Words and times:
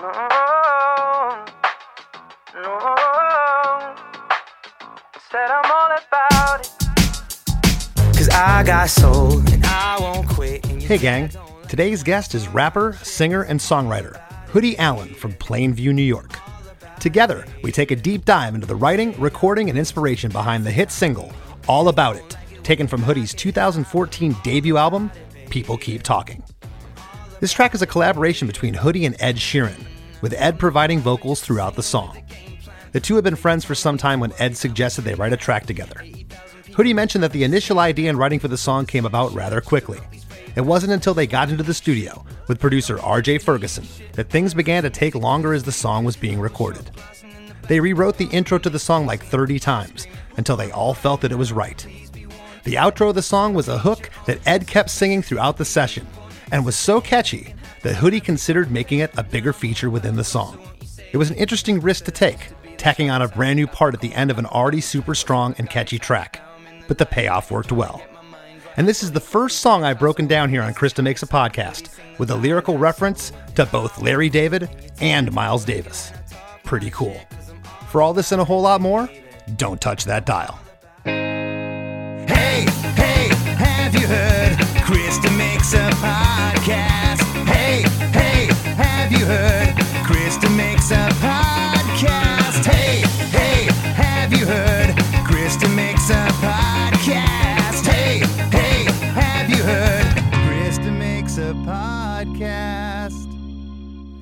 No, 0.00 0.12
no. 2.54 3.94
Said 5.28 5.50
I'm 5.50 5.72
all 5.72 5.90
about 5.98 6.60
it. 6.60 6.70
Cause 8.16 8.28
I 8.28 8.62
got 8.64 8.88
soul 8.90 9.40
and 9.50 9.66
I 9.66 9.96
won't 9.98 10.28
quit. 10.28 10.64
Hey, 10.64 10.98
gang. 10.98 11.30
Today's 11.68 12.04
guest 12.04 12.36
is 12.36 12.46
rapper, 12.46 12.96
singer, 13.02 13.42
and 13.42 13.58
songwriter 13.58 14.20
Hoodie 14.50 14.78
Allen 14.78 15.14
from 15.14 15.32
Plainview, 15.32 15.92
New 15.92 16.02
York. 16.02 16.38
Together, 17.00 17.44
we 17.64 17.72
take 17.72 17.90
a 17.90 17.96
deep 17.96 18.24
dive 18.24 18.54
into 18.54 18.68
the 18.68 18.76
writing, 18.76 19.20
recording, 19.20 19.68
and 19.68 19.76
inspiration 19.76 20.30
behind 20.30 20.64
the 20.64 20.70
hit 20.70 20.92
single, 20.92 21.32
All 21.66 21.88
About 21.88 22.14
It, 22.14 22.36
taken 22.62 22.86
from 22.86 23.02
Hoodie's 23.02 23.34
2014 23.34 24.36
debut 24.44 24.76
album, 24.76 25.10
People 25.50 25.76
Keep 25.76 26.04
Talking. 26.04 26.44
This 27.40 27.52
track 27.52 27.72
is 27.72 27.82
a 27.82 27.86
collaboration 27.86 28.48
between 28.48 28.74
Hoodie 28.74 29.06
and 29.06 29.14
Ed 29.20 29.36
Sheeran, 29.36 29.84
with 30.20 30.34
Ed 30.36 30.58
providing 30.58 30.98
vocals 30.98 31.40
throughout 31.40 31.76
the 31.76 31.84
song. 31.84 32.20
The 32.90 32.98
two 32.98 33.14
have 33.14 33.22
been 33.22 33.36
friends 33.36 33.64
for 33.64 33.76
some 33.76 33.96
time 33.96 34.18
when 34.18 34.32
Ed 34.40 34.56
suggested 34.56 35.02
they 35.02 35.14
write 35.14 35.32
a 35.32 35.36
track 35.36 35.64
together. 35.64 36.04
Hoodie 36.74 36.94
mentioned 36.94 37.22
that 37.22 37.30
the 37.30 37.44
initial 37.44 37.78
idea 37.78 38.08
and 38.08 38.18
writing 38.18 38.40
for 38.40 38.48
the 38.48 38.56
song 38.56 38.86
came 38.86 39.06
about 39.06 39.32
rather 39.34 39.60
quickly. 39.60 40.00
It 40.56 40.62
wasn't 40.62 40.92
until 40.92 41.14
they 41.14 41.28
got 41.28 41.48
into 41.48 41.62
the 41.62 41.74
studio 41.74 42.24
with 42.48 42.58
producer 42.58 42.96
RJ 42.96 43.42
Ferguson 43.42 43.86
that 44.14 44.30
things 44.30 44.52
began 44.52 44.82
to 44.82 44.90
take 44.90 45.14
longer 45.14 45.54
as 45.54 45.62
the 45.62 45.70
song 45.70 46.04
was 46.04 46.16
being 46.16 46.40
recorded. 46.40 46.90
They 47.68 47.78
rewrote 47.78 48.16
the 48.16 48.30
intro 48.30 48.58
to 48.58 48.70
the 48.70 48.80
song 48.80 49.06
like 49.06 49.22
30 49.22 49.60
times 49.60 50.08
until 50.36 50.56
they 50.56 50.72
all 50.72 50.92
felt 50.92 51.20
that 51.20 51.30
it 51.30 51.38
was 51.38 51.52
right. 51.52 51.86
The 52.64 52.74
outro 52.74 53.10
of 53.10 53.14
the 53.14 53.22
song 53.22 53.54
was 53.54 53.68
a 53.68 53.78
hook 53.78 54.10
that 54.26 54.44
Ed 54.44 54.66
kept 54.66 54.90
singing 54.90 55.22
throughout 55.22 55.56
the 55.56 55.64
session 55.64 56.04
and 56.50 56.64
was 56.64 56.76
so 56.76 57.00
catchy 57.00 57.54
that 57.82 57.96
Hoodie 57.96 58.20
considered 58.20 58.70
making 58.70 59.00
it 59.00 59.10
a 59.16 59.22
bigger 59.22 59.52
feature 59.52 59.90
within 59.90 60.16
the 60.16 60.24
song. 60.24 60.58
It 61.12 61.16
was 61.16 61.30
an 61.30 61.36
interesting 61.36 61.80
risk 61.80 62.04
to 62.04 62.10
take, 62.10 62.48
tacking 62.76 63.10
on 63.10 63.22
a 63.22 63.28
brand 63.28 63.56
new 63.56 63.66
part 63.66 63.94
at 63.94 64.00
the 64.00 64.14
end 64.14 64.30
of 64.30 64.38
an 64.38 64.46
already 64.46 64.80
super 64.80 65.14
strong 65.14 65.54
and 65.58 65.70
catchy 65.70 65.98
track, 65.98 66.40
but 66.86 66.98
the 66.98 67.06
payoff 67.06 67.50
worked 67.50 67.72
well. 67.72 68.02
And 68.76 68.86
this 68.86 69.02
is 69.02 69.10
the 69.10 69.20
first 69.20 69.58
song 69.60 69.84
I've 69.84 69.98
broken 69.98 70.26
down 70.26 70.50
here 70.50 70.62
on 70.62 70.74
Chris 70.74 70.92
DeMakes 70.92 71.22
a 71.22 71.26
Podcast, 71.26 71.88
with 72.18 72.30
a 72.30 72.36
lyrical 72.36 72.78
reference 72.78 73.32
to 73.54 73.66
both 73.66 74.00
Larry 74.00 74.28
David 74.28 74.68
and 75.00 75.32
Miles 75.32 75.64
Davis. 75.64 76.12
Pretty 76.64 76.90
cool. 76.90 77.20
For 77.88 78.02
all 78.02 78.12
this 78.12 78.32
and 78.32 78.40
a 78.40 78.44
whole 78.44 78.62
lot 78.62 78.80
more, 78.80 79.08
don't 79.56 79.80
touch 79.80 80.04
that 80.04 80.26
dial. 80.26 80.60
Hey, 81.04 82.66
hey, 82.94 83.28
have 83.56 83.94
you 83.94 84.06
heard? 84.06 84.58
Krista 84.84 85.37
makes 85.70 85.86
a 85.86 85.96
podcast. 85.96 87.20
Hey, 87.46 87.82
hey, 88.12 88.46
have 88.74 89.12
you 89.12 89.26
heard? 89.26 89.74
Chris 90.06 90.38
DeMakes 90.38 90.92
a 90.92 91.12
podcast. 91.16 91.47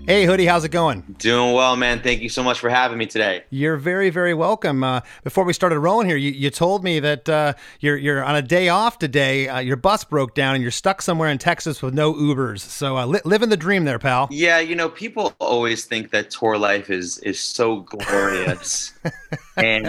Hey, 0.06 0.24
Hoodie, 0.24 0.46
how's 0.46 0.62
it 0.62 0.68
going? 0.68 1.00
Doing 1.18 1.52
well, 1.52 1.74
man. 1.74 2.00
Thank 2.00 2.22
you 2.22 2.28
so 2.28 2.44
much 2.44 2.60
for 2.60 2.70
having 2.70 2.96
me 2.96 3.06
today. 3.06 3.42
You're 3.50 3.76
very, 3.76 4.08
very 4.08 4.34
welcome. 4.34 4.84
Uh, 4.84 5.00
before 5.24 5.42
we 5.42 5.52
started 5.52 5.80
rolling 5.80 6.06
here, 6.06 6.16
you, 6.16 6.30
you 6.30 6.48
told 6.50 6.84
me 6.84 7.00
that 7.00 7.28
uh, 7.28 7.54
you're 7.80 7.96
you're 7.96 8.22
on 8.22 8.36
a 8.36 8.42
day 8.42 8.68
off 8.68 9.00
today. 9.00 9.48
Uh, 9.48 9.58
your 9.58 9.74
bus 9.74 10.04
broke 10.04 10.36
down 10.36 10.54
and 10.54 10.62
you're 10.62 10.70
stuck 10.70 11.02
somewhere 11.02 11.28
in 11.28 11.38
Texas 11.38 11.82
with 11.82 11.92
no 11.92 12.14
Ubers. 12.14 12.60
So 12.60 12.96
uh, 12.96 13.04
li- 13.04 13.20
living 13.24 13.48
the 13.48 13.56
dream 13.56 13.84
there, 13.84 13.98
pal. 13.98 14.28
Yeah, 14.30 14.60
you 14.60 14.76
know, 14.76 14.88
people 14.88 15.34
always 15.40 15.86
think 15.86 16.12
that 16.12 16.30
tour 16.30 16.56
life 16.56 16.88
is 16.88 17.18
is 17.18 17.40
so 17.40 17.80
glorious. 17.80 18.92
and 19.56 19.88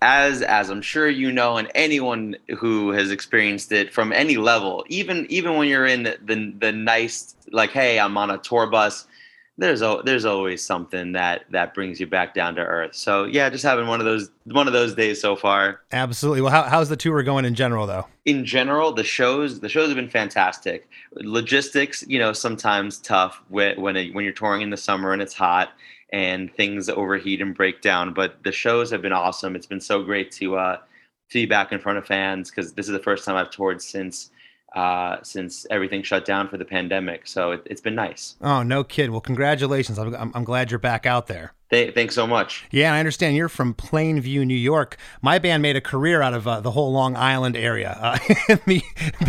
as 0.00 0.42
as 0.42 0.70
I'm 0.70 0.82
sure 0.82 1.08
you 1.08 1.32
know 1.32 1.56
and 1.56 1.68
anyone 1.74 2.36
who 2.56 2.92
has 2.92 3.10
experienced 3.10 3.72
it 3.72 3.92
from 3.92 4.12
any 4.12 4.36
level, 4.36 4.84
even 4.88 5.26
even 5.28 5.56
when 5.56 5.66
you're 5.66 5.86
in 5.86 6.04
the 6.04 6.52
the 6.56 6.70
nice 6.70 7.34
like 7.50 7.70
hey, 7.70 7.98
I'm 7.98 8.16
on 8.16 8.30
a 8.30 8.38
tour 8.38 8.68
bus, 8.68 9.08
there's 9.58 9.82
a, 9.82 10.02
there's 10.04 10.24
always 10.24 10.64
something 10.64 11.12
that 11.12 11.44
that 11.50 11.74
brings 11.74 11.98
you 11.98 12.06
back 12.06 12.34
down 12.34 12.54
to 12.56 12.60
earth. 12.60 12.94
So, 12.94 13.24
yeah, 13.24 13.48
just 13.48 13.64
having 13.64 13.86
one 13.86 14.00
of 14.00 14.06
those 14.06 14.30
one 14.44 14.66
of 14.66 14.72
those 14.72 14.94
days 14.94 15.20
so 15.20 15.36
far. 15.36 15.80
Absolutely. 15.92 16.42
Well, 16.42 16.52
how, 16.52 16.64
how's 16.64 16.88
the 16.88 16.96
tour 16.96 17.22
going 17.22 17.44
in 17.44 17.54
general, 17.54 17.86
though? 17.86 18.06
in 18.26 18.44
general, 18.44 18.92
the 18.92 19.04
shows 19.04 19.60
the 19.60 19.68
shows 19.68 19.86
have 19.86 19.96
been 19.96 20.10
fantastic. 20.10 20.90
Logistics, 21.14 22.04
you 22.08 22.18
know, 22.18 22.32
sometimes 22.32 22.98
tough 22.98 23.40
when 23.48 23.80
when, 23.80 23.94
when 24.12 24.24
you're 24.24 24.34
touring 24.34 24.62
in 24.62 24.70
the 24.70 24.76
summer 24.76 25.12
and 25.12 25.22
it's 25.22 25.32
hot 25.32 25.70
and 26.12 26.52
things 26.54 26.88
overheat 26.88 27.40
and 27.40 27.54
break 27.54 27.80
down. 27.80 28.12
But 28.12 28.42
the 28.42 28.52
shows 28.52 28.90
have 28.90 29.00
been 29.00 29.12
awesome. 29.12 29.56
It's 29.56 29.66
been 29.66 29.80
so 29.80 30.02
great 30.02 30.32
to 30.32 30.56
uh, 30.56 30.76
to 30.76 30.82
be 31.32 31.46
back 31.46 31.72
in 31.72 31.78
front 31.78 31.98
of 31.98 32.06
fans 32.06 32.50
because 32.50 32.74
this 32.74 32.86
is 32.86 32.92
the 32.92 32.98
first 32.98 33.24
time 33.24 33.36
I've 33.36 33.50
toured 33.50 33.80
since 33.80 34.30
uh, 34.74 35.16
since 35.22 35.66
everything 35.70 36.02
shut 36.02 36.24
down 36.24 36.48
for 36.48 36.56
the 36.56 36.64
pandemic. 36.64 37.26
So 37.26 37.52
it, 37.52 37.66
has 37.68 37.80
been 37.80 37.94
nice. 37.94 38.36
Oh, 38.40 38.62
no 38.62 38.84
kid. 38.84 39.10
Well, 39.10 39.20
congratulations. 39.20 39.98
I'm, 39.98 40.14
I'm, 40.14 40.32
I'm 40.34 40.44
glad 40.44 40.70
you're 40.70 40.78
back 40.78 41.06
out 41.06 41.28
there. 41.28 41.54
Th- 41.70 41.94
thanks 41.94 42.14
so 42.14 42.26
much. 42.26 42.64
Yeah, 42.70 42.92
I 42.92 43.00
understand 43.00 43.36
you're 43.36 43.48
from 43.48 43.74
Plainview, 43.74 44.46
New 44.46 44.54
York. 44.54 44.96
My 45.20 45.38
band 45.38 45.62
made 45.62 45.76
a 45.76 45.80
career 45.80 46.22
out 46.22 46.34
of 46.34 46.46
uh, 46.46 46.60
the 46.60 46.70
whole 46.70 46.92
Long 46.92 47.16
Island 47.16 47.56
area. 47.56 47.98
Uh, 48.00 48.18
in 48.48 48.60
the, 48.66 48.82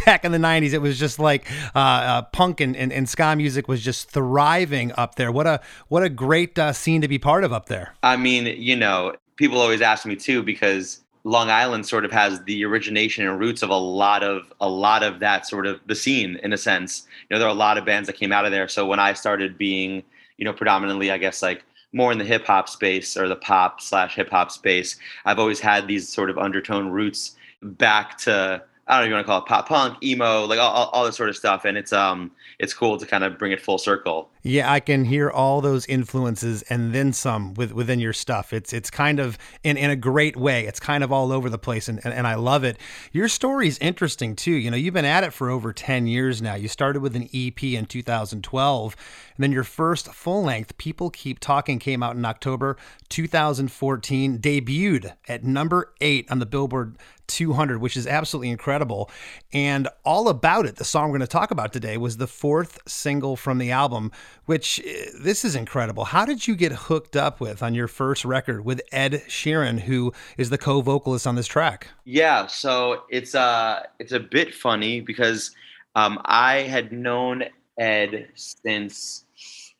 back 0.05 0.23
in 0.23 0.31
the 0.31 0.37
90s, 0.37 0.73
it 0.73 0.81
was 0.81 0.99
just 0.99 1.17
like 1.17 1.49
uh, 1.73 1.79
uh, 1.79 2.21
punk 2.23 2.61
and, 2.61 2.75
and, 2.75 2.93
and, 2.93 3.09
ska 3.09 3.35
music 3.35 3.67
was 3.67 3.81
just 3.81 4.11
thriving 4.11 4.91
up 4.97 5.15
there. 5.15 5.31
What 5.31 5.47
a 5.47 5.61
what 5.87 6.03
a 6.03 6.09
great 6.09 6.59
uh, 6.59 6.73
scene 6.73 7.01
to 7.01 7.07
be 7.07 7.17
part 7.17 7.43
of 7.43 7.51
up 7.51 7.67
there. 7.67 7.95
I 8.03 8.17
mean, 8.17 8.45
you 8.45 8.75
know, 8.75 9.15
people 9.37 9.59
always 9.59 9.81
ask 9.81 10.05
me 10.05 10.15
too 10.15 10.43
because 10.43 11.01
Long 11.27 11.49
Island 11.49 11.85
sort 11.85 12.05
of 12.05 12.11
has 12.13 12.41
the 12.45 12.63
origination 12.63 13.27
and 13.27 13.37
roots 13.37 13.61
of 13.61 13.69
a 13.69 13.75
lot 13.75 14.23
of 14.23 14.53
a 14.61 14.69
lot 14.69 15.03
of 15.03 15.19
that 15.19 15.45
sort 15.45 15.67
of 15.67 15.81
the 15.85 15.93
scene 15.93 16.39
in 16.41 16.53
a 16.53 16.57
sense. 16.57 17.05
You 17.29 17.35
know, 17.35 17.39
there 17.39 17.49
are 17.49 17.51
a 17.51 17.65
lot 17.65 17.77
of 17.77 17.83
bands 17.83 18.07
that 18.07 18.13
came 18.13 18.31
out 18.31 18.45
of 18.45 18.51
there. 18.51 18.69
So 18.69 18.85
when 18.85 19.01
I 19.01 19.11
started 19.11 19.57
being, 19.57 20.03
you 20.37 20.45
know, 20.45 20.53
predominantly, 20.53 21.11
I 21.11 21.17
guess 21.17 21.41
like 21.41 21.65
more 21.91 22.13
in 22.13 22.17
the 22.17 22.23
hip 22.23 22.45
hop 22.45 22.69
space 22.69 23.17
or 23.17 23.27
the 23.27 23.35
pop 23.35 23.81
slash 23.81 24.15
hip 24.15 24.29
hop 24.29 24.51
space, 24.51 24.95
I've 25.25 25.37
always 25.37 25.59
had 25.59 25.85
these 25.85 26.07
sort 26.07 26.29
of 26.29 26.37
undertone 26.37 26.87
roots 26.87 27.35
back 27.61 28.17
to 28.19 28.63
I 28.87 28.99
don't 28.99 29.05
know 29.05 29.09
you 29.09 29.13
want 29.15 29.25
to 29.25 29.29
call 29.29 29.39
it 29.39 29.45
pop 29.45 29.67
punk, 29.67 30.03
emo, 30.03 30.45
like 30.45 30.59
all, 30.59 30.71
all, 30.71 30.89
all 30.89 31.05
this 31.05 31.17
sort 31.17 31.29
of 31.29 31.35
stuff. 31.35 31.65
And 31.65 31.77
it's 31.77 31.91
um 31.91 32.31
it's 32.59 32.73
cool 32.73 32.97
to 32.97 33.05
kind 33.05 33.23
of 33.23 33.37
bring 33.37 33.51
it 33.51 33.61
full 33.61 33.77
circle. 33.77 34.29
Yeah, 34.43 34.71
I 34.71 34.79
can 34.79 35.03
hear 35.03 35.29
all 35.29 35.59
those 35.59 35.85
influences 35.87 36.61
and 36.63 36.93
then 36.93 37.11
some 37.11 37.53
with, 37.55 37.73
within 37.73 37.99
your 37.99 38.13
stuff. 38.13 38.53
It's 38.53 38.71
it's 38.71 38.89
kind 38.89 39.19
of 39.19 39.37
in, 39.63 39.75
in 39.75 39.89
a 39.89 39.95
great 39.95 40.37
way. 40.37 40.65
It's 40.65 40.79
kind 40.79 41.03
of 41.03 41.11
all 41.11 41.31
over 41.31 41.49
the 41.49 41.57
place 41.57 41.89
and, 41.89 41.99
and, 42.05 42.13
and 42.13 42.25
I 42.25 42.35
love 42.35 42.63
it. 42.63 42.77
Your 43.11 43.27
story's 43.27 43.77
interesting 43.79 44.35
too. 44.35 44.51
You 44.51 44.71
know, 44.71 44.77
you've 44.77 44.93
been 44.93 45.05
at 45.05 45.23
it 45.23 45.33
for 45.33 45.49
over 45.49 45.73
10 45.73 46.07
years 46.07 46.41
now. 46.41 46.55
You 46.55 46.67
started 46.67 47.01
with 47.01 47.15
an 47.15 47.29
EP 47.33 47.61
in 47.63 47.85
2012, 47.85 48.95
and 49.35 49.43
then 49.43 49.51
your 49.51 49.63
first 49.63 50.13
full 50.13 50.43
length, 50.43 50.77
People 50.77 51.09
Keep 51.09 51.39
Talking, 51.39 51.79
came 51.79 52.01
out 52.01 52.15
in 52.15 52.25
October 52.25 52.77
2014, 53.09 54.39
debuted 54.39 55.13
at 55.27 55.43
number 55.43 55.93
eight 56.01 56.29
on 56.31 56.39
the 56.39 56.45
Billboard 56.45 56.97
200, 57.27 57.79
which 57.79 57.97
is 57.97 58.07
absolutely 58.07 58.49
incredible. 58.49 59.09
And 59.53 59.87
all 60.03 60.29
about 60.29 60.65
it, 60.65 60.77
the 60.77 60.83
song 60.83 61.09
we're 61.09 61.17
going 61.17 61.27
to 61.27 61.27
talk 61.27 61.51
about 61.51 61.73
today 61.73 61.97
was 61.97 62.17
the 62.17 62.27
fourth 62.27 62.79
single 62.87 63.35
from 63.35 63.57
the 63.57 63.71
album, 63.71 64.11
which 64.45 64.81
eh, 64.85 65.09
this 65.21 65.45
is 65.45 65.55
incredible. 65.55 66.05
How 66.05 66.25
did 66.25 66.47
you 66.47 66.55
get 66.55 66.71
hooked 66.71 67.15
up 67.15 67.39
with 67.39 67.61
on 67.61 67.75
your 67.75 67.87
first 67.87 68.25
record 68.25 68.65
with 68.65 68.81
Ed 68.91 69.23
Sheeran, 69.27 69.81
who 69.81 70.13
is 70.37 70.49
the 70.49 70.57
co-vocalist 70.57 71.27
on 71.27 71.35
this 71.35 71.47
track? 71.47 71.87
Yeah, 72.05 72.47
so 72.47 73.03
it's 73.09 73.35
uh 73.35 73.83
it's 73.99 74.11
a 74.11 74.19
bit 74.19 74.53
funny 74.53 75.01
because 75.01 75.51
um, 75.95 76.19
I 76.25 76.61
had 76.61 76.91
known 76.91 77.43
Ed 77.77 78.29
since 78.35 79.25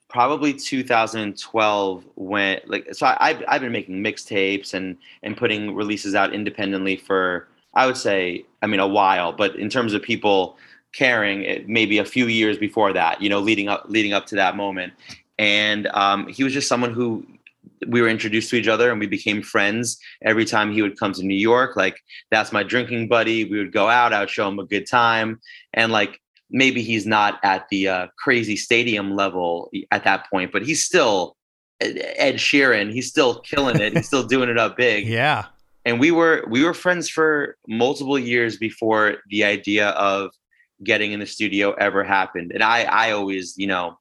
probably 0.09 0.53
2012 0.53 2.05
when 2.15 2.59
like 2.65 2.87
so 2.93 3.05
I, 3.05 3.17
I've, 3.19 3.43
I've 3.47 3.61
been 3.61 3.71
making 3.71 4.01
mixtapes 4.01 4.73
and 4.73 4.97
and 5.23 5.35
putting 5.35 5.75
releases 5.75 6.15
out 6.15 6.33
independently 6.33 6.95
for 6.95 7.49
i 7.73 7.85
would 7.85 7.97
say 7.97 8.45
i 8.61 8.67
mean 8.67 8.79
a 8.79 8.87
while 8.87 9.33
but 9.33 9.57
in 9.57 9.69
terms 9.69 9.93
of 9.93 10.01
people 10.01 10.57
caring 10.93 11.43
it 11.43 11.67
maybe 11.69 11.99
a 11.99 12.05
few 12.05 12.27
years 12.27 12.57
before 12.57 12.91
that 12.93 13.21
you 13.21 13.29
know 13.29 13.39
leading 13.39 13.67
up 13.67 13.85
leading 13.87 14.13
up 14.13 14.25
to 14.27 14.35
that 14.35 14.55
moment. 14.55 14.93
And 15.39 15.85
um, 15.87 16.27
he 16.27 16.43
was 16.43 16.51
just 16.51 16.67
someone 16.67 16.93
who 16.93 17.23
we 17.87 18.01
were 18.01 18.07
introduced 18.07 18.49
to 18.49 18.55
each 18.55 18.67
other 18.67 18.89
and 18.89 18.99
we 18.99 19.05
became 19.05 19.43
friends 19.43 19.99
every 20.23 20.45
time 20.45 20.73
he 20.73 20.81
would 20.81 20.99
come 20.99 21.13
to 21.13 21.23
new 21.23 21.35
york. 21.35 21.75
Like 21.75 22.01
that's 22.31 22.51
my 22.51 22.63
drinking 22.63 23.07
buddy. 23.07 23.43
We 23.43 23.59
would 23.59 23.71
go 23.71 23.87
out 23.87 24.13
i 24.13 24.19
would 24.19 24.29
show 24.29 24.47
him 24.47 24.59
a 24.59 24.65
good 24.65 24.87
time. 24.87 25.39
And 25.73 25.91
like 25.91 26.19
maybe 26.49 26.81
he's 26.81 27.05
not 27.05 27.39
at 27.43 27.67
the 27.69 27.87
uh, 27.87 28.07
crazy 28.17 28.55
stadium 28.55 29.15
level 29.15 29.69
at 29.91 30.03
that 30.03 30.29
point, 30.29 30.51
but 30.51 30.65
he's 30.65 30.83
still 30.83 31.35
Ed 31.79 32.35
Sheeran. 32.35 32.91
He's 32.91 33.07
still 33.07 33.41
killing 33.41 33.79
it. 33.79 33.93
He's 33.93 34.07
still 34.11 34.25
doing 34.25 34.49
it 34.49 34.57
up 34.57 34.77
big. 34.77 35.07
Yeah. 35.07 35.45
And 35.85 35.99
we 35.99 36.11
were 36.11 36.45
we 36.49 36.63
were 36.63 36.73
friends 36.73 37.09
for 37.09 37.57
multiple 37.67 38.19
years 38.19 38.57
before 38.57 39.17
the 39.29 39.43
idea 39.45 39.89
of 39.89 40.31
getting 40.83 41.11
in 41.11 41.19
the 41.19 41.25
studio 41.25 41.71
ever 41.73 42.03
happened. 42.03 42.51
And 42.51 42.63
I 42.63 42.83
I 42.83 43.11
always, 43.11 43.57
you 43.57 43.67
know, 43.67 43.97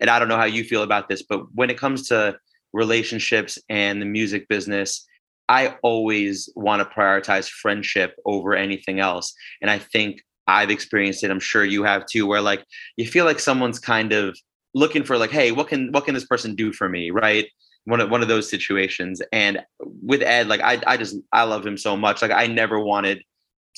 and 0.00 0.08
I 0.08 0.18
don't 0.18 0.28
know 0.28 0.36
how 0.36 0.44
you 0.44 0.64
feel 0.64 0.82
about 0.82 1.08
this, 1.08 1.22
but 1.22 1.40
when 1.54 1.70
it 1.70 1.78
comes 1.78 2.08
to 2.08 2.38
relationships 2.72 3.58
and 3.68 4.00
the 4.00 4.06
music 4.06 4.48
business, 4.48 5.06
I 5.48 5.76
always 5.82 6.48
want 6.56 6.80
to 6.80 6.94
prioritize 6.94 7.48
friendship 7.48 8.16
over 8.24 8.54
anything 8.54 8.98
else. 9.00 9.34
And 9.60 9.70
I 9.70 9.78
think 9.78 10.22
I've 10.46 10.70
experienced 10.70 11.24
it. 11.24 11.30
I'm 11.30 11.40
sure 11.40 11.64
you 11.64 11.84
have 11.84 12.06
too, 12.06 12.26
where 12.26 12.40
like 12.40 12.64
you 12.96 13.06
feel 13.06 13.24
like 13.24 13.40
someone's 13.40 13.78
kind 13.78 14.12
of 14.12 14.36
looking 14.74 15.04
for 15.04 15.16
like, 15.16 15.30
hey, 15.30 15.52
what 15.52 15.68
can 15.68 15.90
what 15.92 16.04
can 16.04 16.14
this 16.14 16.26
person 16.26 16.54
do 16.54 16.72
for 16.72 16.88
me, 16.88 17.10
right? 17.10 17.46
One 17.84 18.00
of 18.00 18.10
one 18.10 18.22
of 18.22 18.28
those 18.28 18.48
situations. 18.48 19.22
And 19.32 19.64
with 20.02 20.22
Ed, 20.22 20.48
like 20.48 20.60
I 20.60 20.80
I 20.86 20.96
just 20.96 21.16
I 21.32 21.44
love 21.44 21.66
him 21.66 21.78
so 21.78 21.96
much. 21.96 22.22
Like 22.22 22.30
I 22.30 22.46
never 22.46 22.78
wanted 22.78 23.22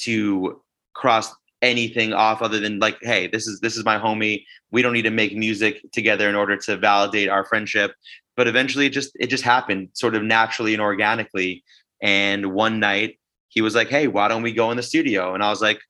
to 0.00 0.60
cross 0.94 1.34
anything 1.62 2.12
off 2.12 2.42
other 2.42 2.60
than 2.60 2.78
like, 2.78 2.98
hey, 3.02 3.26
this 3.28 3.46
is 3.46 3.60
this 3.60 3.76
is 3.76 3.84
my 3.84 3.98
homie. 3.98 4.44
We 4.70 4.82
don't 4.82 4.92
need 4.92 5.02
to 5.02 5.10
make 5.10 5.36
music 5.36 5.80
together 5.92 6.28
in 6.28 6.34
order 6.34 6.56
to 6.56 6.76
validate 6.76 7.28
our 7.28 7.44
friendship. 7.44 7.92
But 8.36 8.48
eventually, 8.48 8.86
it 8.86 8.90
just 8.90 9.12
it 9.20 9.28
just 9.28 9.44
happened, 9.44 9.90
sort 9.94 10.14
of 10.14 10.22
naturally 10.22 10.74
and 10.74 10.82
organically. 10.82 11.64
And 12.02 12.52
one 12.52 12.80
night, 12.80 13.18
he 13.48 13.62
was 13.62 13.74
like, 13.74 13.88
"Hey, 13.88 14.08
why 14.08 14.28
don't 14.28 14.42
we 14.42 14.52
go 14.52 14.70
in 14.70 14.76
the 14.76 14.82
studio?" 14.82 15.34
And 15.34 15.42
I 15.42 15.48
was 15.48 15.62
like, 15.62 15.80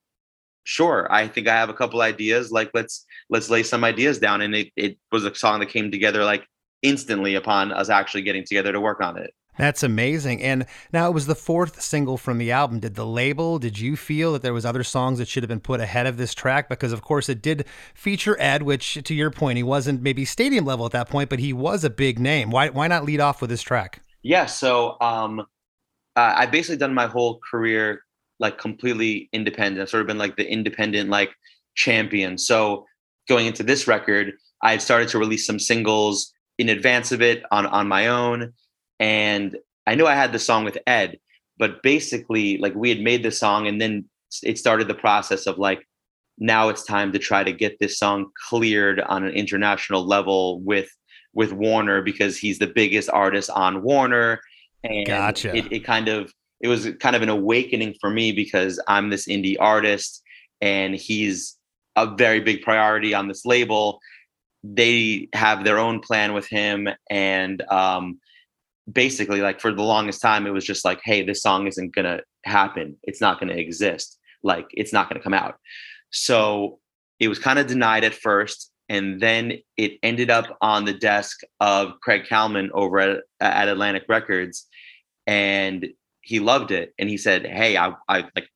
sure 0.67 1.07
i 1.11 1.29
think 1.29 1.47
i 1.47 1.55
have 1.55 1.69
a 1.69 1.75
couple 1.75 2.03
ideas 2.03 2.51
like 2.51 2.71
let's 2.75 3.07
let's 3.31 3.51
lay 3.51 3.63
some 3.63 3.85
ideas 3.85 4.19
down 4.19 4.41
and 4.41 4.55
it, 4.55 4.69
it 4.77 4.99
was 5.13 5.25
a 5.25 5.35
song 5.35 5.61
that 5.61 5.69
came 5.69 5.91
together 5.91 6.25
like 6.25 6.47
instantly 6.83 7.35
upon 7.35 7.73
us 7.73 7.89
actually 7.89 8.23
getting 8.23 8.45
together 8.45 8.73
to 8.73 8.81
work 8.81 9.01
on 9.01 9.19
it. 9.19 9.35
That's 9.59 9.83
amazing 9.83 10.43
and 10.43 10.67
now 10.93 11.09
it 11.09 11.15
was 11.15 11.27
the 11.27 11.35
fourth 11.35 11.81
single 11.81 12.19
from 12.19 12.37
the 12.37 12.53
album. 12.53 12.81
Did 12.81 12.95
the 12.95 13.07
label 13.07 13.59
did 13.59 13.79
you 13.79 13.97
feel 13.97 14.33
that 14.35 14.43
there 14.43 14.53
was 14.53 14.67
other 14.67 14.85
songs 14.85 15.19
that 15.19 15.29
should 15.29 15.43
have 15.43 15.49
been 15.49 15.61
put 15.61 15.81
ahead 15.81 16.07
of 16.07 16.19
this 16.19 16.35
track? 16.35 16.69
Because 16.69 16.93
of 16.93 17.01
course 17.01 17.29
it 17.31 17.41
did 17.41 17.65
feature 17.95 18.37
ed 18.39 18.63
which 18.63 19.03
to 19.03 19.15
your 19.15 19.31
point 19.31 19.57
he 19.57 19.63
wasn't 19.63 20.03
maybe 20.03 20.27
stadium 20.27 20.67
level 20.67 20.85
at 20.85 20.93
that 20.93 21.09
point 21.09 21.31
but 21.31 21.39
he 21.39 21.55
was 21.55 21.85
a 21.85 21.91
big 21.91 22.19
name. 22.19 22.51
Why, 22.51 22.69
why 22.69 22.87
not 22.87 23.05
lead 23.05 23.21
off 23.21 23.41
with 23.41 23.49
this 23.49 23.63
track? 23.63 24.03
Yeah 24.23 24.47
so 24.47 25.01
um, 25.01 25.41
uh, 25.41 26.35
i've 26.37 26.51
basically 26.51 26.77
done 26.77 26.95
my 26.95 27.07
whole 27.07 27.41
career 27.51 28.03
like 28.39 28.59
completely 28.59 29.29
independent. 29.33 29.83
I've 29.83 29.89
sort 29.89 30.03
of 30.03 30.07
been 30.07 30.19
like 30.19 30.37
the 30.37 30.51
independent 30.51 31.11
like 31.11 31.35
champion. 31.75 32.39
So 32.39 32.87
going 33.29 33.47
into 33.47 33.63
this 33.63 33.87
record, 33.87 34.35
I 34.63 34.73
had 34.73 34.83
started 34.83 35.09
to 35.11 35.19
release 35.19 35.47
some 35.47 35.59
singles 35.59 36.33
in 36.59 36.69
advance 36.69 37.13
of 37.13 37.23
it 37.23 37.43
on 37.51 37.67
on 37.67 37.89
my 37.89 38.09
own, 38.09 38.53
and 38.99 39.57
I 39.87 39.95
knew 39.95 40.07
I 40.07 40.15
had 40.15 40.33
the 40.33 40.39
song 40.39 40.65
with 40.65 40.79
Ed, 40.87 41.19
but 41.59 41.83
basically 41.83 42.59
like 42.59 42.75
we 42.75 42.89
had 42.89 43.01
made 43.01 43.23
the 43.23 43.31
song, 43.31 43.67
and 43.67 43.81
then 43.81 44.07
it 44.43 44.59
started 44.59 44.89
the 44.89 44.95
process 44.95 45.47
of 45.47 45.59
like 45.59 45.87
now 46.39 46.69
it's 46.69 46.85
time 46.85 47.13
to 47.13 47.19
try 47.19 47.43
to 47.43 47.53
get 47.53 47.79
this 47.79 47.99
song 47.99 48.27
cleared 48.49 49.01
on 49.01 49.25
an 49.25 49.33
international 49.33 50.05
level 50.05 50.61
with 50.61 50.89
with 51.33 51.53
Warner 51.53 52.03
because 52.03 52.39
he's 52.39 52.59
the 52.59 52.67
biggest 52.67 53.11
artist 53.11 53.51
on 53.51 53.83
Warner. 53.83 54.41
And 54.83 55.07
gotcha. 55.07 55.55
it, 55.55 55.71
it 55.71 55.81
kind 55.81 56.09
of 56.09 56.33
it 56.61 56.69
was 56.69 56.89
kind 57.01 57.17
of 57.17 57.23
an 57.23 57.29
awakening 57.29 57.95
for 58.01 58.11
me 58.11 58.33
because 58.33 58.81
I'm 58.89 59.11
this 59.11 59.27
indie 59.27 59.57
artist 59.59 60.23
and 60.61 60.95
he's 60.95 61.57
a 61.97 62.07
very 62.07 62.41
big 62.41 62.63
priority 62.63 63.15
on 63.15 63.29
this 63.29 63.45
label. 63.45 64.01
They 64.65 65.29
have 65.33 65.65
their 65.65 65.79
own 65.79 66.01
plan 66.01 66.33
with 66.33 66.47
him. 66.47 66.89
And 67.11 67.63
um, 67.71 68.21
basically, 68.91 69.41
like 69.41 69.61
for 69.61 69.73
the 69.73 69.83
longest 69.83 70.23
time, 70.23 70.47
it 70.47 70.51
was 70.51 70.65
just 70.65 70.85
like, 70.85 71.01
hey, 71.05 71.23
this 71.23 71.43
song 71.43 71.67
isn't 71.67 71.95
going 71.95 72.05
to 72.05 72.23
happen. 72.45 72.97
It's 73.03 73.21
not 73.21 73.39
going 73.39 73.49
to 73.49 73.59
exist. 73.59 74.19
Like, 74.43 74.67
it's 74.73 74.93
not 74.93 75.09
going 75.09 75.21
to 75.21 75.25
come 75.25 75.35
out. 75.35 75.57
So 76.11 76.79
it 77.19 77.29
was 77.29 77.39
kind 77.39 77.59
of 77.59 77.67
denied 77.67 78.05
at 78.05 78.15
first. 78.15 78.71
And 78.89 79.21
then 79.21 79.55
it 79.77 79.99
ended 80.03 80.31
up 80.31 80.57
on 80.61 80.85
the 80.85 80.95
desk 80.95 81.41
of 81.61 81.95
Craig 82.03 82.23
Kallman 82.29 82.71
over 82.73 83.01
at, 83.01 83.21
at 83.41 83.69
Atlantic 83.69 84.05
Records. 84.09 84.67
And 85.27 85.89
he 86.27 86.41
loved 86.41 86.73
it 86.73 86.93
and 86.99 87.09
he 87.09 87.17
said 87.17 87.47
hey 87.47 87.77
i 87.77 87.93
i 88.09 88.25
like 88.35 88.49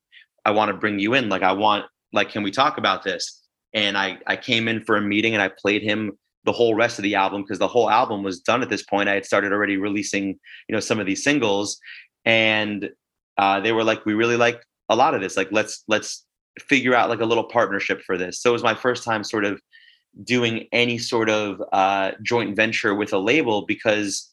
i 0.44 0.50
want 0.50 0.68
to 0.68 0.76
bring 0.76 0.98
you 0.98 1.14
in 1.14 1.28
like 1.28 1.42
i 1.42 1.52
want 1.52 1.84
like 2.12 2.28
can 2.30 2.42
we 2.42 2.50
talk 2.50 2.76
about 2.78 3.04
this? 3.04 3.40
And 3.72 3.96
i 3.96 4.18
i 4.26 4.36
came 4.36 4.66
in 4.66 4.82
for 4.84 4.96
a 4.96 5.00
meeting 5.00 5.34
and 5.34 5.42
i 5.42 5.48
played 5.48 5.82
him 5.82 6.12
the 6.44 6.52
whole 6.52 6.74
rest 6.74 6.98
of 6.98 7.02
the 7.02 7.14
album 7.14 7.42
because 7.42 7.58
the 7.58 7.68
whole 7.68 7.90
album 7.90 8.22
was 8.22 8.40
done 8.40 8.62
at 8.62 8.70
this 8.70 8.82
point. 8.82 9.10
I 9.10 9.14
had 9.14 9.26
started 9.26 9.52
already 9.52 9.76
releasing 9.76 10.38
you 10.68 10.74
know 10.74 10.80
some 10.80 10.98
of 10.98 11.06
these 11.06 11.22
singles 11.22 11.78
and 12.24 12.90
uh, 13.38 13.60
they 13.60 13.72
were 13.72 13.84
like 13.84 14.04
we 14.04 14.14
really 14.14 14.36
like 14.36 14.62
a 14.88 14.96
lot 14.96 15.14
of 15.14 15.20
this 15.20 15.36
like 15.36 15.48
let's 15.52 15.84
let's 15.86 16.26
figure 16.58 16.94
out 16.94 17.08
like 17.08 17.20
a 17.20 17.24
little 17.24 17.44
partnership 17.44 18.02
for 18.02 18.18
this. 18.18 18.40
So 18.40 18.50
it 18.50 18.52
was 18.52 18.62
my 18.62 18.74
first 18.74 19.04
time 19.04 19.22
sort 19.22 19.44
of 19.44 19.60
doing 20.24 20.66
any 20.72 20.98
sort 20.98 21.30
of 21.30 21.62
uh, 21.72 22.12
joint 22.22 22.56
venture 22.56 22.94
with 22.94 23.12
a 23.12 23.18
label 23.18 23.64
because 23.66 24.29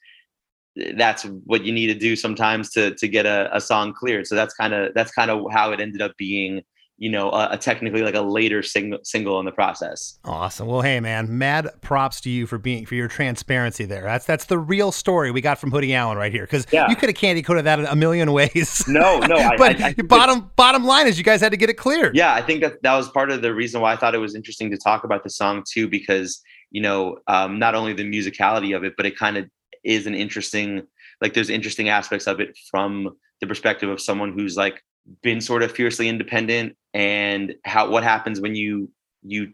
that's 0.96 1.24
what 1.46 1.64
you 1.64 1.72
need 1.72 1.88
to 1.88 1.96
do 1.96 2.16
sometimes 2.16 2.70
to 2.72 2.96
to 2.96 3.08
get 3.08 3.26
a, 3.26 3.50
a 3.56 3.62
song 3.62 3.94
cleared. 3.94 4.28
So 4.28 4.36
that's 4.36 4.54
kind 4.54 4.74
of 4.74 4.94
that's 4.94 5.12
kind 5.12 5.32
of 5.32 5.46
how 5.52 5.72
it 5.72 5.80
ended 5.80 6.02
up 6.02 6.16
being 6.18 6.64
you 7.00 7.12
know, 7.12 7.30
a, 7.30 7.50
a, 7.52 7.58
technically 7.58 8.02
like 8.02 8.16
a 8.16 8.22
later 8.22 8.64
single 8.64 9.00
single 9.04 9.40
in 9.40 9.46
the 9.46 9.52
process. 9.52 10.18
Awesome. 10.26 10.68
Well, 10.68 10.82
hey 10.82 11.00
man, 11.00 11.38
mad 11.38 11.70
props 11.82 12.20
to 12.22 12.30
you 12.30 12.48
for 12.48 12.58
being 12.58 12.88
for 12.88 12.96
your 12.96 13.08
transparency 13.08 13.86
there. 13.86 14.04
That's 14.04 14.26
that's 14.26 14.46
the 14.46 14.58
real 14.58 14.92
story 14.92 15.30
we 15.30 15.40
got 15.40 15.60
from 15.60 15.70
Hoodie 15.70 15.94
Allen 15.94 16.18
right 16.18 16.32
here. 16.32 16.44
Because 16.44 16.66
yeah. 16.72 16.90
you 16.90 16.96
could 16.96 17.10
have 17.10 17.16
candy 17.16 17.44
coated 17.44 17.66
that 17.66 17.80
a 17.80 17.96
million 17.96 18.32
ways. 18.32 18.84
No, 18.88 19.20
no. 19.20 19.52
but 19.58 19.80
I, 19.80 19.90
I, 19.98 20.02
bottom 20.04 20.50
bottom 20.56 20.86
line 20.86 21.08
is 21.08 21.20
you 21.20 21.24
guys 21.24 21.40
had 21.40 21.52
to 21.52 21.58
get 21.58 21.70
it 21.70 21.76
cleared. 21.76 22.16
Yeah, 22.16 22.34
I 22.34 22.42
think 22.42 22.62
that 22.62 22.82
that 22.82 22.96
was 22.96 23.10
part 23.10 23.30
of 23.30 23.44
the 23.44 23.54
reason 23.54 23.80
why 23.80 23.94
I 23.94 23.96
thought 23.96 24.16
it 24.16 24.20
was 24.20 24.34
interesting 24.34 24.72
to 24.72 24.78
talk 24.78 25.04
about 25.04 25.24
the 25.24 25.30
song 25.30 25.64
too, 25.70 25.88
because 25.88 26.42
you 26.72 26.82
know, 26.82 27.18
um, 27.28 27.60
not 27.60 27.76
only 27.76 27.94
the 27.94 28.04
musicality 28.04 28.76
of 28.76 28.84
it, 28.84 28.96
but 28.98 29.06
it 29.06 29.16
kind 29.18 29.38
of 29.38 29.46
is 29.84 30.08
an 30.08 30.16
interesting 30.16 30.84
like 31.22 31.34
there's 31.34 31.50
interesting 31.50 31.90
aspects 31.90 32.28
of 32.28 32.40
it 32.40 32.58
from 32.70 33.16
the 33.42 33.48
perspective 33.48 33.90
of 33.90 34.02
someone 34.02 34.34
who's 34.34 34.56
like 34.56 34.84
been 35.22 35.42
sort 35.42 35.64
of 35.64 35.72
fiercely 35.72 36.08
independent 36.10 36.76
and 36.94 37.56
how 37.66 37.90
what 37.90 38.04
happens 38.04 38.40
when 38.42 38.56
you 38.56 38.90
you 39.24 39.52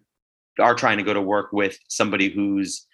are 0.60 0.76
trying 0.76 0.98
to 0.98 1.04
go 1.04 1.14
to 1.14 1.22
work 1.22 1.52
with 1.52 1.78
somebody 1.88 2.30
who's 2.30 2.86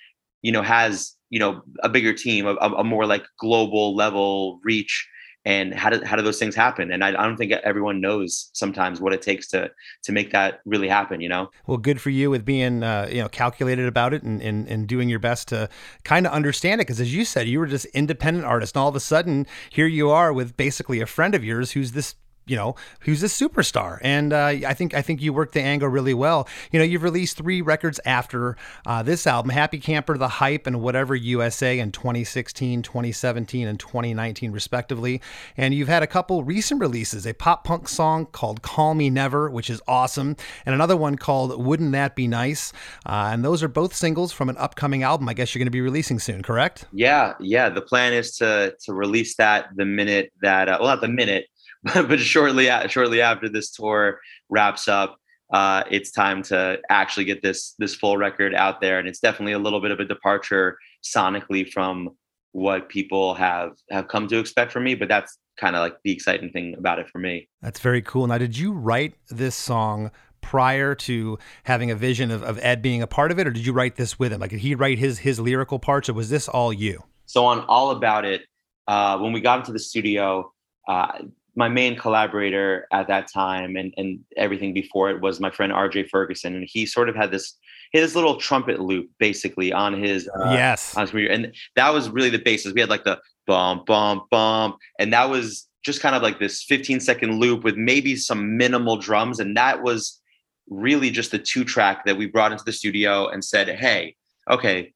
you 0.42 0.52
know 0.52 0.62
has 0.62 1.16
you 1.30 1.40
know 1.40 1.62
a 1.84 1.90
bigger 1.90 2.14
team 2.14 2.46
a, 2.48 2.56
a 2.56 2.84
more 2.84 3.06
like 3.06 3.26
global 3.40 3.96
level 3.96 4.60
reach 4.64 5.08
and 5.50 5.74
how 5.74 5.90
do 5.90 6.00
how 6.06 6.16
do 6.16 6.22
those 6.22 6.38
things 6.38 6.54
happen? 6.54 6.92
And 6.92 7.04
I, 7.04 7.08
I, 7.08 7.26
don't 7.26 7.36
think 7.36 7.52
everyone 7.52 8.00
knows 8.00 8.52
sometimes 8.54 9.02
what 9.02 9.14
it 9.14 9.24
takes 9.24 9.48
to 9.48 9.72
to 10.04 10.12
make 10.12 10.32
that 10.32 10.60
really 10.64 10.88
happen 10.88 11.22
you 11.22 11.28
know? 11.28 11.50
Well 11.66 11.80
good 11.80 12.00
for 12.00 12.12
you 12.12 12.30
with 12.30 12.46
being 12.46 12.84
uh, 12.84 13.10
you 13.12 13.24
know 13.24 13.30
calculated 13.30 13.88
about 13.88 14.14
it 14.14 14.22
and, 14.22 14.44
and 14.44 14.68
and 14.68 14.88
doing 14.88 15.10
your 15.10 15.18
best 15.18 15.48
to 15.48 15.68
kind 16.04 16.28
of 16.28 16.34
understand 16.34 16.82
it. 16.82 16.86
Because 16.86 17.02
as 17.02 17.16
you 17.16 17.26
said 17.26 17.48
you 17.48 17.58
were 17.58 17.66
just 17.66 17.86
independent 17.88 18.46
artist 18.46 18.76
and 18.76 18.82
all 18.84 18.90
of 18.90 18.96
a 18.96 19.00
sudden 19.00 19.48
here 19.72 19.88
you 19.88 20.12
are 20.12 20.32
with 20.32 20.56
basically 20.56 21.02
a 21.02 21.08
friend 21.08 21.34
of 21.34 21.44
yours 21.44 21.72
who's 21.72 21.94
this 21.94 22.14
you 22.50 22.56
know, 22.56 22.76
who's 23.02 23.22
a 23.22 23.28
superstar. 23.28 24.00
And 24.02 24.34
uh, 24.34 24.46
I 24.46 24.74
think 24.74 24.94
I 24.94 25.02
think 25.02 25.22
you 25.22 25.32
worked 25.32 25.54
the 25.54 25.62
angle 25.62 25.88
really 25.88 26.14
well. 26.14 26.48
You 26.72 26.80
know, 26.80 26.86
you've 26.86 27.04
released 27.04 27.38
three 27.38 27.62
records 27.62 28.00
after 28.06 28.58
uh, 28.86 29.04
this 29.04 29.28
album: 29.28 29.52
Happy 29.52 29.80
Camper, 29.80 30.18
The 30.18 30.28
Hype, 30.28 30.66
and 30.66 30.82
Whatever 30.82 31.16
USA 31.16 31.80
in 31.80 31.92
2016, 31.92 32.82
2017, 32.82 33.68
and 33.68 33.80
2019, 33.80 34.52
respectively. 34.52 35.22
And 35.56 35.74
you've 35.74 35.88
had 35.88 36.02
a 36.02 36.08
couple 36.08 36.44
recent 36.44 36.82
releases: 36.82 37.28
a 37.28 37.34
pop 37.34 37.64
punk 37.64 37.88
song 37.88 38.26
called 38.26 38.64
"Call 38.64 38.96
Me 38.96 39.10
Never," 39.10 39.50
which 39.50 39.70
is 39.70 39.82
awesome, 39.88 40.36
and 40.66 40.74
another 40.74 40.98
one 40.98 41.18
called 41.18 41.64
"Wouldn't 41.64 41.92
That 41.92 42.16
Be 42.16 42.28
Nice." 42.28 42.74
Uh, 43.06 43.30
and 43.32 43.46
those 43.46 43.62
are 43.62 43.68
both 43.68 43.94
singles 43.94 44.32
from 44.32 44.50
an 44.50 44.58
upcoming 44.58 45.04
album. 45.04 45.30
I 45.30 45.34
guess 45.34 45.54
you're 45.54 45.60
going 45.60 45.68
to 45.68 45.72
be 45.72 45.82
releasing 45.82 46.18
soon, 46.18 46.42
correct? 46.42 46.86
Yeah, 46.92 47.36
yeah. 47.40 47.70
The 47.70 47.82
plan 47.82 48.14
is 48.14 48.36
to 48.38 48.76
to 48.86 48.94
release 48.94 49.36
that 49.36 49.68
the 49.76 49.86
minute 49.86 50.32
that 50.42 50.68
uh, 50.68 50.78
well, 50.80 50.90
not 50.90 51.02
the 51.02 51.08
minute 51.08 51.46
but 51.94 52.20
shortly 52.20 52.70
shortly 52.88 53.22
after 53.22 53.50
this 53.50 53.72
tour 53.72 54.20
wraps 54.50 54.88
up, 54.88 55.18
uh, 55.54 55.84
it's 55.90 56.12
time 56.12 56.44
to 56.44 56.80
actually 56.90 57.26
get 57.26 57.42
this 57.42 57.76
this 57.80 57.96
full 57.96 58.18
record 58.18 58.54
out 58.54 58.82
there, 58.82 59.00
and 59.00 59.08
it's 59.08 59.20
definitely 59.20 59.54
a 59.54 59.60
little 59.60 59.82
bit 59.82 59.92
of 59.92 60.00
a 60.00 60.06
departure 60.06 60.78
sonically 61.04 61.70
from 61.70 62.10
what 62.52 62.90
people 62.90 63.34
have 63.36 63.72
have 63.90 64.08
come 64.08 64.28
to 64.28 64.40
expect 64.40 64.72
from 64.72 64.84
me. 64.84 64.96
But 64.96 65.08
that's 65.08 65.38
kind 65.58 65.76
of 65.76 65.82
like 65.82 65.96
the 66.04 66.12
exciting 66.12 66.52
thing 66.52 66.76
about 66.78 67.00
it 67.00 67.10
for 67.10 67.20
me. 67.20 67.48
That's 67.62 67.80
very 67.80 68.02
cool. 68.02 68.28
Now, 68.28 68.38
did 68.38 68.58
you 68.58 68.72
write 68.72 69.16
this 69.30 69.56
song? 69.56 70.12
prior 70.42 70.96
to 70.96 71.38
having 71.64 71.92
a 71.92 71.96
vision 71.96 72.32
of, 72.32 72.42
of 72.44 72.58
Ed 72.62 72.82
being 72.82 73.02
a 73.02 73.08
part 73.08 73.30
of 73.30 73.40
it, 73.40 73.46
or 73.46 73.52
did 73.52 73.66
you 73.66 73.74
write 73.74 73.98
this 73.98 74.18
with 74.18 74.32
him? 74.32 74.40
Like, 74.40 74.52
did 74.52 74.62
he 74.62 74.74
write 74.74 74.98
his 74.98 75.20
his 75.20 75.38
lyrical 75.38 75.80
parts, 75.80 76.08
or 76.08 76.14
was 76.14 76.30
this 76.30 76.48
all 76.48 76.72
you? 76.72 77.04
So 77.26 77.46
on 77.46 77.60
All 77.66 77.92
About 77.92 78.24
It, 78.24 78.44
uh, 78.88 79.18
when 79.20 79.34
we 79.34 79.42
got 79.42 79.60
into 79.60 79.74
the 79.74 79.80
studio, 79.80 80.52
uh, 80.88 81.20
my 81.60 81.68
main 81.68 81.94
collaborator 81.98 82.88
at 82.94 83.10
that 83.10 83.30
time 83.30 83.76
and, 83.76 83.94
and 83.98 84.22
everything 84.38 84.74
before 84.74 85.10
it 85.10 85.20
was 85.20 85.42
my 85.42 85.52
friend 85.52 85.74
RJ 85.74 86.10
Ferguson. 86.10 86.56
And 86.56 86.66
he 86.66 86.86
sort 86.86 87.10
of 87.10 87.16
had 87.18 87.32
this 87.32 87.58
his 87.92 88.16
little 88.16 88.38
trumpet 88.38 88.80
loop 88.80 89.10
basically 89.20 89.74
on 89.74 90.02
his 90.02 90.30
uh, 90.30 90.52
yes 90.52 90.96
on 90.96 91.02
his 91.02 91.10
computer. 91.12 91.34
And 91.34 91.54
that 91.76 91.94
was 91.94 92.10
really 92.10 92.30
the 92.30 92.40
basis. 92.40 92.72
We 92.72 92.80
had 92.80 92.90
like 92.90 93.04
the 93.04 93.20
bump, 93.46 93.88
bump, 93.88 94.30
bump. 94.32 94.78
And 95.00 95.12
that 95.12 95.30
was 95.30 95.68
just 95.84 96.02
kind 96.02 96.16
of 96.16 96.22
like 96.22 96.40
this 96.40 96.64
15 96.64 97.02
second 97.02 97.42
loop 97.42 97.66
with 97.66 97.76
maybe 97.76 98.16
some 98.16 98.56
minimal 98.56 98.96
drums. 98.96 99.42
And 99.42 99.58
that 99.58 99.84
was 99.84 100.22
really 100.70 101.10
just 101.10 101.32
the 101.32 101.40
two 101.40 101.66
track 101.66 102.06
that 102.06 102.16
we 102.16 102.26
brought 102.26 102.54
into 102.54 102.64
the 102.64 102.72
studio 102.72 103.28
and 103.28 103.44
said, 103.44 103.68
Hey, 103.68 104.16
okay, 104.50 104.94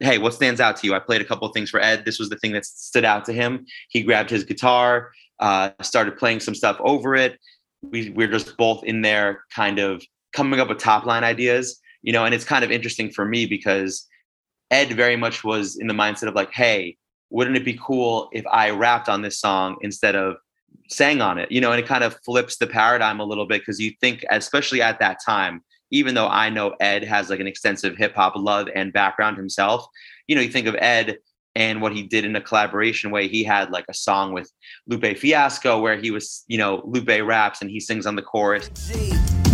hey, 0.00 0.16
what 0.16 0.32
stands 0.32 0.62
out 0.62 0.76
to 0.76 0.86
you? 0.86 0.94
I 0.94 0.98
played 0.98 1.20
a 1.20 1.26
couple 1.26 1.46
of 1.46 1.52
things 1.52 1.68
for 1.68 1.80
Ed. 1.80 2.06
This 2.06 2.18
was 2.18 2.30
the 2.30 2.36
thing 2.36 2.52
that 2.52 2.64
stood 2.64 3.04
out 3.04 3.26
to 3.26 3.34
him. 3.34 3.66
He 3.90 4.02
grabbed 4.02 4.30
his 4.30 4.44
guitar, 4.44 5.10
uh, 5.40 5.70
started 5.82 6.16
playing 6.16 6.40
some 6.40 6.54
stuff 6.54 6.76
over 6.80 7.14
it. 7.14 7.38
We 7.82 8.10
we're 8.10 8.30
just 8.30 8.56
both 8.56 8.84
in 8.84 9.02
there, 9.02 9.44
kind 9.54 9.78
of 9.78 10.02
coming 10.32 10.60
up 10.60 10.68
with 10.68 10.78
top 10.78 11.04
line 11.06 11.24
ideas, 11.24 11.80
you 12.02 12.12
know. 12.12 12.24
And 12.24 12.34
it's 12.34 12.44
kind 12.44 12.64
of 12.64 12.70
interesting 12.70 13.10
for 13.10 13.24
me 13.24 13.46
because 13.46 14.06
Ed 14.70 14.92
very 14.92 15.16
much 15.16 15.44
was 15.44 15.76
in 15.76 15.86
the 15.86 15.94
mindset 15.94 16.28
of 16.28 16.34
like, 16.34 16.52
hey, 16.52 16.96
wouldn't 17.30 17.56
it 17.56 17.64
be 17.64 17.78
cool 17.82 18.28
if 18.32 18.46
I 18.46 18.70
rapped 18.70 19.08
on 19.08 19.22
this 19.22 19.38
song 19.38 19.76
instead 19.80 20.16
of 20.16 20.36
sang 20.88 21.20
on 21.20 21.38
it, 21.38 21.50
you 21.50 21.60
know? 21.60 21.72
And 21.72 21.80
it 21.80 21.86
kind 21.86 22.04
of 22.04 22.16
flips 22.24 22.56
the 22.56 22.66
paradigm 22.66 23.20
a 23.20 23.24
little 23.24 23.46
bit 23.46 23.62
because 23.62 23.80
you 23.80 23.92
think, 24.00 24.24
especially 24.30 24.82
at 24.82 24.98
that 25.00 25.18
time, 25.24 25.62
even 25.90 26.14
though 26.14 26.28
I 26.28 26.50
know 26.50 26.74
Ed 26.80 27.04
has 27.04 27.30
like 27.30 27.40
an 27.40 27.46
extensive 27.46 27.96
hip 27.96 28.14
hop 28.14 28.34
love 28.36 28.68
and 28.74 28.92
background 28.92 29.36
himself, 29.36 29.86
you 30.26 30.34
know, 30.34 30.42
you 30.42 30.50
think 30.50 30.66
of 30.66 30.76
Ed 30.76 31.18
and 31.56 31.80
what 31.80 31.92
he 31.92 32.02
did 32.02 32.26
in 32.26 32.36
a 32.36 32.40
collaboration 32.40 33.10
way. 33.10 33.26
He 33.26 33.42
had 33.42 33.70
like 33.70 33.86
a 33.88 33.94
song 33.94 34.32
with 34.32 34.52
Lupe 34.86 35.16
Fiasco 35.16 35.80
where 35.80 35.96
he 35.96 36.10
was, 36.10 36.44
you 36.46 36.58
know, 36.58 36.82
Lupe 36.84 37.08
raps 37.24 37.62
and 37.62 37.70
he 37.70 37.80
sings 37.80 38.06
on 38.06 38.14
the 38.14 38.22
chorus. 38.22 38.68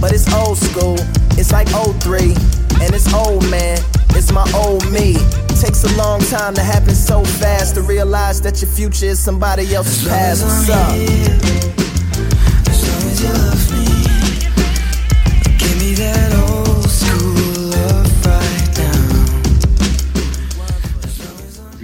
But 0.01 0.13
it's 0.13 0.31
old 0.35 0.59
school, 0.59 0.97
it's 1.39 1.53
like 1.53 1.69
03, 1.69 2.35
and 2.83 2.93
it's 2.93 3.15
old 3.15 3.49
man, 3.49 3.79
it's 4.11 4.33
my 4.33 4.51
old 4.53 4.91
me. 4.91 5.15
Takes 5.61 5.85
a 5.85 5.97
long 5.97 6.21
time 6.23 6.55
to 6.55 6.63
happen 6.63 6.93
so 6.93 7.25
fast 7.25 7.77
to 7.77 7.83
realize 7.83 8.43
that 8.43 8.61
your 8.61 8.71
future 8.71 9.07
is 9.07 9.21
somebody 9.21 9.73
else's 9.73 10.09
past. 10.09 10.43
What's 10.43 10.69
up? 10.69 11.62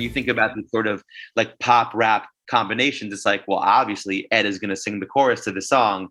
You 0.09 0.15
think 0.15 0.29
about 0.29 0.55
the 0.55 0.65
sort 0.69 0.87
of 0.87 1.05
like 1.37 1.59
pop 1.59 1.93
rap 1.95 2.29
combinations, 2.51 3.13
it's 3.13 3.27
like, 3.27 3.47
well, 3.47 3.59
obviously 3.59 4.27
Ed 4.33 4.47
is 4.47 4.59
going 4.59 4.71
to 4.71 4.77
sing 4.77 5.01
the 5.01 5.07
chorus 5.07 5.45
to 5.45 5.53
the 5.53 5.63
song. 5.63 6.09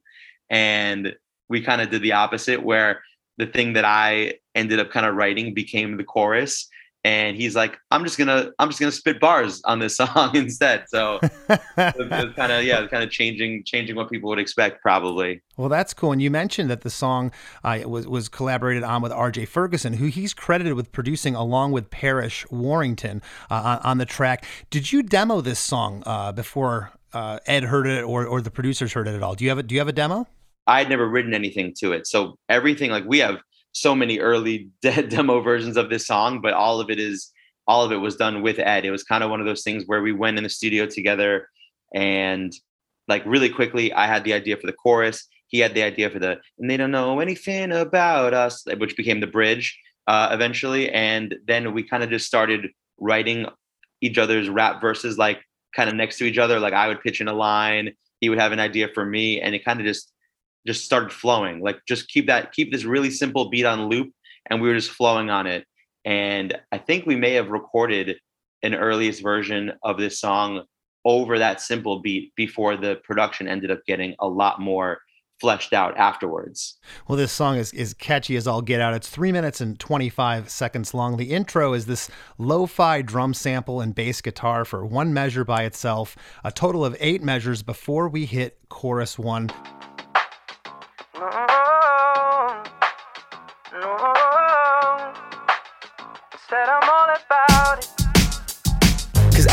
And 0.49 1.15
we 1.49 1.61
kind 1.61 1.81
of 1.81 1.89
did 1.89 2.01
the 2.01 2.13
opposite, 2.13 2.63
where 2.63 3.01
the 3.37 3.47
thing 3.47 3.73
that 3.73 3.85
I 3.85 4.35
ended 4.55 4.79
up 4.79 4.91
kind 4.91 5.05
of 5.05 5.15
writing 5.15 5.53
became 5.53 5.97
the 5.97 6.03
chorus 6.03 6.67
and 7.07 7.37
he's 7.37 7.55
like 7.55 7.77
i'm 7.89 8.03
just 8.03 8.17
gonna 8.17 8.51
i'm 8.59 8.67
just 8.67 8.81
gonna 8.81 8.91
spit 8.91 9.17
bars 9.17 9.61
on 9.63 9.79
this 9.79 9.95
song 10.01 10.35
instead. 10.35 10.83
So 10.89 11.19
kind 11.47 12.51
of 12.51 12.63
yeah 12.63 12.85
kind 12.87 13.03
of 13.03 13.09
changing 13.09 13.63
changing 13.65 13.95
what 13.95 14.09
people 14.09 14.29
would 14.29 14.39
expect 14.39 14.81
probably. 14.81 15.41
Well 15.55 15.69
that's 15.69 15.93
cool 15.93 16.11
and 16.11 16.21
you 16.21 16.29
mentioned 16.29 16.69
that 16.69 16.81
the 16.81 16.89
song 16.89 17.31
uh, 17.63 17.79
was 17.85 18.07
was 18.07 18.27
collaborated 18.27 18.83
on 18.83 19.01
with 19.01 19.13
rj 19.13 19.47
ferguson 19.47 19.93
who 19.93 20.07
he's 20.07 20.33
credited 20.33 20.73
with 20.73 20.91
producing 20.91 21.33
along 21.33 21.71
with 21.71 21.89
Parrish 21.89 22.45
warrington 22.51 23.21
uh, 23.49 23.53
on, 23.53 23.77
on, 23.79 23.97
the 23.97 24.05
track. 24.05 24.45
Did 24.69 24.91
you 24.91 25.01
demo 25.01 25.39
this 25.39 25.59
song 25.59 26.03
uh, 26.05 26.33
before 26.33 26.91
uh, 27.13 27.39
ed 27.45 27.63
heard 27.63 27.87
it 27.87 28.03
or, 28.03 28.25
or 28.25 28.41
the 28.41 28.51
producers 28.51 28.91
heard 28.93 29.07
it 29.07 29.15
at 29.15 29.23
all? 29.23 29.33
Do 29.33 29.45
you 29.45 29.49
have 29.49 29.57
a 29.57 29.63
do 29.63 29.75
you 29.75 29.79
have 29.79 29.87
a 29.87 29.93
demo? 29.93 30.27
I 30.67 30.79
had 30.79 30.89
never 30.89 31.07
written 31.07 31.33
anything 31.33 31.73
to 31.79 31.93
it 31.93 32.05
so 32.05 32.37
everything 32.49 32.91
like 32.91 33.05
we 33.05 33.19
have 33.19 33.37
so 33.79 33.95
many 33.95 34.19
early 34.19 34.69
de- 34.81 35.07
demo 35.07 35.41
versions 35.41 35.77
of 35.77 35.89
this 35.89 36.07
song, 36.07 36.41
but 36.41 36.53
all 36.53 36.79
of 36.79 36.89
it 36.89 36.99
is 36.99 37.31
all 37.67 37.83
of 37.83 37.91
it 37.91 37.97
was 37.97 38.15
done 38.15 38.41
with 38.41 38.59
Ed. 38.59 38.85
It 38.85 38.91
was 38.91 39.03
kind 39.03 39.23
of 39.23 39.29
one 39.29 39.41
of 39.41 39.45
those 39.45 39.63
things 39.63 39.83
where 39.87 40.01
we 40.01 40.13
went 40.13 40.37
in 40.37 40.43
the 40.43 40.49
studio 40.49 40.85
together 40.85 41.49
and 41.93 42.53
like 43.09 43.23
really 43.25 43.49
quickly 43.49 43.91
I 43.93 44.07
had 44.07 44.23
the 44.23 44.33
idea 44.33 44.55
for 44.57 44.67
the 44.67 44.73
chorus. 44.73 45.27
He 45.47 45.59
had 45.59 45.73
the 45.73 45.83
idea 45.83 46.09
for 46.09 46.19
the 46.19 46.39
and 46.59 46.69
they 46.69 46.77
don't 46.77 46.91
know 46.91 47.19
anything 47.19 47.71
about 47.71 48.33
us, 48.33 48.65
which 48.77 48.97
became 48.97 49.19
the 49.19 49.27
bridge 49.27 49.77
uh, 50.07 50.29
eventually. 50.31 50.89
And 50.89 51.35
then 51.45 51.73
we 51.73 51.83
kind 51.83 52.03
of 52.03 52.09
just 52.09 52.25
started 52.25 52.69
writing 52.97 53.47
each 54.01 54.17
other's 54.17 54.49
rap 54.49 54.81
verses 54.81 55.17
like 55.17 55.41
kind 55.75 55.89
of 55.89 55.95
next 55.95 56.17
to 56.17 56.25
each 56.25 56.37
other. 56.37 56.59
Like 56.59 56.73
I 56.73 56.87
would 56.87 57.01
pitch 57.01 57.21
in 57.21 57.27
a 57.27 57.33
line, 57.33 57.93
he 58.21 58.29
would 58.29 58.39
have 58.39 58.51
an 58.51 58.59
idea 58.59 58.87
for 58.93 59.05
me, 59.05 59.41
and 59.41 59.53
it 59.53 59.65
kind 59.65 59.79
of 59.79 59.85
just 59.85 60.11
just 60.67 60.85
started 60.85 61.11
flowing. 61.11 61.61
Like 61.61 61.79
just 61.87 62.09
keep 62.09 62.27
that 62.27 62.51
keep 62.51 62.71
this 62.71 62.83
really 62.83 63.09
simple 63.09 63.49
beat 63.49 63.65
on 63.65 63.87
loop, 63.89 64.11
and 64.49 64.61
we 64.61 64.67
were 64.67 64.75
just 64.75 64.91
flowing 64.91 65.29
on 65.29 65.47
it. 65.47 65.65
And 66.05 66.57
I 66.71 66.77
think 66.77 67.05
we 67.05 67.15
may 67.15 67.33
have 67.33 67.49
recorded 67.49 68.17
an 68.63 68.75
earliest 68.75 69.21
version 69.23 69.73
of 69.83 69.97
this 69.97 70.19
song 70.19 70.63
over 71.05 71.39
that 71.39 71.61
simple 71.61 72.01
beat 72.01 72.33
before 72.35 72.75
the 72.75 72.97
production 73.03 73.47
ended 73.47 73.71
up 73.71 73.79
getting 73.87 74.15
a 74.19 74.27
lot 74.27 74.59
more 74.59 74.99
fleshed 75.39 75.71
out 75.71 75.95
afterwards. 75.97 76.79
Well, 77.07 77.17
this 77.17 77.31
song 77.31 77.57
is, 77.57 77.71
is 77.73 77.93
catchy 77.93 78.35
as 78.35 78.47
all 78.47 78.61
get 78.61 78.81
out. 78.81 78.93
It's 78.93 79.07
three 79.07 79.31
minutes 79.31 79.61
and 79.61 79.79
25 79.79 80.49
seconds 80.49 80.93
long. 80.93 81.17
The 81.17 81.31
intro 81.31 81.73
is 81.73 81.85
this 81.85 82.09
lo 82.37 82.65
fi 82.65 83.01
drum 83.01 83.33
sample 83.33 83.79
and 83.81 83.93
bass 83.93 84.21
guitar 84.21 84.65
for 84.65 84.85
one 84.85 85.13
measure 85.13 85.45
by 85.45 85.63
itself, 85.63 86.17
a 86.43 86.51
total 86.51 86.83
of 86.83 86.97
eight 86.99 87.21
measures 87.21 87.61
before 87.63 88.09
we 88.09 88.25
hit 88.25 88.57
chorus 88.69 89.19
one. 89.19 89.49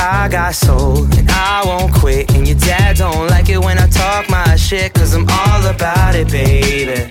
I 0.06 0.28
got 0.28 0.54
soul 0.54 1.04
and 1.16 1.30
I 1.30 1.62
won't 1.64 1.94
quit. 1.94 2.30
And 2.34 2.46
your 2.46 2.58
dad 2.58 2.98
don't 2.98 3.26
like 3.28 3.48
it 3.48 3.56
when 3.56 3.78
I 3.78 3.86
talk 3.86 4.28
my 4.28 4.54
shit. 4.54 4.92
Cause 4.92 5.14
I'm 5.14 5.26
all 5.30 5.66
about 5.66 6.14
it, 6.14 6.30
baby. 6.30 7.08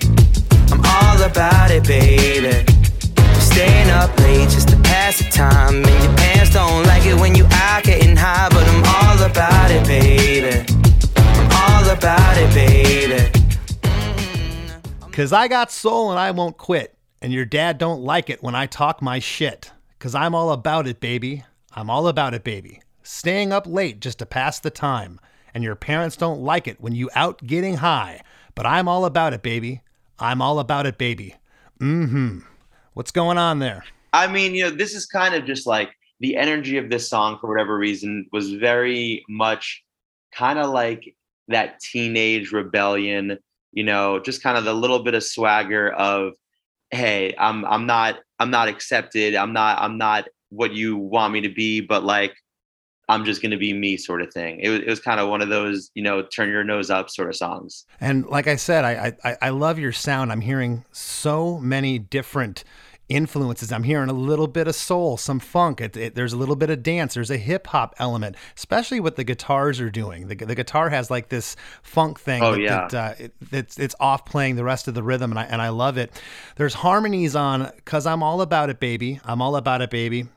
I'm 0.72 0.80
all 0.86 1.24
about 1.24 1.72
it, 1.72 1.88
baby. 1.88 2.54
staying 3.42 3.90
up 3.90 4.16
late 4.20 4.48
just 4.48 4.70
to 4.70 4.78
pass 4.78 5.18
the 5.18 5.28
time. 5.32 5.78
And 5.78 6.04
your 6.04 6.16
parents 6.18 6.54
don't 6.54 6.86
like 6.86 7.04
it 7.08 7.20
when 7.20 7.34
you 7.34 7.48
out 7.54 7.84
getting 7.84 8.16
high. 8.16 8.48
But 8.50 8.68
I'm 8.68 8.84
all 8.86 9.26
about 9.26 9.72
it, 9.72 9.88
baby. 9.88 10.64
I'm 11.16 11.52
all 11.52 11.90
about 11.90 12.38
it, 12.38 12.54
baby. 12.54 13.24
Mm-hmm. 13.82 15.10
Cause 15.10 15.34
I 15.34 15.48
got 15.48 15.72
soul 15.72 16.12
and 16.12 16.20
I 16.20 16.30
won't 16.30 16.58
quit. 16.58 16.96
And 17.24 17.34
your 17.34 17.46
dad 17.46 17.80
don't 17.80 18.04
like 18.04 18.30
it 18.30 18.44
when 18.44 18.54
I 18.54 18.68
talk 18.68 19.02
my 19.02 19.18
shit. 19.18 19.72
Cause 19.98 20.14
I'm 20.14 20.36
all 20.36 20.52
about 20.52 20.86
it, 20.86 21.00
baby. 21.00 21.44
I'm 21.76 21.90
all 21.90 22.08
about 22.08 22.36
it, 22.36 22.44
baby 22.44 22.83
staying 23.04 23.54
up 23.54 23.68
late 23.68 24.00
just 24.00 24.20
to 24.20 24.26
pass 24.26 24.60
the 24.60 24.70
time, 24.70 25.20
and 25.54 25.64
your 25.64 25.76
parents 25.76 26.18
don't 26.18 26.42
like 26.42 26.68
it 26.68 26.82
when 26.82 26.96
you 26.96 27.10
out 27.14 27.46
getting 27.46 27.78
high. 27.78 28.22
But 28.56 28.66
I'm 28.66 28.88
all 28.88 29.06
about 29.06 29.34
it, 29.34 29.44
baby. 29.44 29.82
I'm 30.20 30.42
all 30.42 30.60
about 30.60 30.86
it, 30.86 30.98
baby. 30.98 31.36
Mm-hmm. 31.80 32.40
What's 32.94 33.12
going 33.12 33.38
on 33.38 33.60
there? 33.60 33.84
I 34.14 34.28
mean, 34.28 34.54
you 34.56 34.64
know, 34.64 34.70
this 34.70 34.94
is 34.94 35.06
kind 35.06 35.34
of 35.34 35.46
just 35.46 35.66
like 35.66 35.92
the 36.20 36.38
energy 36.38 36.78
of 36.78 36.90
this 36.90 37.10
song 37.10 37.38
for 37.40 37.50
whatever 37.50 37.78
reason 37.78 38.28
was 38.32 38.54
very 38.54 39.24
much 39.28 39.84
kind 40.34 40.60
of 40.60 40.70
like 40.70 41.16
that 41.48 41.80
teenage 41.80 42.52
rebellion, 42.52 43.38
you 43.72 43.84
know, 43.84 44.20
just 44.20 44.44
kind 44.44 44.58
of 44.58 44.64
the 44.64 44.74
little 44.74 45.00
bit 45.00 45.16
of 45.16 45.24
swagger 45.24 45.92
of, 45.92 46.34
hey, 46.92 47.34
I'm 47.38 47.66
I'm 47.66 47.86
not 47.86 48.20
I'm 48.40 48.52
not 48.52 48.68
accepted. 48.68 49.36
I'm 49.36 49.54
not 49.54 49.82
I'm 49.82 49.98
not 49.98 50.28
what 50.50 50.74
you 50.74 50.96
want 50.96 51.34
me 51.34 51.42
to 51.42 51.50
be, 51.50 51.82
but 51.82 52.04
like 52.04 52.36
I'm 53.10 53.26
just 53.26 53.42
going 53.42 53.52
to 53.52 53.58
be 53.58 53.74
me 53.74 53.98
sort 53.98 54.22
of 54.22 54.34
thing. 54.34 54.60
It 54.62 54.70
was, 54.70 54.80
it 54.80 54.88
was 54.88 55.00
kind 55.00 55.20
of 55.20 55.28
one 55.30 55.42
of 55.42 55.50
those, 55.50 55.92
you 55.94 56.04
know, 56.04 56.22
turn 56.24 56.50
your 56.50 56.64
nose 56.64 56.90
up 56.90 57.10
sort 57.10 57.30
of 57.30 57.36
songs. 57.36 57.86
And 58.00 58.26
like 58.28 58.48
I 58.48 58.56
said, 58.56 58.86
I, 58.86 59.14
I, 59.24 59.38
I 59.42 59.50
love 59.50 59.78
your 59.78 59.92
sound. 59.92 60.32
I'm 60.32 60.42
hearing 60.42 60.86
so 60.92 61.60
many 61.60 62.00
different 62.00 62.64
influences. 63.10 63.72
I'm 63.72 63.84
hearing 63.84 64.10
a 64.10 64.14
little 64.14 64.48
bit 64.48 64.68
of 64.68 64.76
soul, 64.76 65.18
some 65.18 65.40
funk. 65.40 65.82
It, 65.82 65.98
it, 65.98 66.16
there's 66.16 66.34
a 66.34 66.38
little 66.38 66.56
bit 66.56 66.70
of 66.70 66.82
dance. 66.82 67.14
There's 67.14 67.30
a 67.30 67.38
hip 67.38 67.68
hop 67.68 67.94
element, 68.00 68.36
especially 68.56 69.00
what 69.00 69.16
the 69.16 69.24
guitars 69.24 69.80
are 69.82 69.90
doing. 69.90 70.28
The, 70.28 70.36
the 70.36 70.56
guitar 70.56 70.90
has 70.90 71.12
like 71.12 71.30
this 71.30 71.56
funk 71.82 72.20
thing. 72.20 72.42
Oh 72.42 72.54
that, 72.54 72.62
yeah, 72.62 72.88
that, 72.90 72.94
uh, 72.94 73.24
it, 73.24 73.34
it's 73.52 73.78
it's 73.78 73.96
off 74.00 74.26
playing 74.26 74.56
the 74.56 74.64
rest 74.64 74.88
of 74.88 74.94
the 74.94 75.04
rhythm, 75.04 75.32
and 75.32 75.40
I 75.40 75.44
and 75.44 75.62
I 75.62 75.70
love 75.70 75.98
it. 75.98 76.12
There's 76.56 76.74
harmonies 76.76 77.36
on 77.36 77.72
"Cause 77.86 78.06
I'm 78.06 78.24
All 78.24 78.42
About 78.42 78.70
It, 78.70 78.80
Baby." 78.80 79.20
I'm 79.26 79.42
all 79.42 79.56
about 79.56 79.82
it, 79.82 79.90
baby 79.90 80.28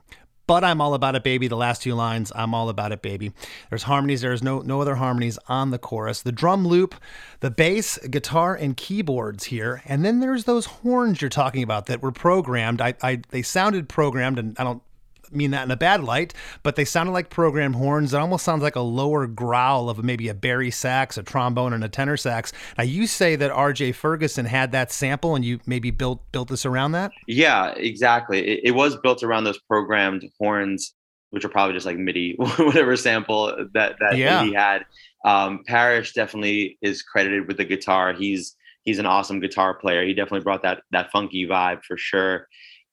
but 0.47 0.63
I'm 0.63 0.81
all 0.81 0.93
about 0.93 1.15
it, 1.15 1.23
baby. 1.23 1.47
The 1.47 1.57
last 1.57 1.81
two 1.81 1.93
lines, 1.93 2.31
I'm 2.35 2.53
all 2.53 2.69
about 2.69 2.91
it, 2.91 3.01
baby. 3.01 3.33
There's 3.69 3.83
harmonies. 3.83 4.21
There's 4.21 4.41
no 4.41 4.61
no 4.61 4.81
other 4.81 4.95
harmonies 4.95 5.37
on 5.47 5.71
the 5.71 5.77
chorus. 5.77 6.21
The 6.21 6.31
drum 6.31 6.65
loop, 6.67 6.95
the 7.41 7.51
bass, 7.51 7.99
guitar, 8.09 8.55
and 8.55 8.75
keyboards 8.75 9.45
here, 9.45 9.81
and 9.85 10.03
then 10.03 10.21
there's 10.21 10.45
those 10.45 10.65
horns 10.65 11.21
you're 11.21 11.29
talking 11.29 11.63
about 11.63 11.85
that 11.87 12.01
were 12.01 12.11
programmed. 12.11 12.81
I, 12.81 12.95
I 13.03 13.21
they 13.29 13.41
sounded 13.41 13.89
programmed, 13.89 14.39
and 14.39 14.57
I 14.57 14.63
don't 14.63 14.81
mean 15.31 15.51
that 15.51 15.63
in 15.63 15.71
a 15.71 15.77
bad 15.77 16.03
light, 16.03 16.33
but 16.63 16.75
they 16.75 16.85
sounded 16.85 17.11
like 17.11 17.29
programmed 17.29 17.75
horns. 17.75 18.13
It 18.13 18.17
almost 18.17 18.45
sounds 18.45 18.63
like 18.63 18.75
a 18.75 18.81
lower 18.81 19.27
growl 19.27 19.89
of 19.89 20.03
maybe 20.03 20.29
a 20.29 20.33
bari 20.33 20.71
sax, 20.71 21.17
a 21.17 21.23
trombone, 21.23 21.73
and 21.73 21.83
a 21.83 21.89
tenor 21.89 22.17
sax. 22.17 22.53
Now 22.77 22.83
you 22.83 23.07
say 23.07 23.35
that 23.35 23.51
R.J. 23.51 23.93
Ferguson 23.93 24.45
had 24.45 24.71
that 24.71 24.91
sample, 24.91 25.35
and 25.35 25.43
you 25.43 25.59
maybe 25.65 25.91
built 25.91 26.21
built 26.31 26.49
this 26.49 26.65
around 26.65 26.93
that. 26.93 27.11
Yeah, 27.27 27.71
exactly. 27.75 28.45
It, 28.45 28.61
it 28.65 28.71
was 28.71 28.95
built 28.97 29.23
around 29.23 29.43
those 29.43 29.59
programmed 29.59 30.23
horns, 30.39 30.93
which 31.31 31.45
are 31.45 31.49
probably 31.49 31.73
just 31.73 31.85
like 31.85 31.97
MIDI, 31.97 32.35
whatever 32.57 32.95
sample 32.95 33.47
that 33.73 33.95
that 33.99 34.17
yeah. 34.17 34.43
he 34.43 34.53
had. 34.53 34.85
Um, 35.25 35.63
Parrish 35.65 36.13
definitely 36.13 36.77
is 36.81 37.01
credited 37.01 37.47
with 37.47 37.57
the 37.57 37.65
guitar. 37.65 38.13
He's 38.13 38.55
he's 38.83 38.99
an 38.99 39.05
awesome 39.05 39.41
guitar 39.41 39.73
player. 39.73 40.05
He 40.05 40.13
definitely 40.13 40.43
brought 40.43 40.63
that 40.63 40.81
that 40.91 41.11
funky 41.11 41.45
vibe 41.45 41.83
for 41.83 41.97
sure. 41.97 42.47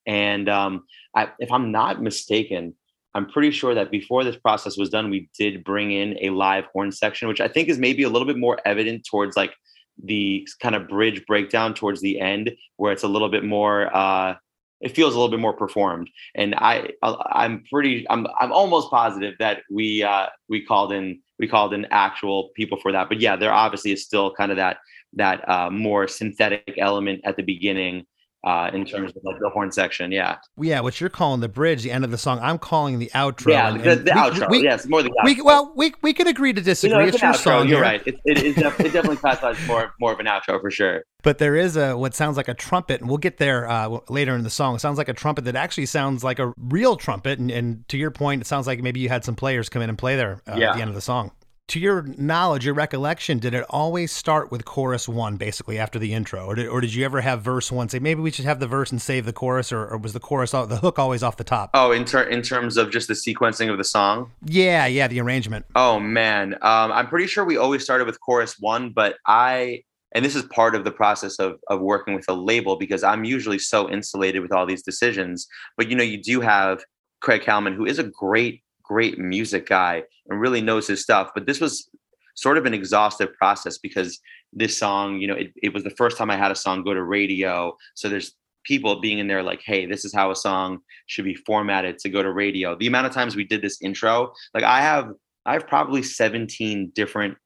And 0.07 0.49
um, 0.49 0.85
I, 1.15 1.29
if 1.39 1.51
I'm 1.51 1.73
not 1.73 2.03
mistaken, 2.03 2.75
I'm 3.15 3.27
pretty 3.27 3.53
sure 3.53 3.75
that 3.75 3.91
before 3.91 4.25
this 4.25 4.37
process 4.37 4.77
was 4.77 4.91
done, 4.91 5.09
we 5.09 5.29
did 5.39 5.65
bring 5.65 5.93
in 5.93 6.19
a 6.21 6.31
live 6.31 6.65
horn 6.73 6.91
section, 6.91 7.29
which 7.29 7.41
I 7.41 7.49
think 7.49 7.69
is 7.69 7.79
maybe 7.79 8.03
a 8.03 8.09
little 8.09 8.27
bit 8.27 8.39
more 8.39 8.59
evident 8.65 9.07
towards 9.09 9.37
like 9.37 9.55
the 10.03 10.47
kind 10.61 10.75
of 10.75 10.89
bridge 10.89 11.25
breakdown 11.27 11.75
towards 11.75 12.01
the 12.01 12.21
end, 12.21 12.53
where 12.77 12.93
it's 12.93 13.05
a 13.05 13.09
little 13.09 13.29
bit 13.29 13.45
more. 13.45 13.95
Uh, 13.95 14.35
it 14.81 14.95
feels 14.95 15.15
a 15.15 15.17
little 15.17 15.31
bit 15.31 15.41
more 15.41 15.53
performed, 15.55 16.11
and 16.35 16.55
I 16.57 16.91
I'm 17.03 17.63
pretty 17.73 18.05
I'm 18.11 18.27
I'm 18.41 18.53
almost 18.53 18.91
positive 18.91 19.35
that 19.39 19.63
we 19.71 20.03
uh, 20.03 20.27
we 20.49 20.65
called 20.65 20.93
in 20.93 21.23
we 21.39 21.47
called 21.47 21.73
in 21.73 21.87
actual 21.91 22.51
people 22.57 22.79
for 22.81 22.91
that. 22.93 23.09
But 23.09 23.21
yeah, 23.21 23.37
there 23.37 23.53
obviously 23.53 23.93
is 23.93 24.05
still 24.05 24.35
kind 24.35 24.51
of 24.51 24.57
that 24.57 24.79
that 25.15 25.49
uh, 25.49 25.71
more 25.71 26.09
synthetic 26.09 26.75
element 26.77 27.21
at 27.25 27.37
the 27.37 27.43
beginning 27.43 28.07
uh, 28.45 28.71
in 28.73 28.85
terms 28.85 29.11
of 29.17 29.25
like 29.25 29.39
the 29.41 29.49
horn 29.51 29.73
section. 29.73 30.13
Yeah. 30.13 30.37
Yeah, 30.61 30.81
what 30.81 31.01
you're 31.01 31.11
calling 31.11 31.41
the 31.41 31.49
bridge, 31.49 31.83
the 31.83 31.91
end 31.91 32.05
of 32.05 32.11
the 32.11 32.19
song, 32.19 32.39
I'm 32.43 32.59
calling 32.59 32.99
the 32.99 33.11
outro. 33.15 33.53
Yeah, 33.53 33.69
and, 33.69 33.77
and 33.79 33.85
the, 33.85 33.97
the 33.97 34.03
we, 34.05 34.11
outro. 34.11 34.51
We, 34.51 34.63
yes, 34.63 34.87
more 34.87 35.03
the 35.03 35.09
outro. 35.11 35.25
We, 35.25 35.41
well, 35.43 35.73
we 35.75 35.95
we 36.03 36.13
can 36.13 36.27
agree 36.27 36.53
to 36.53 36.61
disagree. 36.61 36.95
You 36.95 37.01
know, 37.03 37.07
it's, 37.07 37.15
it's 37.17 37.23
your 37.23 37.33
outro. 37.33 37.37
song. 37.37 37.69
You're 37.69 37.79
here. 37.79 37.83
right. 37.83 38.07
It, 38.07 38.17
it, 38.25 38.39
it, 38.39 38.57
def- 38.57 38.81
it 38.81 38.93
definitely 38.93 39.17
classifies 39.17 39.57
more 39.67 39.95
more 40.01 40.13
of 40.13 40.21
an 40.21 40.27
outro 40.27 40.61
for 40.61 40.71
sure. 40.71 41.03
But 41.23 41.39
there 41.39 41.57
is 41.57 41.77
a 41.77 41.97
what 41.97 42.15
sounds 42.15 42.37
like 42.37 42.49
a 42.49 42.55
trumpet, 42.55 43.01
and 43.01 43.09
we'll 43.09 43.19
get 43.19 43.39
there 43.39 43.67
uh, 43.69 43.99
later 44.11 44.35
in 44.35 44.43
the 44.43 44.51
song. 44.51 44.75
It 44.77 44.81
sounds 44.81 44.99
like 44.99 45.09
a 45.09 45.15
trumpet 45.15 45.45
that 45.47 45.57
actually 45.57 45.87
sounds 45.87 46.23
like 46.23 46.39
a 46.39 46.53
real 46.59 46.97
trumpet. 46.97 47.39
And, 47.39 47.51
and 47.51 47.89
to 47.89 47.97
your 47.97 48.11
point, 48.11 48.43
it 48.43 48.47
sounds 48.47 48.67
like 48.67 48.83
maybe 48.83 49.01
you 49.01 49.09
had 49.09 49.25
some 49.25 49.35
players 49.35 49.71
come 49.71 49.81
in 49.81 49.89
and 49.89 49.97
play 49.97 50.17
there 50.17 50.43
uh, 50.47 50.57
Yeah. 50.59 50.71
at 50.71 50.77
the 50.77 50.83
end 50.83 50.91
of 50.91 50.95
the 50.95 51.01
song. 51.01 51.31
To 51.69 51.81
your 51.81 52.03
knowledge, 52.03 52.67
your 52.67 52.75
recollection, 52.75 53.39
did 53.39 53.55
it 53.55 53.65
always 53.71 54.13
start 54.13 54.53
with 54.53 54.67
chorus 54.67 55.09
one, 55.09 55.37
basically 55.37 55.79
after 55.79 55.99
the 55.99 56.13
intro, 56.13 56.45
or 56.45 56.55
did, 56.55 56.69
or 56.69 56.83
did 56.83 56.93
you 56.95 57.05
ever 57.07 57.23
have 57.23 57.41
verse 57.41 57.73
one? 57.73 57.89
Say 57.89 57.99
maybe 57.99 58.21
we 58.21 58.31
should 58.31 58.45
have 58.45 58.61
the 58.61 58.67
verse 58.67 58.93
and 58.93 59.01
save 59.01 59.25
the 59.25 59.33
chorus, 59.33 59.73
or, 59.73 59.87
or 59.87 59.97
was 59.97 60.13
the 60.13 60.21
chorus 60.21 60.51
the 60.51 60.79
hook 60.83 60.99
always 60.99 61.23
off 61.23 61.39
the 61.39 61.45
top? 61.45 61.71
Oh, 61.73 61.91
in 61.91 62.05
ter- 62.05 62.29
in 62.29 62.43
terms 62.43 62.77
of 62.77 62.91
just 62.91 63.09
the 63.09 63.15
sequencing 63.15 63.71
of 63.71 63.79
the 63.79 63.85
song. 63.85 64.31
Yeah, 64.45 64.85
yeah, 64.87 65.09
the 65.09 65.21
arrangement. 65.21 65.65
Oh 65.75 65.99
man, 65.99 66.55
um, 66.61 66.93
I'm 66.93 67.09
pretty 67.09 67.27
sure 67.27 67.47
we 67.47 67.57
always 67.57 67.83
started 67.83 68.07
with 68.07 68.21
chorus 68.21 68.57
one, 68.61 68.91
but 68.91 69.17
I 69.27 69.85
and 70.13 70.23
this 70.23 70.37
is 70.37 70.43
part 70.43 70.75
of 70.75 70.85
the 70.85 70.93
process 70.93 71.39
of 71.39 71.59
of 71.69 71.81
working 71.81 72.15
with 72.15 72.27
a 72.29 72.35
label 72.35 72.77
because 72.77 73.03
I'm 73.03 73.25
usually 73.25 73.59
so 73.59 73.91
insulated 73.91 74.43
with 74.43 74.53
all 74.53 74.67
these 74.67 74.83
decisions. 74.83 75.49
But 75.79 75.89
you 75.89 75.97
know, 75.97 76.05
you 76.05 76.23
do 76.23 76.43
have 76.43 76.85
Craig 77.23 77.41
Kallman, 77.41 77.75
who 77.75 77.87
is 77.87 77.99
a 77.99 78.05
great 78.05 78.63
great 78.85 79.19
music 79.19 79.67
guy 79.67 80.03
and 80.29 80.41
really 80.41 80.61
knows 80.61 80.87
his 80.87 81.03
stuff. 81.03 81.31
But 81.35 81.47
this 81.47 81.61
was 81.61 81.89
sort 82.35 82.59
of 82.59 82.67
an 82.67 82.75
exhaustive 82.75 83.33
process 83.35 83.79
because 83.79 84.21
this 84.53 84.77
song, 84.77 85.21
you 85.21 85.27
know, 85.27 85.35
it, 85.35 85.53
it 85.63 85.75
was 85.75 85.85
the 85.85 85.91
first 85.91 86.17
time 86.17 86.31
I 86.31 86.37
had 86.37 86.51
a 86.51 86.57
song 86.57 86.83
go 86.83 86.95
to 86.95 87.03
radio. 87.03 87.77
So 87.95 88.09
there's 88.09 88.35
people 88.65 89.01
being 89.01 89.19
in 89.19 89.27
there 89.29 89.43
like, 89.43 89.63
hey, 89.65 89.87
this 89.87 90.05
is 90.05 90.15
how 90.15 90.31
a 90.31 90.37
song 90.37 90.79
should 91.07 91.25
be 91.25 91.35
formatted 91.35 91.99
to 91.99 92.09
go 92.09 92.23
to 92.23 92.33
radio. 92.33 92.77
The 92.77 92.87
amount 92.87 93.07
of 93.07 93.13
times 93.13 93.37
we 93.37 93.45
did 93.45 93.63
this 93.63 93.81
intro, 93.83 94.33
like 94.53 94.65
I 94.65 94.81
have 94.81 95.11
I 95.47 95.53
have 95.53 95.67
probably 95.67 96.03
17 96.03 96.93
different 96.95 97.37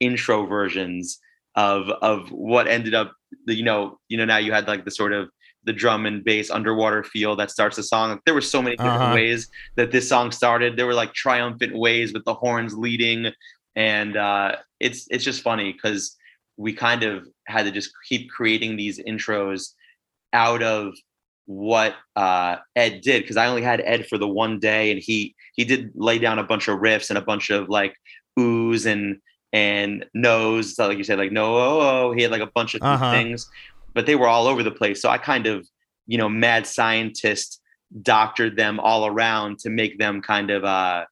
intro 0.00 0.46
versions 0.46 1.18
of 1.54 1.88
of 2.00 2.30
what 2.30 2.66
ended 2.66 2.94
up 2.94 3.12
you 3.46 3.64
know, 3.64 3.98
you 4.08 4.16
know, 4.16 4.24
now 4.24 4.38
you 4.38 4.52
had 4.52 4.68
like 4.68 4.84
the 4.84 4.90
sort 4.90 5.12
of 5.12 5.28
the 5.64 5.72
drum 5.72 6.06
and 6.06 6.24
bass 6.24 6.50
underwater 6.50 7.04
feel 7.04 7.36
that 7.36 7.50
starts 7.50 7.76
the 7.76 7.82
song. 7.82 8.18
There 8.24 8.34
were 8.34 8.40
so 8.40 8.60
many 8.62 8.76
different 8.76 9.02
Uh-huh. 9.02 9.14
ways 9.14 9.48
that 9.76 9.90
this 9.92 10.08
song 10.08 10.32
started. 10.32 10.76
There 10.76 10.86
were 10.86 10.94
like 10.94 11.12
triumphant 11.14 11.76
ways 11.76 12.12
with 12.12 12.24
the 12.24 12.34
horns 12.34 12.74
leading, 12.76 13.32
and 13.76 14.16
uh, 14.16 14.56
it's 14.80 15.06
it's 15.10 15.24
just 15.24 15.42
funny 15.42 15.72
because 15.72 16.16
we 16.56 16.72
kind 16.72 17.02
of 17.02 17.26
had 17.46 17.64
to 17.64 17.70
just 17.70 17.90
keep 18.08 18.30
creating 18.30 18.76
these 18.76 18.98
intros 18.98 19.70
out 20.32 20.62
of 20.62 20.94
what 21.46 21.94
uh, 22.16 22.56
Ed 22.76 23.00
did 23.02 23.22
because 23.22 23.36
I 23.36 23.46
only 23.46 23.62
had 23.62 23.80
Ed 23.80 24.06
for 24.08 24.18
the 24.18 24.28
one 24.28 24.58
day, 24.58 24.90
and 24.90 25.00
he 25.00 25.34
he 25.54 25.64
did 25.64 25.90
lay 25.94 26.18
down 26.18 26.38
a 26.38 26.44
bunch 26.44 26.68
of 26.68 26.78
riffs 26.80 27.08
and 27.10 27.18
a 27.18 27.22
bunch 27.22 27.50
of 27.50 27.68
like 27.68 27.94
oohs 28.38 28.86
and 28.86 29.18
and 29.54 30.06
no's, 30.14 30.74
so 30.76 30.88
like 30.88 30.96
you 30.98 31.04
said, 31.04 31.18
like 31.18 31.30
no, 31.32 31.54
oh, 31.56 31.80
oh. 32.08 32.12
he 32.12 32.22
had 32.22 32.30
like 32.30 32.40
a 32.40 32.50
bunch 32.54 32.74
of 32.74 32.80
Uh-huh. 32.82 33.10
things, 33.12 33.50
but 33.94 34.06
they 34.06 34.16
were 34.16 34.28
all 34.28 34.46
over 34.46 34.62
the 34.62 34.70
place. 34.70 35.00
So 35.00 35.08
I 35.08 35.18
kind 35.18 35.46
of, 35.46 35.66
you 36.06 36.18
know, 36.18 36.28
mad 36.28 36.66
scientist 36.66 37.60
doctored 38.00 38.56
them 38.56 38.80
all 38.80 39.06
around 39.06 39.58
to 39.60 39.70
make 39.70 39.98
them 39.98 40.22
kind 40.22 40.50
of 40.50 40.64
uh, 40.64 41.04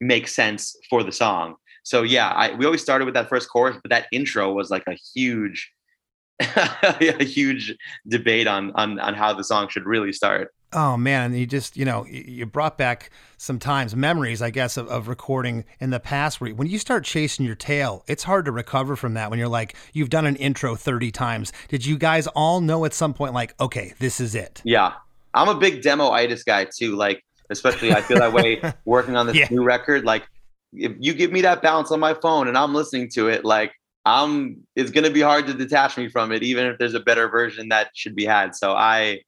make 0.00 0.28
sense 0.28 0.76
for 0.90 1.02
the 1.02 1.12
song. 1.12 1.56
So 1.82 2.02
yeah, 2.02 2.28
I, 2.28 2.54
we 2.54 2.66
always 2.66 2.82
started 2.82 3.06
with 3.06 3.14
that 3.14 3.28
first 3.28 3.48
chorus, 3.48 3.78
but 3.82 3.90
that 3.90 4.06
intro 4.12 4.52
was 4.52 4.70
like 4.70 4.84
a 4.86 4.96
huge, 5.14 5.72
a 6.40 7.24
huge 7.24 7.74
debate 8.06 8.46
on 8.46 8.72
on 8.72 9.00
on 9.00 9.14
how 9.14 9.32
the 9.32 9.42
song 9.42 9.68
should 9.68 9.86
really 9.86 10.12
start. 10.12 10.52
Oh 10.72 10.98
man, 10.98 11.30
and 11.30 11.38
you 11.38 11.46
just 11.46 11.76
you 11.78 11.84
know 11.86 12.04
you 12.06 12.44
brought 12.44 12.76
back 12.76 13.10
some 13.38 13.58
times 13.58 13.96
memories, 13.96 14.42
I 14.42 14.50
guess, 14.50 14.76
of, 14.76 14.86
of 14.88 15.08
recording 15.08 15.64
in 15.80 15.88
the 15.90 16.00
past. 16.00 16.40
Where 16.40 16.50
when 16.54 16.68
you 16.68 16.78
start 16.78 17.04
chasing 17.04 17.46
your 17.46 17.54
tail, 17.54 18.04
it's 18.06 18.24
hard 18.24 18.44
to 18.44 18.52
recover 18.52 18.94
from 18.94 19.14
that. 19.14 19.30
When 19.30 19.38
you're 19.38 19.48
like, 19.48 19.74
you've 19.94 20.10
done 20.10 20.26
an 20.26 20.36
intro 20.36 20.74
thirty 20.76 21.10
times. 21.10 21.52
Did 21.68 21.86
you 21.86 21.96
guys 21.96 22.26
all 22.28 22.60
know 22.60 22.84
at 22.84 22.92
some 22.92 23.14
point, 23.14 23.32
like, 23.32 23.58
okay, 23.58 23.94
this 23.98 24.20
is 24.20 24.34
it? 24.34 24.60
Yeah, 24.64 24.92
I'm 25.32 25.48
a 25.48 25.54
big 25.54 25.80
demo-itis 25.80 26.44
guy 26.44 26.66
too. 26.66 26.96
Like, 26.96 27.24
especially 27.48 27.92
I 27.92 28.02
feel 28.02 28.18
that 28.18 28.34
way 28.34 28.60
working 28.84 29.16
on 29.16 29.26
this 29.26 29.36
Yeah. 29.36 29.48
new 29.50 29.62
record. 29.64 30.04
Like, 30.04 30.28
if 30.74 30.92
you 31.00 31.14
give 31.14 31.32
me 31.32 31.40
that 31.42 31.62
bounce 31.62 31.90
on 31.90 32.00
my 32.00 32.12
phone 32.12 32.46
and 32.46 32.58
I'm 32.58 32.74
listening 32.74 33.08
to 33.14 33.28
it, 33.28 33.42
like 33.42 33.72
I'm, 34.04 34.66
it's 34.76 34.90
gonna 34.90 35.08
be 35.10 35.22
hard 35.22 35.46
to 35.46 35.54
detach 35.54 35.96
me 35.96 36.08
from 36.10 36.30
it, 36.30 36.42
even 36.42 36.66
if 36.66 36.76
there's 36.78 36.92
a 36.94 37.00
better 37.00 37.26
version 37.28 37.70
that 37.70 37.88
should 37.94 38.14
be 38.14 38.26
had. 38.26 38.54
So 38.54 38.72
I, 38.72 39.20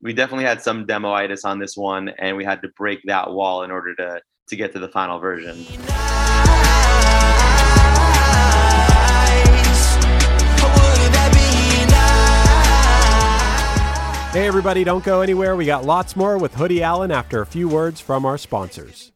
we 0.00 0.12
definitely 0.12 0.44
had 0.44 0.62
some 0.62 0.86
demo-itis 0.86 1.44
on 1.44 1.58
this 1.58 1.76
one, 1.76 2.08
and 2.18 2.36
we 2.36 2.44
had 2.44 2.62
to 2.62 2.68
break 2.76 3.00
that 3.06 3.32
wall 3.32 3.62
in 3.64 3.70
order 3.70 3.94
to 3.96 4.20
to 4.48 4.56
get 4.56 4.72
to 4.72 4.78
the 4.78 4.88
final 4.88 5.18
version. 5.18 5.56
Hey, 14.32 14.46
everybody, 14.46 14.84
don't 14.84 15.04
go 15.04 15.20
anywhere. 15.20 15.56
We 15.56 15.66
got 15.66 15.84
lots 15.84 16.14
more 16.14 16.38
with 16.38 16.54
Hoodie 16.54 16.82
Allen 16.82 17.10
after 17.10 17.40
a 17.40 17.46
few 17.46 17.68
words 17.68 18.00
from 18.00 18.24
our 18.24 18.38
sponsors. 18.38 19.12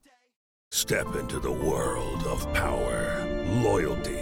Step 0.70 1.14
into 1.16 1.38
the 1.38 1.52
world 1.52 2.24
of 2.24 2.52
power, 2.52 3.26
loyalty, 3.62 4.21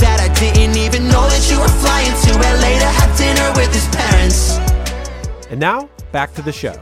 That 0.00 0.18
I 0.20 0.28
didn't 0.34 0.76
even 0.76 1.08
know 1.08 1.26
that 1.28 1.50
you 1.50 1.58
were 1.58 1.74
flying 1.82 2.14
to 2.24 2.30
LA 2.38 2.78
to 2.78 2.90
have 2.98 3.16
dinner 3.16 3.52
with 3.56 3.72
his 3.72 3.86
parents. 3.94 4.58
And 5.50 5.60
now, 5.60 5.88
back 6.12 6.34
to 6.34 6.42
the 6.42 6.52
show. 6.52 6.74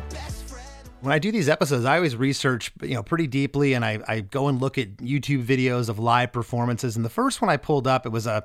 When 1.01 1.13
I 1.13 1.19
do 1.19 1.33
these 1.33 1.49
episodes, 1.49 1.87
I 1.87 1.97
always 1.97 2.15
research, 2.15 2.71
you 2.83 2.95
know, 2.95 3.03
pretty 3.03 3.27
deeply, 3.27 3.73
and 3.73 3.85
I, 3.85 4.01
I 4.07 4.21
go 4.21 4.49
and 4.49 4.61
look 4.61 4.77
at 4.77 4.99
YouTube 4.99 5.45
videos 5.45 5.89
of 5.89 5.99
live 5.99 6.31
performances. 6.31 6.95
And 6.95 7.05
the 7.05 7.11
first 7.11 7.41
one 7.41 7.49
I 7.49 7.57
pulled 7.57 7.87
up, 7.87 8.05
it 8.05 8.11
was 8.11 8.27
a 8.27 8.45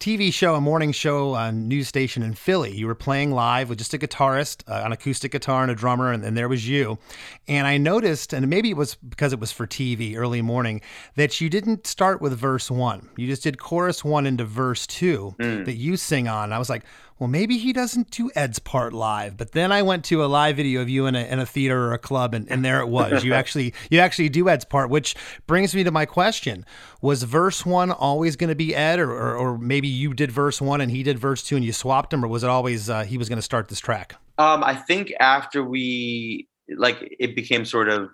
TV 0.00 0.32
show, 0.32 0.56
a 0.56 0.60
morning 0.60 0.90
show 0.90 1.34
on 1.34 1.68
news 1.68 1.86
station 1.86 2.24
in 2.24 2.34
Philly. 2.34 2.74
You 2.74 2.88
were 2.88 2.96
playing 2.96 3.30
live 3.30 3.68
with 3.68 3.78
just 3.78 3.94
a 3.94 3.98
guitarist, 3.98 4.68
uh, 4.68 4.82
an 4.84 4.90
acoustic 4.90 5.30
guitar, 5.30 5.62
and 5.62 5.70
a 5.70 5.76
drummer, 5.76 6.10
and, 6.10 6.24
and 6.24 6.36
there 6.36 6.48
was 6.48 6.68
you. 6.68 6.98
And 7.46 7.68
I 7.68 7.78
noticed, 7.78 8.32
and 8.32 8.48
maybe 8.48 8.70
it 8.70 8.76
was 8.76 8.96
because 8.96 9.32
it 9.32 9.38
was 9.38 9.52
for 9.52 9.64
TV 9.64 10.16
early 10.16 10.42
morning, 10.42 10.80
that 11.14 11.40
you 11.40 11.48
didn't 11.48 11.86
start 11.86 12.20
with 12.20 12.36
verse 12.36 12.68
one. 12.68 13.10
You 13.16 13.28
just 13.28 13.44
did 13.44 13.60
chorus 13.60 14.04
one 14.04 14.26
into 14.26 14.44
verse 14.44 14.88
two 14.88 15.36
that 15.38 15.76
you 15.76 15.96
sing 15.96 16.26
on. 16.26 16.52
I 16.52 16.58
was 16.58 16.68
like, 16.68 16.82
well, 17.22 17.28
maybe 17.28 17.56
he 17.56 17.72
doesn't 17.72 18.10
do 18.10 18.32
Ed's 18.34 18.58
part 18.58 18.92
live. 18.92 19.36
But 19.36 19.52
then 19.52 19.70
I 19.70 19.82
went 19.82 20.04
to 20.06 20.24
a 20.24 20.26
live 20.26 20.56
video 20.56 20.82
of 20.82 20.88
you 20.88 21.06
in 21.06 21.14
a, 21.14 21.20
in 21.20 21.38
a 21.38 21.46
theater 21.46 21.84
or 21.84 21.92
a 21.92 21.98
club, 21.98 22.34
and, 22.34 22.50
and 22.50 22.64
there 22.64 22.80
it 22.80 22.88
was. 22.88 23.22
You 23.22 23.32
actually 23.42 23.74
you 23.92 24.00
actually 24.00 24.28
do 24.28 24.48
Ed's 24.48 24.64
part, 24.64 24.90
which 24.90 25.14
brings 25.46 25.72
me 25.72 25.84
to 25.84 25.92
my 25.92 26.04
question: 26.04 26.66
Was 27.00 27.22
verse 27.22 27.64
one 27.64 27.92
always 27.92 28.34
going 28.34 28.48
to 28.48 28.56
be 28.56 28.74
Ed, 28.74 28.98
or, 28.98 29.12
or 29.12 29.36
or 29.36 29.56
maybe 29.56 29.86
you 29.86 30.14
did 30.14 30.32
verse 30.32 30.60
one 30.60 30.80
and 30.80 30.90
he 30.90 31.04
did 31.04 31.16
verse 31.16 31.44
two, 31.44 31.54
and 31.54 31.64
you 31.64 31.72
swapped 31.72 32.12
him, 32.12 32.24
or 32.24 32.28
was 32.28 32.42
it 32.42 32.50
always 32.50 32.90
uh, 32.90 33.04
he 33.04 33.16
was 33.16 33.28
going 33.28 33.38
to 33.38 33.42
start 33.42 33.68
this 33.68 33.78
track? 33.78 34.16
Um, 34.38 34.64
I 34.64 34.74
think 34.74 35.12
after 35.20 35.62
we 35.62 36.48
like 36.76 37.16
it 37.20 37.36
became 37.36 37.64
sort 37.64 37.88
of 37.88 38.08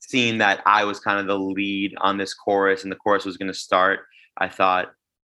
seen 0.00 0.38
that 0.38 0.64
I 0.66 0.82
was 0.82 0.98
kind 0.98 1.20
of 1.20 1.28
the 1.28 1.38
lead 1.38 1.94
on 2.00 2.18
this 2.18 2.34
chorus 2.34 2.82
and 2.82 2.90
the 2.90 2.96
chorus 2.96 3.24
was 3.24 3.36
going 3.36 3.52
to 3.52 3.54
start, 3.56 4.00
I 4.36 4.48
thought, 4.48 4.88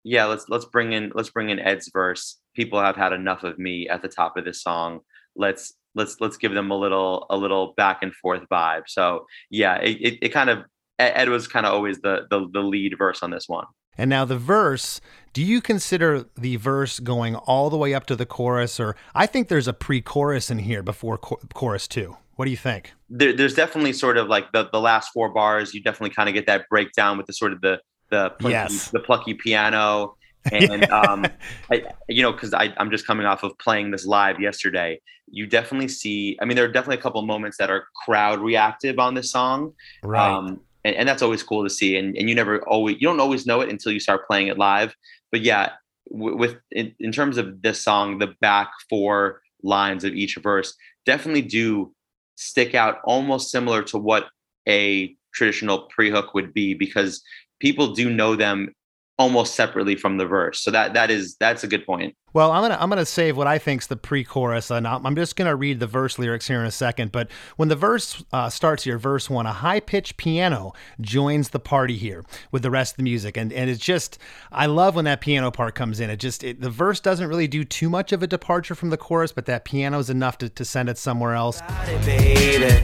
yeah, 0.03 0.25
let's 0.25 0.49
let's 0.49 0.65
bring 0.65 0.93
in 0.93 1.13
let's 1.15 1.31
bring 1.31 1.51
in 1.51 1.61
Ed's 1.61 1.89
verse. 1.93 2.41
People 2.55 2.81
have 2.81 2.97
had 2.97 3.13
enough 3.13 3.43
of 3.45 3.59
me 3.59 3.89
at 3.89 4.03
the 4.03 4.09
top 4.09 4.37
of 4.37 4.45
this 4.45 4.63
song. 4.63 5.01
Let's 5.37 5.75
let's 5.95 6.17
let's 6.21 6.37
give 6.37 6.53
them 6.55 6.71
a 6.71 6.77
little 6.77 7.27
a 7.31 7.37
little 7.37 7.75
back 7.77 8.03
and 8.03 8.15
forth 8.15 8.43
vibe. 8.51 8.83
So 8.87 9.27
yeah, 9.51 9.77
it 9.77 9.97
it, 10.01 10.19
it 10.23 10.29
kind 10.31 10.51
of 10.51 10.59
Ed 10.99 11.29
was 11.29 11.49
kind 11.49 11.67
of 11.67 11.73
always 11.73 12.01
the, 12.01 12.27
the 12.31 12.49
the 12.53 12.61
lead 12.61 12.95
verse 12.99 13.23
on 13.23 13.31
this 13.31 13.49
one. 13.49 13.67
And 13.99 14.09
now 14.09 14.25
the 14.25 14.39
verse, 14.39 15.01
do 15.35 15.43
you 15.43 15.61
consider 15.61 16.25
the 16.39 16.57
verse 16.57 16.99
going 16.99 17.35
all 17.37 17.69
the 17.69 17.77
way 17.77 17.93
up 17.93 18.07
to 18.07 18.17
the 18.17 18.25
chorus, 18.25 18.81
or 18.81 18.97
I 19.15 19.27
think 19.27 19.49
there's 19.49 19.69
a 19.69 19.75
pre-chorus 19.75 20.51
in 20.51 20.61
here 20.61 20.83
before 20.83 21.19
cho- 21.19 21.41
chorus 21.53 21.87
two. 21.87 22.17
What 22.37 22.47
do 22.47 22.51
you 22.51 22.57
think? 22.57 22.93
there, 23.11 23.35
there's 23.35 23.55
definitely 23.55 23.93
sort 23.93 24.17
of 24.17 24.29
like 24.29 24.51
the, 24.53 24.69
the 24.73 24.81
last 24.81 25.11
four 25.13 25.29
bars. 25.35 25.75
You 25.75 25.83
definitely 25.83 26.15
kind 26.15 26.29
of 26.31 26.35
get 26.35 26.47
that 26.47 26.67
breakdown 26.71 27.19
with 27.19 27.27
the 27.27 27.35
sort 27.35 27.53
of 27.53 27.61
the 27.61 27.81
the 28.11 28.31
plucky, 28.39 28.53
Yes. 28.53 28.89
the 28.91 29.01
plucky 29.01 29.35
piano, 29.35 30.15
and 30.53 30.91
um, 30.91 31.25
I, 31.71 31.85
you 32.09 32.23
know, 32.23 32.33
because 32.33 32.53
I'm 32.55 32.91
just 32.91 33.07
coming 33.07 33.27
off 33.27 33.43
of 33.43 33.57
playing 33.59 33.91
this 33.91 34.05
live 34.07 34.41
yesterday. 34.41 35.01
You 35.31 35.47
definitely 35.47 35.89
see. 35.89 36.37
I 36.41 36.45
mean, 36.45 36.57
there 36.57 36.65
are 36.65 36.73
definitely 36.73 36.99
a 36.99 37.03
couple 37.03 37.23
moments 37.23 37.59
that 37.59 37.71
are 37.71 37.87
crowd 38.05 38.41
reactive 38.41 38.99
on 38.99 39.15
this 39.15 39.31
song, 39.31 39.73
Right. 40.03 40.31
um, 40.31 40.61
and, 40.85 40.97
and 40.97 41.09
that's 41.09 41.23
always 41.23 41.43
cool 41.43 41.63
to 41.63 41.71
see. 41.71 41.97
And 41.97 42.17
and 42.17 42.29
you 42.29 42.35
never 42.35 42.67
always 42.69 42.97
you 43.01 43.07
don't 43.09 43.21
always 43.21 43.47
know 43.47 43.61
it 43.61 43.69
until 43.69 43.93
you 43.93 44.01
start 44.01 44.27
playing 44.27 44.49
it 44.49 44.59
live. 44.59 44.97
But 45.31 45.43
yeah, 45.43 45.71
w- 46.11 46.37
with 46.37 46.57
in, 46.71 46.95
in 46.99 47.13
terms 47.13 47.39
of 47.39 47.63
this 47.63 47.81
song, 47.81 48.19
the 48.19 48.35
back 48.41 48.71
four 48.91 49.43
lines 49.63 50.03
of 50.03 50.13
each 50.15 50.37
verse 50.37 50.75
definitely 51.07 51.43
do 51.43 51.93
stick 52.35 52.75
out 52.75 52.99
almost 53.05 53.51
similar 53.51 53.83
to 53.85 53.99
what 53.99 54.27
a 54.69 55.15
traditional 55.33 55.83
pre-hook 55.95 56.35
would 56.35 56.53
be 56.53 56.75
because 56.75 57.23
people 57.61 57.95
do 57.95 58.11
know 58.11 58.37
them 58.37 58.75
almost 59.23 59.55
separately 59.55 59.95
from 59.95 60.17
the 60.17 60.27
verse. 60.27 60.61
So 60.61 60.71
that 60.73 60.95
that 60.95 61.11
is 61.11 61.37
that's 61.37 61.63
a 61.63 61.69
good 61.69 61.87
point. 61.87 62.15
Well, 62.33 62.51
I'm 62.51 62.63
gonna 62.63 62.77
I'm 62.81 62.89
gonna 62.89 63.07
save 63.07 63.37
what 63.37 63.47
I 63.47 63.59
think's 63.59 63.87
the 63.87 63.97
pre-chorus, 63.97 64.71
and 64.71 64.87
I'm 64.87 65.07
I'm 65.07 65.15
just 65.15 65.37
gonna 65.37 65.55
read 65.55 65.81
the 65.81 65.87
verse 65.87 66.19
lyrics 66.19 66.49
here 66.49 66.61
in 66.61 66.67
a 66.67 66.73
second. 66.73 67.13
But 67.13 67.31
when 67.57 67.69
the 67.69 67.77
verse 67.77 68.25
uh, 68.33 68.51
starts 68.51 68.85
here, 68.85 68.99
verse 68.99 69.31
one, 69.31 69.47
a 69.47 69.53
high-pitched 69.53 70.17
piano 70.17 70.73
joins 71.01 71.51
the 71.51 71.61
party 71.61 71.97
here 71.97 72.25
with 72.51 72.63
the 72.63 72.71
rest 72.71 72.95
of 72.95 72.97
the 72.97 73.05
music, 73.05 73.37
and 73.37 73.53
and 73.53 73.71
it's 73.71 73.81
just 73.81 74.19
I 74.51 74.67
love 74.67 74.97
when 74.97 75.05
that 75.05 75.21
piano 75.21 75.51
part 75.51 75.75
comes 75.75 76.01
in. 76.01 76.11
It 76.11 76.17
just 76.17 76.43
it, 76.43 76.61
the 76.61 76.71
verse 76.71 77.01
doesn't 77.01 77.29
really 77.29 77.49
do 77.49 77.65
too 77.65 77.89
much 77.89 78.13
of 78.13 78.23
a 78.23 78.27
departure 78.27 78.75
from 78.75 78.91
the 78.91 78.99
chorus, 78.99 79.31
but 79.33 79.47
that 79.47 79.65
piano 79.65 79.99
is 79.99 80.11
enough 80.11 80.39
to, 80.39 80.49
to 80.49 80.65
send 80.65 80.89
it 80.89 80.99
somewhere 80.99 81.35
else. 81.35 81.61
baby. 82.05 82.83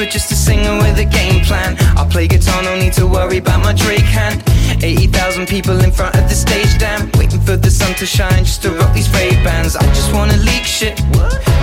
Rapper, 0.00 0.10
just 0.10 0.32
a 0.32 0.34
singer 0.34 0.76
with 0.78 0.98
a 0.98 1.04
game 1.04 1.44
plan. 1.44 1.76
I 1.96 2.08
play 2.08 2.26
guitar, 2.26 2.62
no 2.62 2.76
need 2.76 2.94
to 2.94 3.06
worry 3.06 3.38
about 3.38 3.62
my 3.62 3.72
Drake 3.72 4.00
hand. 4.00 4.42
80,000 4.82 5.46
people 5.46 5.78
in 5.80 5.92
front 5.92 6.14
of 6.16 6.28
the 6.28 6.34
stage, 6.34 6.78
damn. 6.78 7.10
Waiting 7.18 7.40
for 7.40 7.56
the 7.56 7.70
sun 7.70 7.94
to 7.96 8.06
shine 8.06 8.44
just 8.44 8.62
to 8.62 8.70
rock 8.70 8.94
these 8.94 9.10
Ray 9.12 9.30
Bans. 9.44 9.76
I 9.76 9.84
just 9.92 10.12
wanna 10.14 10.36
leak 10.38 10.64
shit. 10.64 10.98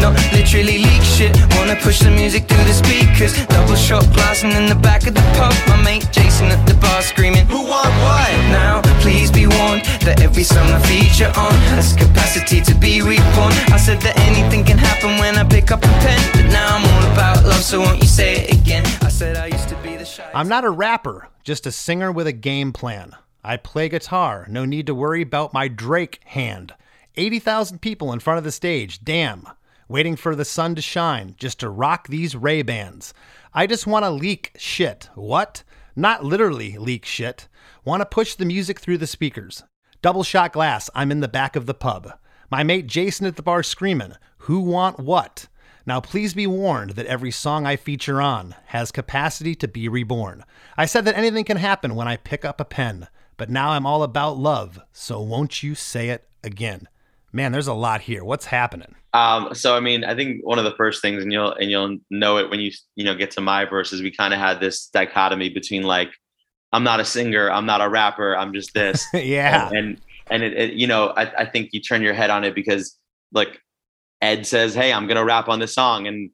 Not 0.01 0.13
literally 0.33 0.77
leak 0.77 1.01
shit. 1.01 1.33
Wanna 1.55 1.75
push 1.81 1.99
the 1.99 2.11
music 2.11 2.47
through 2.47 2.63
the 2.65 2.73
speakers. 2.73 3.33
Double 3.47 3.75
shot 3.75 4.05
blasting 4.13 4.51
in 4.51 4.67
the 4.67 4.75
back 4.75 5.07
of 5.07 5.15
the 5.15 5.25
pub. 5.37 5.53
My 5.67 5.81
mate 5.81 6.07
Jason 6.11 6.47
at 6.47 6.63
the 6.67 6.75
bar 6.75 7.01
screaming, 7.01 7.45
Who 7.47 7.65
want 7.65 7.93
what? 8.05 8.29
Now, 8.53 8.81
please 9.01 9.31
be 9.31 9.47
warned 9.47 9.83
that 10.05 10.21
every 10.21 10.43
song 10.43 10.67
I 10.69 10.79
feature 10.85 11.31
on 11.35 11.53
has 11.73 11.93
capacity 11.93 12.61
to 12.61 12.75
be 12.75 13.01
reborn. 13.01 13.53
I 13.73 13.77
said 13.77 13.99
that 14.01 14.15
anything 14.29 14.63
can 14.63 14.77
happen 14.77 15.17
when 15.17 15.37
I 15.37 15.43
pick 15.43 15.71
up 15.71 15.83
a 15.83 15.93
pen. 16.05 16.19
But 16.33 16.45
now 16.53 16.77
I'm 16.77 16.96
about 17.17 17.43
love, 17.45 17.63
so 17.63 17.79
won't 17.79 17.99
you 17.99 18.07
say 18.07 18.43
it 18.43 18.53
again? 18.53 18.85
I 19.01 19.09
said 19.09 19.37
I 19.37 19.47
used 19.47 19.67
to 19.69 19.75
be 19.77 19.97
the 19.97 20.05
shy. 20.05 20.29
I'm 20.35 20.47
not 20.47 20.63
a 20.63 20.69
rapper, 20.69 21.29
just 21.43 21.65
a 21.65 21.71
singer 21.71 22.11
with 22.11 22.27
a 22.27 22.31
game 22.31 22.71
plan. 22.71 23.15
I 23.43 23.57
play 23.57 23.89
guitar, 23.89 24.45
no 24.47 24.65
need 24.65 24.85
to 24.85 24.93
worry 24.93 25.23
about 25.23 25.51
my 25.51 25.67
Drake 25.67 26.19
hand. 26.25 26.75
80,000 27.15 27.81
people 27.81 28.13
in 28.13 28.19
front 28.19 28.37
of 28.37 28.43
the 28.43 28.51
stage, 28.51 29.03
damn. 29.03 29.47
Waiting 29.87 30.15
for 30.15 30.35
the 30.35 30.45
sun 30.45 30.75
to 30.75 30.81
shine 30.83 31.33
just 31.39 31.59
to 31.61 31.69
rock 31.69 32.07
these 32.07 32.35
Ray 32.35 32.61
Bans. 32.61 33.15
I 33.51 33.65
just 33.65 33.87
want 33.87 34.05
to 34.05 34.11
leak 34.11 34.51
shit. 34.55 35.09
What? 35.15 35.63
Not 35.95 36.23
literally 36.23 36.77
leak 36.77 37.03
shit. 37.03 37.47
Want 37.83 38.01
to 38.01 38.05
push 38.05 38.35
the 38.35 38.45
music 38.45 38.79
through 38.79 38.99
the 38.99 39.07
speakers. 39.07 39.63
Double 40.03 40.23
shot 40.23 40.53
glass, 40.53 40.87
I'm 40.93 41.11
in 41.11 41.21
the 41.21 41.27
back 41.27 41.55
of 41.55 41.65
the 41.65 41.73
pub. 41.73 42.13
My 42.51 42.61
mate 42.61 42.85
Jason 42.85 43.25
at 43.25 43.37
the 43.37 43.41
bar 43.41 43.63
screaming, 43.63 44.13
Who 44.39 44.59
want 44.59 44.99
what? 44.99 45.47
Now, 45.87 46.01
please 46.01 46.33
be 46.33 46.45
warned 46.45 46.91
that 46.91 47.05
every 47.05 47.31
song 47.31 47.65
I 47.65 47.77
feature 47.77 48.21
on 48.21 48.55
has 48.67 48.91
capacity 48.91 49.55
to 49.55 49.69
be 49.69 49.87
reborn. 49.87 50.43
I 50.75 50.85
said 50.85 51.05
that 51.05 51.17
anything 51.17 51.45
can 51.45 51.55
happen 51.55 51.95
when 51.95 52.09
I 52.09 52.17
pick 52.17 52.43
up 52.43 52.59
a 52.59 52.65
pen, 52.65 53.07
but 53.37 53.49
now 53.49 53.69
I'm 53.69 53.85
all 53.85 54.03
about 54.03 54.37
love, 54.37 54.81
so 54.91 55.21
won't 55.21 55.63
you 55.63 55.75
say 55.75 56.09
it 56.09 56.27
again? 56.43 56.89
Man, 57.31 57.53
there's 57.53 57.67
a 57.67 57.73
lot 57.73 58.01
here. 58.01 58.25
What's 58.25 58.47
happening? 58.47 58.95
Um, 59.13 59.55
so 59.55 59.77
I 59.77 59.79
mean, 59.79 60.03
I 60.03 60.13
think 60.13 60.45
one 60.45 60.59
of 60.59 60.65
the 60.65 60.75
first 60.75 61.01
things, 61.01 61.23
and 61.23 61.31
you'll 61.31 61.53
and 61.53 61.71
you'll 61.71 61.97
know 62.09 62.37
it 62.37 62.49
when 62.49 62.59
you 62.59 62.71
you 62.95 63.05
know 63.05 63.15
get 63.15 63.31
to 63.31 63.41
my 63.41 63.63
verses. 63.63 64.01
We 64.01 64.11
kind 64.11 64.33
of 64.33 64.39
had 64.39 64.59
this 64.59 64.87
dichotomy 64.87 65.49
between 65.49 65.83
like, 65.83 66.09
I'm 66.73 66.83
not 66.83 66.99
a 66.99 67.05
singer, 67.05 67.49
I'm 67.49 67.65
not 67.65 67.79
a 67.79 67.87
rapper, 67.87 68.35
I'm 68.35 68.53
just 68.53 68.73
this. 68.73 69.05
yeah. 69.13 69.69
and 69.69 69.77
and, 69.77 70.01
and 70.29 70.43
it, 70.43 70.53
it, 70.53 70.73
you 70.73 70.87
know, 70.87 71.13
I, 71.15 71.43
I 71.43 71.45
think 71.45 71.69
you 71.71 71.79
turn 71.79 72.01
your 72.01 72.13
head 72.13 72.29
on 72.29 72.43
it 72.43 72.53
because 72.53 72.97
like 73.31 73.61
Ed 74.21 74.45
says, 74.45 74.73
"Hey, 74.73 74.91
I'm 74.91 75.07
gonna 75.07 75.25
rap 75.25 75.47
on 75.49 75.59
this 75.59 75.73
song," 75.73 76.07
and 76.07 76.29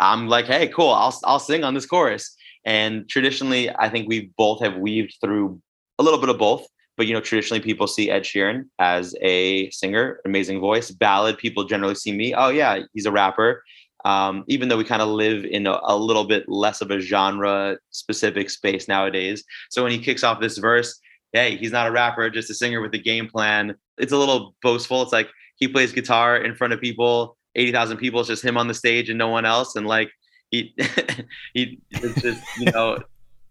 I'm 0.00 0.28
like, 0.28 0.46
"Hey, 0.46 0.68
cool, 0.68 0.90
I'll 0.90 1.18
I'll 1.24 1.38
sing 1.38 1.64
on 1.64 1.74
this 1.74 1.86
chorus." 1.86 2.36
And 2.64 3.08
traditionally, 3.08 3.70
I 3.70 3.88
think 3.88 4.08
we 4.08 4.30
both 4.36 4.60
have 4.60 4.76
weaved 4.76 5.16
through 5.22 5.60
a 5.98 6.02
little 6.02 6.20
bit 6.20 6.28
of 6.28 6.38
both. 6.38 6.66
But 6.96 7.06
you 7.06 7.14
know, 7.14 7.20
traditionally 7.20 7.62
people 7.62 7.86
see 7.86 8.10
Ed 8.10 8.24
Sheeran 8.24 8.64
as 8.80 9.14
a 9.22 9.70
singer, 9.70 10.20
amazing 10.24 10.60
voice. 10.60 10.90
Ballad 10.90 11.38
people 11.38 11.64
generally 11.64 11.94
see 11.94 12.12
me. 12.12 12.34
Oh 12.34 12.48
yeah, 12.48 12.80
he's 12.92 13.06
a 13.06 13.12
rapper. 13.12 13.62
Um, 14.04 14.44
even 14.48 14.68
though 14.68 14.76
we 14.76 14.84
kind 14.84 15.02
of 15.02 15.08
live 15.08 15.44
in 15.44 15.66
a, 15.66 15.78
a 15.82 15.96
little 15.96 16.24
bit 16.24 16.48
less 16.48 16.80
of 16.80 16.90
a 16.90 17.00
genre 17.00 17.78
specific 17.90 18.50
space 18.50 18.88
nowadays. 18.88 19.44
So 19.70 19.82
when 19.82 19.92
he 19.92 19.98
kicks 19.98 20.24
off 20.24 20.40
this 20.40 20.58
verse, 20.58 21.00
hey, 21.32 21.56
he's 21.56 21.72
not 21.72 21.86
a 21.86 21.90
rapper, 21.90 22.30
just 22.30 22.50
a 22.50 22.54
singer 22.54 22.80
with 22.80 22.94
a 22.94 22.98
game 22.98 23.28
plan. 23.28 23.74
It's 23.98 24.12
a 24.12 24.16
little 24.16 24.54
boastful. 24.62 25.02
It's 25.02 25.12
like 25.12 25.28
he 25.58 25.68
plays 25.68 25.92
guitar 25.92 26.36
in 26.36 26.54
front 26.54 26.72
of 26.72 26.80
people, 26.80 27.36
80,000 27.54 27.98
people, 27.98 28.20
it's 28.20 28.28
just 28.28 28.44
him 28.44 28.56
on 28.56 28.68
the 28.68 28.74
stage 28.74 29.10
and 29.10 29.18
no 29.18 29.28
one 29.28 29.44
else. 29.44 29.76
And 29.76 29.86
like, 29.86 30.10
he, 30.50 30.74
he, 31.54 31.80
it's 31.90 32.22
just, 32.22 32.42
you 32.56 32.70
know, 32.72 32.98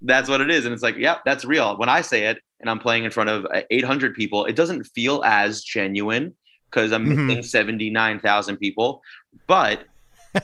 that's 0.02 0.30
what 0.30 0.42
it 0.42 0.50
is. 0.50 0.66
And 0.66 0.74
it's 0.74 0.84
like, 0.84 0.98
yeah, 0.98 1.18
that's 1.26 1.46
real. 1.46 1.78
When 1.78 1.90
I 1.90 2.02
say 2.02 2.26
it 2.28 2.40
and 2.60 2.70
I'm 2.70 2.80
playing 2.80 3.04
in 3.04 3.12
front 3.12 3.30
of 3.30 3.46
uh, 3.46 3.62
800 3.70 4.16
people, 4.16 4.46
it 4.46 4.56
doesn't 4.56 4.84
feel 4.96 5.24
as 5.24 5.64
genuine 5.64 6.34
because 6.72 6.92
I'm 6.92 7.06
Mhm. 7.06 7.28
missing 7.28 7.44
79,000 7.44 8.58
people. 8.58 9.02
But 9.48 9.86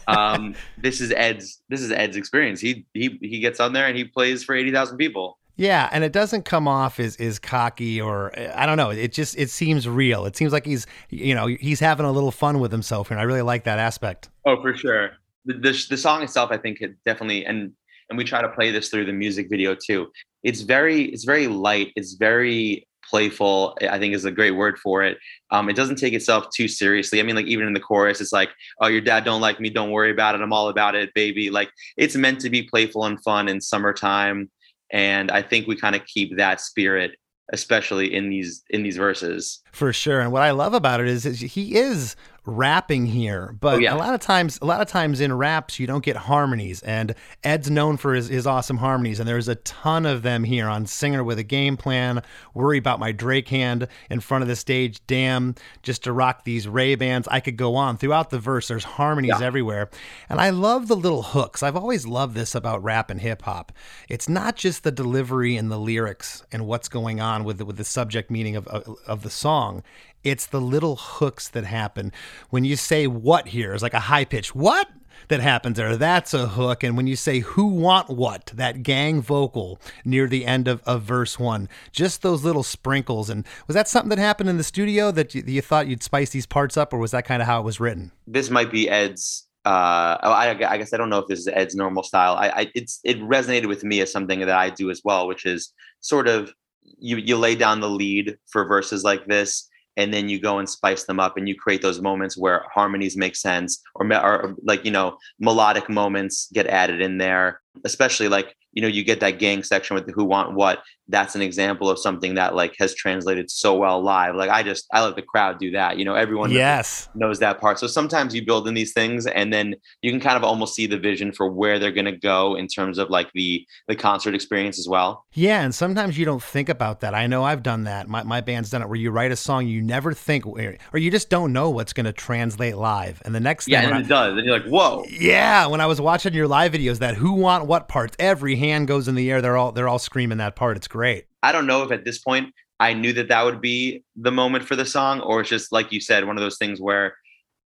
um, 0.08 0.56
this 0.78 1.02
is 1.02 1.12
Ed's 1.12 1.62
this 1.69 1.82
is 1.82 1.91
Ed's 1.91 2.17
experience. 2.17 2.60
He 2.60 2.86
he 2.93 3.19
he 3.21 3.39
gets 3.39 3.60
on 3.60 3.73
there 3.73 3.86
and 3.86 3.95
he 3.95 4.06
plays 4.06 4.43
for 4.43 4.56
eighty 4.56 4.71
thousand 4.71 4.97
people. 4.97 5.38
Yeah, 5.55 5.87
and 5.91 6.03
it 6.03 6.11
doesn't 6.11 6.45
come 6.45 6.67
off 6.67 6.99
as 6.99 7.15
is 7.17 7.37
cocky 7.37 8.01
or 8.01 8.31
I 8.55 8.65
don't 8.65 8.77
know. 8.77 8.89
It 8.89 9.13
just 9.13 9.37
it 9.37 9.49
seems 9.49 9.87
real. 9.87 10.25
It 10.25 10.35
seems 10.35 10.51
like 10.51 10.65
he's 10.65 10.87
you 11.09 11.35
know 11.35 11.47
he's 11.47 11.79
having 11.79 12.05
a 12.05 12.11
little 12.11 12.31
fun 12.31 12.59
with 12.59 12.71
himself, 12.71 13.11
and 13.11 13.19
I 13.19 13.23
really 13.23 13.43
like 13.43 13.63
that 13.65 13.79
aspect. 13.79 14.29
Oh, 14.45 14.61
for 14.61 14.75
sure. 14.75 15.11
The, 15.45 15.53
the 15.53 15.85
the 15.91 15.97
song 15.97 16.23
itself, 16.23 16.51
I 16.51 16.57
think, 16.57 16.81
it 16.81 16.95
definitely 17.05 17.45
and 17.45 17.71
and 18.09 18.17
we 18.17 18.23
try 18.23 18.41
to 18.41 18.49
play 18.49 18.71
this 18.71 18.89
through 18.89 19.05
the 19.05 19.13
music 19.13 19.47
video 19.49 19.75
too. 19.75 20.07
It's 20.41 20.61
very 20.61 21.03
it's 21.03 21.23
very 21.23 21.47
light. 21.47 21.91
It's 21.95 22.13
very 22.13 22.87
playful 23.09 23.77
i 23.89 23.99
think 23.99 24.15
is 24.15 24.25
a 24.25 24.31
great 24.31 24.55
word 24.55 24.77
for 24.79 25.03
it 25.03 25.17
um, 25.51 25.69
it 25.69 25.75
doesn't 25.75 25.97
take 25.97 26.13
itself 26.13 26.47
too 26.55 26.67
seriously 26.67 27.19
i 27.19 27.23
mean 27.23 27.35
like 27.35 27.45
even 27.45 27.67
in 27.67 27.73
the 27.73 27.79
chorus 27.79 28.21
it's 28.21 28.31
like 28.31 28.49
oh 28.79 28.87
your 28.87 29.01
dad 29.01 29.25
don't 29.25 29.41
like 29.41 29.59
me 29.59 29.69
don't 29.69 29.91
worry 29.91 30.09
about 30.09 30.35
it 30.35 30.41
i'm 30.41 30.53
all 30.53 30.69
about 30.69 30.95
it 30.95 31.13
baby 31.13 31.49
like 31.49 31.69
it's 31.97 32.15
meant 32.15 32.39
to 32.39 32.49
be 32.49 32.63
playful 32.63 33.05
and 33.05 33.21
fun 33.21 33.47
in 33.49 33.59
summertime 33.59 34.49
and 34.93 35.29
i 35.32 35.41
think 35.41 35.67
we 35.67 35.75
kind 35.75 35.95
of 35.95 36.06
keep 36.06 36.38
that 36.38 36.62
spirit 36.62 37.12
especially 37.51 38.13
in 38.13 38.29
these 38.29 38.63
in 38.69 38.84
these 38.84 38.95
verses. 38.95 39.62
For 39.73 39.91
sure. 39.91 40.21
And 40.21 40.32
what 40.32 40.41
i 40.41 40.51
love 40.51 40.73
about 40.73 41.01
it 41.01 41.08
is, 41.08 41.25
is 41.25 41.39
he 41.41 41.75
is 41.75 42.15
rapping 42.45 43.06
here 43.06 43.56
but 43.62 43.75
Oh, 43.75 43.77
yeah. 43.77 43.93
a 43.93 43.97
lot 43.97 44.13
of 44.13 44.19
times 44.19 44.60
a 44.62 44.65
lot 44.65 44.82
of 44.82 44.88
times 44.89 45.21
in 45.21 45.32
raps 45.32 45.79
you 45.79 45.88
don't 45.88 46.03
get 46.03 46.17
harmonies 46.17 46.82
and 46.82 47.15
ed's 47.41 47.69
known 47.71 47.95
for 47.95 48.13
his, 48.13 48.27
his 48.27 48.45
awesome 48.45 48.77
harmonies 48.77 49.19
and 49.21 49.29
there's 49.29 49.47
a 49.47 49.56
ton 49.56 50.06
of 50.06 50.23
them 50.23 50.43
here 50.43 50.67
on 50.67 50.86
singer 50.86 51.23
with 51.23 51.39
a 51.39 51.43
game 51.43 51.77
plan 51.77 52.21
worry 52.53 52.77
about 52.77 52.99
my 52.99 53.13
drake 53.13 53.47
hand 53.47 53.88
in 54.10 54.19
front 54.19 54.41
of 54.41 54.49
the 54.49 54.58
stage 54.58 54.99
damn 55.08 55.56
just 55.84 56.03
to 56.03 56.12
rock 56.12 56.43
these 56.43 56.67
Ray 56.67 56.95
Bans 56.95 57.27
i 57.29 57.39
could 57.39 57.56
go 57.56 57.75
on. 57.75 57.95
Throughout 57.97 58.29
the 58.29 58.39
verse 58.39 58.67
there's 58.67 58.84
harmonies 58.84 59.36
Yeah. 59.39 59.45
everywhere 59.45 59.89
and 60.27 60.41
i 60.41 60.49
love 60.49 60.89
the 60.89 60.97
little 60.97 61.23
hooks. 61.23 61.63
I've 61.63 61.77
always 61.77 62.06
loved 62.06 62.36
this 62.36 62.56
about 62.56 62.84
rap 62.84 63.10
and 63.10 63.21
hip-hop 63.21 63.71
it's 64.10 64.27
not 64.27 64.58
just 64.58 64.84
the 64.84 64.91
delivery 64.91 65.56
and 65.56 65.71
the 65.71 65.79
lyrics 65.79 66.43
and 66.51 66.65
what's 66.67 66.89
going 66.89 67.21
on 67.21 67.45
with 67.45 67.58
the, 67.60 67.65
with 67.65 67.77
the 67.77 67.84
subject 67.86 68.29
meaning 68.29 68.58
of, 68.58 68.67
of, 68.67 68.97
of 69.08 69.23
the 69.23 69.29
song 69.29 69.82
it's 70.23 70.45
the 70.45 70.62
little 70.62 70.95
hooks 70.95 71.47
that 71.49 71.65
happen. 71.65 72.12
When 72.49 72.63
you 72.63 72.75
say 72.75 73.07
what 73.07 73.49
here 73.49 73.73
is 73.73 73.81
like 73.81 73.93
a 73.93 74.01
high 74.01 74.25
pitch 74.25 74.55
what? 74.55 74.88
that 75.27 75.39
happens 75.39 75.77
there. 75.77 75.95
That's 75.95 76.33
a 76.33 76.47
hook. 76.47 76.83
And 76.83 76.97
when 76.97 77.07
you 77.07 77.15
say 77.15 77.39
who 77.39 77.65
want 77.65 78.09
what? 78.09 78.51
that 78.55 78.83
gang 78.83 79.21
vocal 79.21 79.79
near 80.05 80.27
the 80.27 80.45
end 80.45 80.67
of, 80.67 80.81
of 80.86 81.01
verse 81.03 81.39
one 81.39 81.69
just 81.91 82.21
those 82.21 82.43
little 82.43 82.63
sprinkles. 82.63 83.29
And 83.29 83.45
was 83.67 83.73
that 83.75 83.88
something 83.88 84.09
that 84.09 84.19
happened 84.19 84.49
in 84.49 84.57
the 84.57 84.63
studio 84.63 85.12
that 85.12 85.33
you, 85.33 85.43
you 85.45 85.62
thought 85.62 85.88
you'd 85.88 86.03
spice 86.03 86.29
these 86.31 86.45
parts 86.45 86.77
up 86.77 86.93
or 86.93 86.99
was 86.99 87.12
that 87.12 87.25
kind 87.25 87.41
of 87.41 87.47
how 87.47 87.59
it 87.59 87.63
was 87.63 87.79
written? 87.79 88.12
This 88.27 88.49
might 88.49 88.71
be 88.71 88.89
Ed's. 88.89 89.47
Uh, 89.65 90.17
oh, 90.23 90.31
I, 90.31 90.49
I 90.49 90.77
guess 90.77 90.93
I 90.93 90.97
don't 90.97 91.09
know 91.09 91.19
if 91.19 91.27
this 91.27 91.39
is 91.39 91.47
Ed's 91.47 91.73
normal 91.73 92.03
style. 92.03 92.36
I, 92.36 92.49
I 92.49 92.71
it's 92.75 92.99
it 93.03 93.19
resonated 93.21 93.67
with 93.67 93.83
me 93.83 94.01
as 94.01 94.12
something 94.12 94.39
that 94.41 94.49
I 94.49 94.69
do 94.69 94.91
as 94.91 95.01
well, 95.05 95.25
which 95.25 95.45
is 95.45 95.73
sort 96.01 96.27
of 96.27 96.53
you 96.99 97.15
you 97.15 97.38
lay 97.38 97.55
down 97.55 97.79
the 97.79 97.89
lead 97.89 98.38
for 98.51 98.67
verses 98.67 99.05
like 99.05 99.25
this, 99.25 99.69
and 99.97 100.13
then 100.13 100.29
you 100.29 100.39
go 100.39 100.60
and 100.60 100.69
spice 100.69 101.03
them 101.03 101.19
up, 101.19 101.38
and 101.38 101.47
you 101.47 101.56
create 101.56 101.82
those 101.82 102.01
moments 102.01 102.38
where 102.38 102.65
harmonies 102.73 103.17
make 103.17 103.36
sense, 103.36 103.82
or, 103.95 104.12
or 104.13 104.56
like 104.63 104.86
you 104.86 104.91
know 104.91 105.17
melodic 105.39 105.89
moments 105.89 106.49
get 106.53 106.67
added 106.67 107.01
in 107.01 107.17
there. 107.17 107.62
Especially 107.86 108.27
like 108.27 108.56
you 108.73 108.81
know 108.81 108.88
you 108.88 109.03
get 109.03 109.19
that 109.21 109.39
gang 109.39 109.63
section 109.63 109.95
with 109.95 110.05
the 110.05 110.12
who 110.12 110.23
want 110.25 110.53
what. 110.55 110.79
That's 111.09 111.36
an 111.36 111.41
example 111.41 111.89
of 111.89 111.99
something 111.99 112.36
that 112.36 112.55
like 112.55 112.75
has 112.79 112.95
translated 112.95 113.51
so 113.51 113.75
well 113.75 114.01
live. 114.01 114.36
Like 114.36 114.49
I 114.49 114.63
just 114.63 114.86
I 114.93 115.03
let 115.03 115.17
the 115.17 115.21
crowd 115.21 115.59
do 115.59 115.71
that. 115.71 115.97
You 115.97 116.05
know 116.05 116.15
everyone 116.15 116.51
yes 116.51 117.09
knows 117.13 117.39
that 117.39 117.59
part. 117.59 117.77
So 117.77 117.88
sometimes 117.88 118.33
you 118.33 118.45
build 118.45 118.69
in 118.69 118.73
these 118.73 118.93
things 118.93 119.27
and 119.27 119.51
then 119.51 119.75
you 120.01 120.12
can 120.12 120.21
kind 120.21 120.38
of 120.38 120.45
almost 120.45 120.75
see 120.75 120.88
the 120.88 120.97
vision 120.97 121.33
for 121.33 121.51
where 121.51 121.77
they're 121.77 121.91
going 121.91 122.05
to 122.05 122.15
go 122.17 122.55
in 122.55 122.67
terms 122.67 122.97
of 122.97 123.09
like 123.09 123.29
the 123.33 123.65
the 123.89 123.95
concert 123.97 124.33
experience 124.33 124.79
as 124.79 124.88
well. 124.88 125.25
Yeah, 125.33 125.62
and 125.62 125.75
sometimes 125.75 126.17
you 126.17 126.23
don't 126.23 126.41
think 126.41 126.69
about 126.69 127.01
that. 127.01 127.13
I 127.13 127.27
know 127.27 127.43
I've 127.43 127.63
done 127.63 127.83
that. 127.83 128.07
My, 128.07 128.23
my 128.23 128.39
band's 128.39 128.69
done 128.69 128.81
it 128.81 128.88
where 128.88 128.97
you 128.97 129.12
write 129.12 129.31
a 129.31 129.36
song, 129.36 129.67
you 129.67 129.81
never 129.81 130.13
think, 130.13 130.45
or 130.45 130.77
you 130.97 131.12
just 131.12 131.29
don't 131.29 131.51
know 131.51 131.69
what's 131.69 131.91
going 131.91 132.05
to 132.05 132.13
translate 132.13 132.77
live. 132.77 133.21
And 133.25 133.36
the 133.36 133.39
next 133.41 133.65
thing, 133.65 133.73
Yeah, 133.73 133.81
and 133.81 133.95
I- 133.95 133.99
it 133.99 134.07
does. 134.07 134.38
And 134.38 134.45
you're 134.45 134.57
like, 134.59 134.67
"Whoa." 134.67 135.03
yeah, 135.09 135.65
when 135.67 135.81
I 135.81 135.86
was 135.86 135.99
watching 135.99 136.33
your 136.33 136.47
live 136.47 136.71
videos, 136.71 136.99
that 136.99 137.15
who 137.15 137.33
want 137.33 137.65
what 137.65 137.88
parts, 137.89 138.15
every 138.19 138.55
hand 138.63 138.88
goes 138.88 139.08
in 139.08 139.15
the 139.15 139.30
air. 139.32 139.41
They're 139.41 139.58
all 139.58 139.71
they're 139.71 139.88
all 139.88 139.99
screaming 139.99 140.38
that 140.39 140.56
part. 140.56 140.78
It's 140.78 140.88
great. 140.88 141.26
I 141.41 141.52
don't 141.52 141.67
know 141.67 141.84
if 141.84 141.91
at 141.91 142.06
this 142.06 142.19
point 142.19 142.54
I 142.80 142.93
knew 142.93 143.13
that 143.13 143.28
that 143.28 143.43
would 143.43 143.62
be 143.62 144.04
the 144.15 144.32
moment 144.32 144.65
for 144.65 144.76
the 144.76 144.86
song 144.86 145.21
or 145.21 145.41
it's 145.41 145.49
just 145.49 145.71
like 145.71 145.91
you 145.91 145.99
said 145.99 146.26
one 146.26 146.38
of 146.38 146.41
those 146.41 146.58
things 146.58 146.82
where 146.82 147.15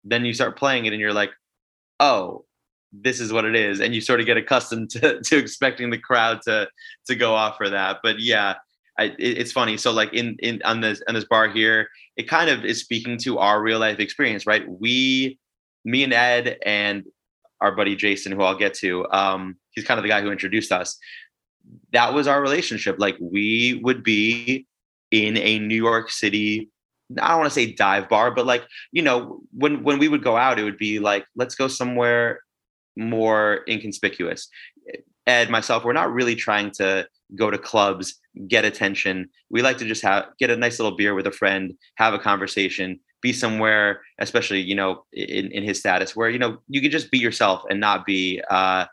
then 0.03 0.25
you 0.25 0.33
start 0.33 0.57
playing 0.57 0.85
it 0.85 0.93
and 0.93 0.99
you're 0.99 1.13
like, 1.13 1.31
"Oh, 1.99 2.45
this 2.91 3.19
is 3.19 3.33
what 3.33 3.45
it 3.45 3.55
is." 3.55 3.79
And 3.79 3.95
you 3.95 4.01
sort 4.01 4.19
of 4.19 4.25
get 4.25 4.37
accustomed 4.37 4.89
to 4.91 5.21
to 5.21 5.37
expecting 5.37 5.89
the 5.89 5.97
crowd 5.97 6.41
to 6.43 6.67
to 7.07 7.15
go 7.15 7.33
off 7.33 7.57
for 7.57 7.69
that. 7.69 7.99
But 8.03 8.19
yeah, 8.19 8.55
I, 8.99 9.05
it, 9.05 9.17
it's 9.19 9.51
funny. 9.51 9.77
So 9.77 9.91
like 9.91 10.13
in 10.13 10.37
in 10.39 10.61
on 10.63 10.81
this 10.81 11.01
on 11.07 11.15
this 11.15 11.25
bar 11.25 11.49
here, 11.49 11.89
it 12.15 12.27
kind 12.29 12.49
of 12.49 12.63
is 12.63 12.79
speaking 12.79 13.17
to 13.19 13.39
our 13.39 13.61
real 13.61 13.79
life 13.79 13.99
experience, 13.99 14.45
right? 14.45 14.63
We, 14.67 15.39
me 15.85 16.03
and 16.03 16.13
Ed 16.13 16.57
and 16.65 17.03
our 17.61 17.75
buddy 17.75 17.95
Jason, 17.95 18.31
who 18.31 18.41
I'll 18.41 18.57
get 18.57 18.73
to, 18.75 19.09
um, 19.11 19.57
he's 19.73 19.85
kind 19.85 19.97
of 19.97 20.03
the 20.03 20.09
guy 20.09 20.21
who 20.21 20.31
introduced 20.31 20.71
us. 20.71 20.97
That 21.91 22.13
was 22.13 22.27
our 22.27 22.41
relationship. 22.41 22.97
Like 22.99 23.17
we 23.19 23.79
would 23.83 24.03
be 24.03 24.67
in 25.11 25.37
a 25.37 25.59
New 25.59 25.75
York 25.75 26.09
City. 26.09 26.69
I 27.21 27.29
don't 27.29 27.39
want 27.39 27.49
to 27.49 27.53
say 27.53 27.73
dive 27.73 28.09
bar, 28.09 28.31
but 28.31 28.45
like 28.45 28.63
you 28.91 29.01
know, 29.01 29.41
when 29.51 29.83
when 29.83 29.99
we 29.99 30.07
would 30.07 30.23
go 30.23 30.35
out, 30.35 30.59
it 30.59 30.63
would 30.63 30.77
be 30.77 30.99
like 30.99 31.25
let's 31.35 31.55
go 31.55 31.67
somewhere 31.67 32.39
more 32.95 33.61
inconspicuous. 33.67 34.47
Ed, 35.25 35.49
myself, 35.49 35.85
we're 35.85 35.93
not 35.93 36.11
really 36.11 36.35
trying 36.35 36.71
to 36.71 37.07
go 37.35 37.49
to 37.49 37.57
clubs, 37.57 38.19
get 38.47 38.65
attention. 38.65 39.29
We 39.49 39.61
like 39.61 39.77
to 39.77 39.85
just 39.85 40.01
have 40.03 40.25
get 40.39 40.49
a 40.49 40.57
nice 40.57 40.79
little 40.79 40.97
beer 40.97 41.13
with 41.13 41.27
a 41.27 41.31
friend, 41.31 41.73
have 41.95 42.13
a 42.13 42.19
conversation, 42.19 42.99
be 43.21 43.33
somewhere, 43.33 44.01
especially 44.19 44.61
you 44.61 44.75
know 44.75 45.05
in, 45.13 45.51
in 45.51 45.63
his 45.63 45.79
status, 45.79 46.15
where 46.15 46.29
you 46.29 46.39
know 46.39 46.57
you 46.67 46.81
can 46.81 46.91
just 46.91 47.11
be 47.11 47.19
yourself 47.19 47.63
and 47.69 47.79
not 47.79 48.05
be 48.05 48.41
uh, 48.49 48.85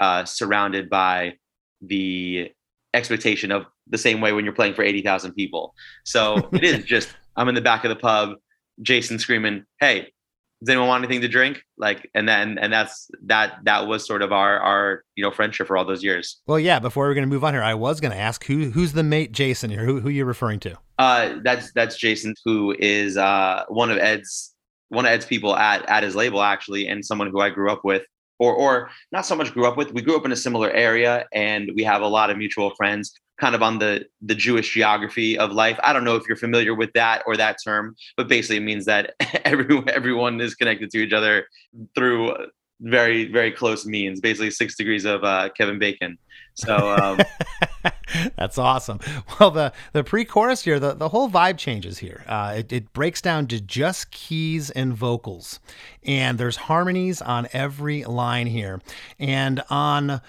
uh, 0.00 0.24
surrounded 0.24 0.90
by 0.90 1.34
the 1.80 2.50
expectation 2.94 3.52
of 3.52 3.66
the 3.88 3.98
same 3.98 4.20
way 4.20 4.32
when 4.32 4.44
you're 4.44 4.54
playing 4.54 4.74
for 4.74 4.82
eighty 4.82 5.02
thousand 5.02 5.32
people. 5.32 5.74
So 6.04 6.48
it 6.52 6.64
is 6.64 6.84
just 6.86 7.14
I'm 7.36 7.48
in 7.48 7.54
the 7.54 7.60
back 7.60 7.84
of 7.84 7.90
the 7.90 7.96
pub, 7.96 8.36
Jason 8.82 9.18
screaming, 9.18 9.64
"Hey, 9.80 10.12
does 10.60 10.70
anyone 10.70 10.88
want 10.88 11.04
anything 11.04 11.20
to 11.22 11.28
drink?" 11.28 11.62
Like, 11.76 12.08
and 12.14 12.28
then 12.28 12.58
and 12.58 12.72
that's 12.72 13.10
that 13.26 13.58
that 13.64 13.86
was 13.86 14.06
sort 14.06 14.22
of 14.22 14.32
our 14.32 14.58
our 14.58 15.02
you 15.14 15.22
know 15.22 15.30
friendship 15.30 15.66
for 15.66 15.76
all 15.76 15.84
those 15.84 16.02
years. 16.02 16.40
Well, 16.46 16.58
yeah. 16.58 16.78
Before 16.78 17.06
we're 17.06 17.14
going 17.14 17.28
to 17.28 17.32
move 17.32 17.44
on 17.44 17.54
here, 17.54 17.62
I 17.62 17.74
was 17.74 18.00
going 18.00 18.12
to 18.12 18.18
ask 18.18 18.44
who 18.44 18.70
who's 18.70 18.92
the 18.92 19.02
mate 19.02 19.32
Jason 19.32 19.70
here. 19.70 19.84
Who 19.84 20.00
who 20.00 20.08
you 20.08 20.24
referring 20.24 20.60
to? 20.60 20.78
Uh, 20.98 21.36
that's 21.44 21.72
that's 21.72 21.96
Jason, 21.96 22.34
who 22.44 22.74
is 22.78 23.16
uh 23.16 23.64
one 23.68 23.90
of 23.90 23.98
Ed's 23.98 24.54
one 24.88 25.04
of 25.04 25.10
Ed's 25.10 25.26
people 25.26 25.54
at 25.56 25.88
at 25.88 26.02
his 26.02 26.14
label 26.14 26.42
actually, 26.42 26.88
and 26.88 27.04
someone 27.04 27.30
who 27.30 27.40
I 27.40 27.50
grew 27.50 27.70
up 27.70 27.84
with, 27.84 28.02
or 28.38 28.54
or 28.54 28.90
not 29.12 29.26
so 29.26 29.36
much 29.36 29.52
grew 29.52 29.66
up 29.66 29.76
with. 29.76 29.92
We 29.92 30.02
grew 30.02 30.16
up 30.16 30.24
in 30.24 30.32
a 30.32 30.36
similar 30.36 30.70
area, 30.70 31.26
and 31.32 31.70
we 31.74 31.84
have 31.84 32.02
a 32.02 32.08
lot 32.08 32.30
of 32.30 32.36
mutual 32.36 32.74
friends, 32.76 33.12
kind 33.40 33.54
of 33.54 33.62
on 33.62 33.78
the 33.78 34.06
the 34.22 34.34
Jewish 34.34 34.72
geography 34.72 35.38
of 35.38 35.52
life. 35.52 35.78
I 35.82 35.92
don't 35.92 36.04
know 36.04 36.16
if 36.16 36.24
you're 36.28 36.36
familiar 36.36 36.74
with 36.74 36.92
that 36.94 37.22
or 37.26 37.36
that 37.36 37.58
term, 37.64 37.96
but 38.16 38.28
basically 38.28 38.58
it 38.58 38.60
means 38.60 38.84
that 38.86 39.14
everyone 39.44 39.88
everyone 39.88 40.40
is 40.40 40.54
connected 40.54 40.90
to 40.90 40.98
each 40.98 41.12
other 41.12 41.46
through 41.94 42.34
very 42.80 43.30
very 43.30 43.52
close 43.52 43.86
means. 43.86 44.20
Basically, 44.20 44.50
six 44.50 44.76
degrees 44.76 45.04
of 45.04 45.24
uh, 45.24 45.48
Kevin 45.56 45.78
Bacon. 45.78 46.18
So. 46.54 46.96
Um, 46.96 47.18
That's 48.36 48.56
awesome. 48.56 49.00
Well, 49.38 49.50
the 49.50 49.72
the 49.92 50.04
pre-chorus 50.04 50.62
here, 50.62 50.78
the, 50.78 50.94
the 50.94 51.08
whole 51.08 51.28
vibe 51.28 51.58
changes 51.58 51.98
here. 51.98 52.24
Uh, 52.26 52.54
it, 52.58 52.72
it 52.72 52.92
breaks 52.92 53.20
down 53.20 53.46
to 53.48 53.60
just 53.60 54.10
keys 54.10 54.70
and 54.70 54.94
vocals, 54.94 55.60
and 56.04 56.38
there's 56.38 56.56
harmonies 56.56 57.20
on 57.20 57.48
every 57.52 58.04
line 58.04 58.46
here. 58.46 58.80
And 59.18 59.62
on 59.70 60.20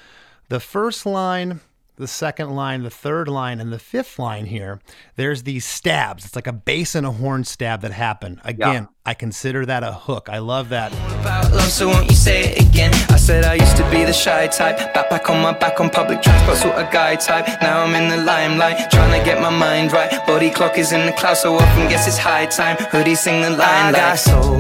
the 0.50 0.60
first 0.60 1.06
line, 1.06 1.62
the 1.98 2.08
second 2.08 2.56
line, 2.56 2.84
the 2.84 2.92
third 2.92 3.28
line, 3.28 3.60
and 3.60 3.74
the 3.74 3.80
fifth 3.80 4.20
line 4.20 4.46
here, 4.46 4.80
there's 5.16 5.44
these 5.44 5.66
stabs. 5.66 6.26
It's 6.26 6.36
like 6.36 6.46
a 6.46 6.54
bass 6.54 6.94
and 6.94 7.06
a 7.06 7.12
horn 7.12 7.44
stab 7.44 7.82
that 7.82 7.92
happen. 7.92 8.40
Again, 8.44 8.88
I 9.06 9.16
consider 9.16 9.66
that 9.66 9.84
a 9.84 9.92
hook. 9.92 10.30
I 10.30 10.38
love 10.38 10.70
that. 10.70 10.94
about 10.94 11.52
love, 11.52 11.72
so 11.72 11.88
won't 11.88 12.10
you 12.10 12.16
say 12.16 12.52
it 12.52 12.70
again? 12.70 12.94
I 13.10 13.18
said 13.18 13.46
I 13.46 13.56
used 13.56 13.76
to 13.78 13.90
be 13.90 14.06
the 14.06 14.14
shy 14.14 14.46
type, 14.48 14.78
backpack 14.94 15.30
on 15.30 15.42
my 15.42 15.58
back 15.58 15.80
on 15.80 15.90
public 15.90 16.22
transport, 16.22 16.58
sort 16.58 16.76
of 16.76 16.92
guy 16.92 17.16
type. 17.16 17.48
Now 17.62 17.82
I'm 17.82 17.96
in 17.96 18.10
the 18.10 18.24
limelight, 18.24 18.92
trying 18.92 19.20
to 19.20 19.26
get 19.26 19.42
my 19.42 19.50
mind 19.50 19.92
right. 19.92 20.26
Body 20.28 20.52
clock 20.52 20.78
is 20.78 20.92
in 20.92 21.06
the 21.08 21.14
clouds, 21.14 21.42
so 21.42 21.56
often 21.56 21.90
guess 21.90 22.08
it's 22.08 22.18
high 22.18 22.46
time. 22.46 22.78
Hoodie 22.92 23.16
sing 23.16 23.42
the 23.42 23.50
line 23.50 23.94
like 23.94 24.18
so. 24.20 24.58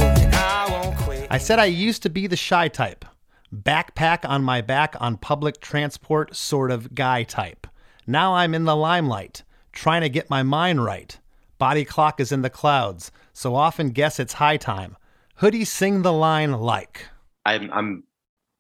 I 1.30 1.38
said 1.38 1.60
I 1.60 1.66
used 1.66 2.02
to 2.04 2.10
be 2.10 2.26
the 2.26 2.38
shy 2.38 2.68
type, 2.68 3.06
backpack 3.54 4.28
on 4.28 4.44
my 4.44 4.62
back 4.62 4.96
on 5.00 5.18
public 5.18 5.60
transport 5.62 6.36
sort 6.36 6.72
of 6.72 6.94
guy 6.96 7.24
type. 7.24 7.68
Now 8.06 8.36
I'm 8.36 8.54
in 8.54 8.66
the 8.66 8.76
limelight, 8.76 9.44
trying 9.72 10.02
to 10.02 10.10
get 10.10 10.30
my 10.30 10.44
mind 10.44 10.84
right. 10.84 11.18
Body 11.58 11.86
clock 11.86 12.20
is 12.20 12.32
in 12.32 12.42
the 12.42 12.50
clouds, 12.50 13.12
so 13.34 13.56
often 13.56 13.90
guess 13.90 14.20
it's 14.20 14.34
high 14.34 14.58
time. 14.58 14.96
Hoodie 15.36 15.66
sing 15.66 16.02
the 16.02 16.14
line 16.14 16.52
like. 16.54 17.08
I'm 17.46 17.72
I'm 17.72 18.04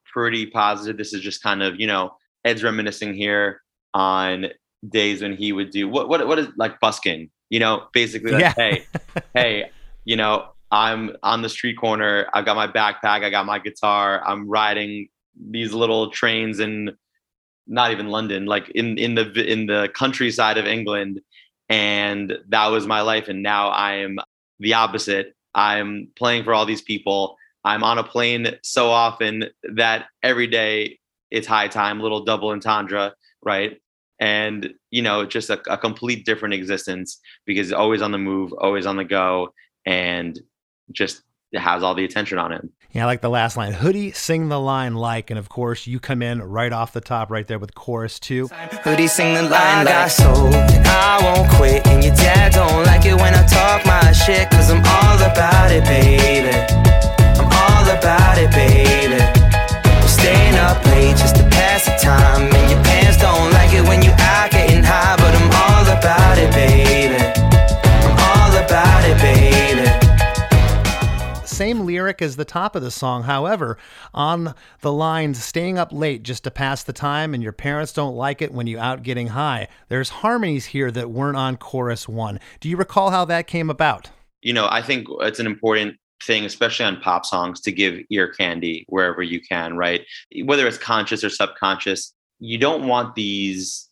pretty 0.05 0.47
positive 0.47 0.97
this 0.97 1.13
is 1.13 1.21
just 1.21 1.43
kind 1.43 1.61
of 1.61 1.79
you 1.79 1.85
know 1.85 2.15
Ed's 2.43 2.63
reminiscing 2.63 3.13
here 3.13 3.61
on 3.93 4.47
days 4.87 5.21
when 5.21 5.35
he 5.35 5.51
would 5.51 5.69
do 5.69 5.87
what 5.87 6.09
what 6.09 6.25
what 6.27 6.39
is 6.39 6.47
like 6.57 6.79
busking, 6.79 7.29
you 7.49 7.59
know, 7.59 7.87
basically 7.93 8.31
like 8.31 8.41
Yeah. 8.41 8.53
hey 8.55 8.85
hey 9.33 9.69
you 10.05 10.15
know 10.15 10.49
I'm 10.71 11.15
on 11.23 11.41
the 11.41 11.49
street 11.49 11.77
corner, 11.77 12.27
I've 12.33 12.45
got 12.45 12.55
my 12.55 12.67
backpack, 12.67 13.23
I 13.23 13.29
got 13.29 13.45
my 13.45 13.59
guitar, 13.59 14.21
I'm 14.25 14.49
riding 14.49 15.07
these 15.49 15.73
little 15.73 16.09
trains 16.11 16.59
in 16.59 16.91
not 17.67 17.91
even 17.91 18.07
London, 18.07 18.45
like 18.45 18.69
in 18.71 18.97
in 18.97 19.15
the 19.15 19.31
in 19.45 19.67
the 19.67 19.89
countryside 19.93 20.57
of 20.57 20.65
England, 20.65 21.21
and 21.69 22.33
that 22.49 22.67
was 22.67 22.87
my 22.87 23.01
life. 23.01 23.27
And 23.27 23.43
now 23.43 23.69
I 23.69 23.95
am 23.95 24.19
the 24.59 24.73
opposite. 24.73 25.35
I'm 25.53 26.09
playing 26.17 26.43
for 26.43 26.53
all 26.53 26.65
these 26.65 26.81
people. 26.81 27.37
I'm 27.63 27.83
on 27.83 27.97
a 27.97 28.03
plane 28.03 28.55
so 28.63 28.89
often 28.89 29.45
that 29.75 30.05
every 30.23 30.47
day 30.47 30.99
it's 31.31 31.47
high 31.47 31.67
time, 31.67 31.99
little 31.99 32.23
double 32.23 32.49
entendre, 32.49 33.13
right? 33.43 33.79
And 34.19 34.73
you 34.91 35.01
know, 35.01 35.25
just 35.25 35.49
a, 35.49 35.61
a 35.71 35.77
complete 35.77 36.25
different 36.25 36.53
existence 36.53 37.19
because 37.45 37.73
always 37.73 38.01
on 38.01 38.11
the 38.11 38.17
move, 38.17 38.53
always 38.53 38.85
on 38.85 38.97
the 38.97 39.03
go, 39.03 39.53
and 39.85 40.39
just 40.91 41.21
has 41.53 41.83
all 41.83 41.95
the 41.95 42.03
attention 42.05 42.37
on 42.37 42.51
it. 42.51 42.67
Yeah, 42.91 43.03
I 43.03 43.05
like 43.05 43.21
the 43.21 43.29
last 43.29 43.57
line. 43.57 43.73
Hoodie, 43.73 44.11
sing 44.11 44.49
the 44.49 44.59
line 44.59 44.95
like, 44.95 45.29
and 45.29 45.37
of 45.37 45.49
course 45.49 45.87
you 45.87 45.99
come 45.99 46.21
in 46.21 46.41
right 46.41 46.71
off 46.73 46.93
the 46.93 47.01
top 47.01 47.29
right 47.29 47.45
there 47.45 47.59
with 47.59 47.75
chorus 47.75 48.19
two. 48.19 48.47
Hoodie 48.47 49.07
sing 49.07 49.33
the 49.35 49.43
line 49.43 49.51
I 49.51 49.83
got 49.83 50.11
soul 50.11 50.47
and 50.53 50.87
I 50.87 51.19
won't 51.21 51.49
quit 51.51 51.85
And 51.87 52.03
your 52.03 52.15
dad 52.15 52.53
don't 52.53 52.85
like 52.85 53.05
it 53.05 53.15
when 53.15 53.33
I 53.33 53.45
talk 53.45 53.85
my 53.85 54.11
shit 54.11 54.49
Cause 54.49 54.71
I'm 54.71 54.79
all 54.79 55.17
about 55.19 55.71
it, 55.71 55.83
baby 55.83 56.55
I'm 57.37 57.45
all 57.45 57.85
about 57.85 58.37
it, 58.37 58.51
baby 58.51 59.21
I'm 59.21 60.07
staying 60.07 60.55
up 60.55 60.83
late 60.85 61.17
just 61.17 61.35
to 61.35 61.43
pass 61.43 61.85
the 61.85 61.95
time 62.01 62.53
And 62.53 62.71
your 62.71 62.83
pants 62.83 63.17
don't 63.17 63.51
like 63.53 63.73
it 63.73 63.83
when 63.87 64.01
you 64.01 64.11
out 64.17 64.51
getting 64.51 64.83
high 64.83 65.15
But 65.17 65.35
I'm 65.35 65.49
all 65.51 65.97
about 65.97 66.37
it, 66.37 66.51
baby 66.53 67.06
Same 71.57 71.85
lyric 71.85 72.21
as 72.21 72.35
the 72.35 72.45
top 72.45 72.75
of 72.75 72.83
the 72.83 72.91
song. 72.91 73.23
However, 73.23 73.77
on 74.13 74.53
the 74.81 74.93
lines, 74.93 75.43
staying 75.43 75.77
up 75.79 75.91
late 75.91 76.21
just 76.21 76.43
to 76.43 76.51
pass 76.51 76.83
the 76.83 76.93
time 76.93 77.33
and 77.33 77.41
your 77.41 77.51
parents 77.51 77.91
don't 77.91 78.15
like 78.15 78.41
it 78.41 78.53
when 78.53 78.67
you 78.67 78.77
out 78.77 79.01
getting 79.01 79.29
high, 79.29 79.67
there's 79.89 80.09
harmonies 80.09 80.67
here 80.67 80.91
that 80.91 81.09
weren't 81.09 81.35
on 81.35 81.57
chorus 81.57 82.07
one. 82.07 82.39
Do 82.59 82.69
you 82.69 82.77
recall 82.77 83.09
how 83.09 83.25
that 83.25 83.47
came 83.47 83.69
about? 83.69 84.11
you 84.41 84.53
know, 84.53 84.67
I 84.69 84.81
think 84.81 85.07
it's 85.21 85.39
an 85.39 85.45
important 85.45 85.97
thing, 86.23 86.45
especially 86.45 86.85
on 86.85 87.01
pop 87.01 87.25
songs, 87.25 87.59
to 87.61 87.71
give 87.71 87.99
ear 88.09 88.31
candy 88.31 88.85
wherever 88.87 89.21
you 89.21 89.41
can, 89.41 89.75
right? 89.75 90.05
Whether 90.45 90.67
it's 90.67 90.77
conscious 90.77 91.23
or 91.23 91.29
subconscious, 91.29 92.13
you 92.39 92.57
don't 92.57 92.87
want 92.87 93.15
these 93.15 93.89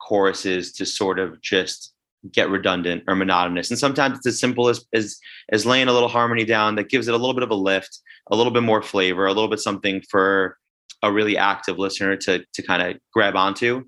choruses 0.00 0.72
to 0.72 0.86
sort 0.86 1.18
of 1.18 1.40
just 1.40 1.94
get 2.32 2.50
redundant 2.50 3.04
or 3.06 3.14
monotonous. 3.14 3.70
And 3.70 3.78
sometimes 3.78 4.18
it's 4.18 4.26
as 4.26 4.38
simple 4.38 4.68
as 4.68 4.84
as 4.92 5.18
as 5.50 5.66
laying 5.66 5.88
a 5.88 5.92
little 5.92 6.08
harmony 6.08 6.44
down 6.44 6.74
that 6.76 6.88
gives 6.88 7.08
it 7.08 7.14
a 7.14 7.18
little 7.18 7.34
bit 7.34 7.42
of 7.42 7.50
a 7.50 7.54
lift, 7.54 8.00
a 8.30 8.36
little 8.36 8.52
bit 8.52 8.62
more 8.62 8.82
flavor, 8.82 9.26
a 9.26 9.32
little 9.32 9.48
bit 9.48 9.60
something 9.60 10.02
for 10.10 10.56
a 11.02 11.12
really 11.12 11.36
active 11.36 11.78
listener 11.78 12.16
to 12.16 12.44
to 12.52 12.62
kind 12.62 12.82
of 12.82 12.98
grab 13.12 13.36
onto. 13.36 13.84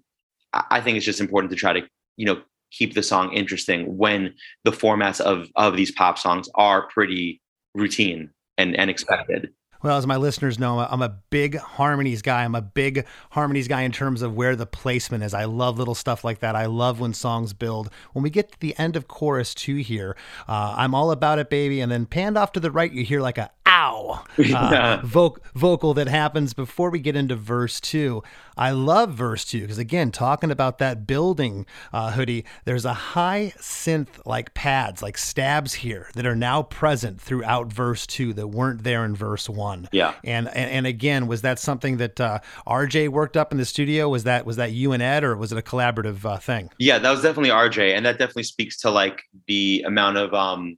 I 0.53 0.81
think 0.81 0.97
it's 0.97 1.07
just 1.07 1.21
important 1.21 1.51
to 1.51 1.57
try 1.57 1.73
to, 1.75 1.83
you 2.17 2.27
know, 2.27 2.43
keep 2.71 2.95
the 2.95 3.03
song 3.03 3.33
interesting 3.33 3.97
when 3.97 4.35
the 4.65 4.73
formats 4.73 5.21
of 5.21 5.49
of 5.57 5.77
these 5.77 5.93
pop 5.93 6.19
songs 6.19 6.49
are 6.55 6.89
pretty 6.89 7.41
routine 7.75 8.31
and 8.57 8.77
and 8.77 8.91
expected. 8.91 9.51
Well, 9.83 9.97
as 9.97 10.07
my 10.07 10.17
listeners 10.17 10.59
know, 10.59 10.81
I'm 10.81 11.03
a 11.03 11.19
big 11.31 11.57
harmonies 11.57 12.23
guy. 12.23 12.45
I'm 12.45 12.55
a 12.55 12.63
big 12.63 13.07
harmonies 13.31 13.69
guy 13.69 13.83
in 13.83 13.93
terms 13.93 14.23
of 14.23 14.35
where 14.35 14.57
the 14.57 14.67
placement 14.67 15.23
is. 15.23 15.35
I 15.35 15.45
love 15.45 15.79
little 15.79 15.95
stuff 15.95 16.25
like 16.25 16.41
that. 16.41 16.57
I 16.57 16.67
love 16.67 16.99
when 16.99 17.15
songs 17.15 17.53
build. 17.53 17.91
When 18.13 18.23
we 18.23 18.31
get 18.31 18.51
to 18.53 18.61
the 18.61 18.77
end 18.79 18.97
of 18.97 19.07
chorus 19.07 19.55
two 19.55 19.77
here, 19.77 20.17
uh, 20.49 20.75
I'm 20.77 20.95
all 20.95 21.13
about 21.13 21.39
it, 21.39 21.49
baby. 21.49 21.81
And 21.81 21.93
then 21.93 22.07
panned 22.07 22.37
off 22.37 22.53
to 22.53 22.61
the 22.61 22.71
right, 22.71 22.91
you 22.91 23.05
hear 23.05 23.21
like 23.21 23.39
a 23.39 23.51
ow 23.99 24.11
uh, 24.39 24.43
Yeah. 24.43 25.01
voc- 25.05 25.39
vocal 25.55 25.95
that 25.95 26.09
happens 26.09 26.55
before 26.55 26.91
we 26.91 26.99
get 27.01 27.17
into 27.17 27.37
verse 27.37 27.81
two. 27.81 28.23
I 28.57 28.73
love 28.73 29.15
verse 29.15 29.45
two 29.45 29.61
because, 29.63 29.79
again, 29.79 30.11
talking 30.11 30.51
about 30.51 30.79
that 30.79 31.07
building 31.07 31.65
uh, 31.93 32.11
hoodie, 32.13 32.45
there's 32.65 32.85
a 32.85 32.93
high 32.93 33.53
synth 33.59 34.09
like 34.27 34.53
pads, 34.55 35.01
like 35.01 35.17
stabs 35.17 35.75
here 35.75 36.11
that 36.15 36.27
are 36.27 36.35
now 36.35 36.63
present 36.63 37.21
throughout 37.21 37.73
verse 37.73 38.05
two 38.07 38.33
that 38.33 38.49
weren't 38.49 38.83
there 38.83 39.05
in 39.05 39.15
verse 39.15 39.49
one. 39.49 39.89
Yeah. 39.93 40.15
And 40.25 40.49
and, 40.49 40.71
and 40.71 40.87
again, 40.87 41.27
was 41.29 41.43
that 41.43 41.59
something 41.61 41.99
that 41.99 42.21
uh, 42.21 42.41
RJ 42.67 43.11
worked 43.11 43.37
up 43.37 43.53
in 43.53 43.59
the 43.59 43.65
studio? 43.65 44.09
Was 44.09 44.25
that 44.25 44.45
was 44.45 44.57
that 44.57 44.73
you 44.73 44.91
and 44.93 45.03
Ed, 45.03 45.23
or 45.23 45.37
was 45.37 45.53
it 45.53 45.59
a 45.59 45.63
collaborative 45.63 46.25
uh, 46.25 46.39
thing? 46.39 46.71
Yeah, 46.79 46.99
that 46.99 47.11
was 47.11 47.23
definitely 47.23 47.51
RJ, 47.51 47.97
and 47.97 48.05
that 48.07 48.19
definitely 48.19 48.43
speaks 48.43 48.77
to 48.79 48.91
like 48.91 49.23
the 49.47 49.85
amount 49.87 50.17
of 50.17 50.35
um, 50.35 50.77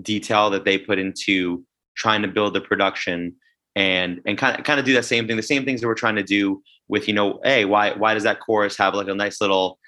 detail 0.00 0.50
that 0.50 0.64
they 0.64 0.78
put 0.78 0.98
into 1.00 1.64
trying 1.98 2.22
to 2.22 2.28
build 2.28 2.54
the 2.54 2.60
production 2.60 3.34
and 3.76 4.20
and 4.26 4.38
kind 4.38 4.58
of 4.58 4.64
kind 4.64 4.80
of 4.80 4.86
do 4.86 4.94
that 4.94 5.04
same 5.04 5.26
thing. 5.26 5.36
The 5.36 5.42
same 5.42 5.64
things 5.64 5.80
that 5.80 5.86
we're 5.86 5.94
trying 5.94 6.16
to 6.16 6.22
do 6.22 6.62
with 6.88 7.08
you 7.08 7.14
know, 7.14 7.40
hey, 7.44 7.64
why 7.64 7.92
why 7.92 8.14
does 8.14 8.22
that 8.22 8.40
chorus 8.40 8.76
have 8.78 8.94
like 8.94 9.08
a 9.08 9.14
nice 9.14 9.40
little 9.40 9.78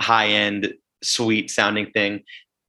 high 0.00 0.28
end, 0.28 0.72
sweet 1.02 1.50
sounding 1.50 1.90
thing? 1.92 2.22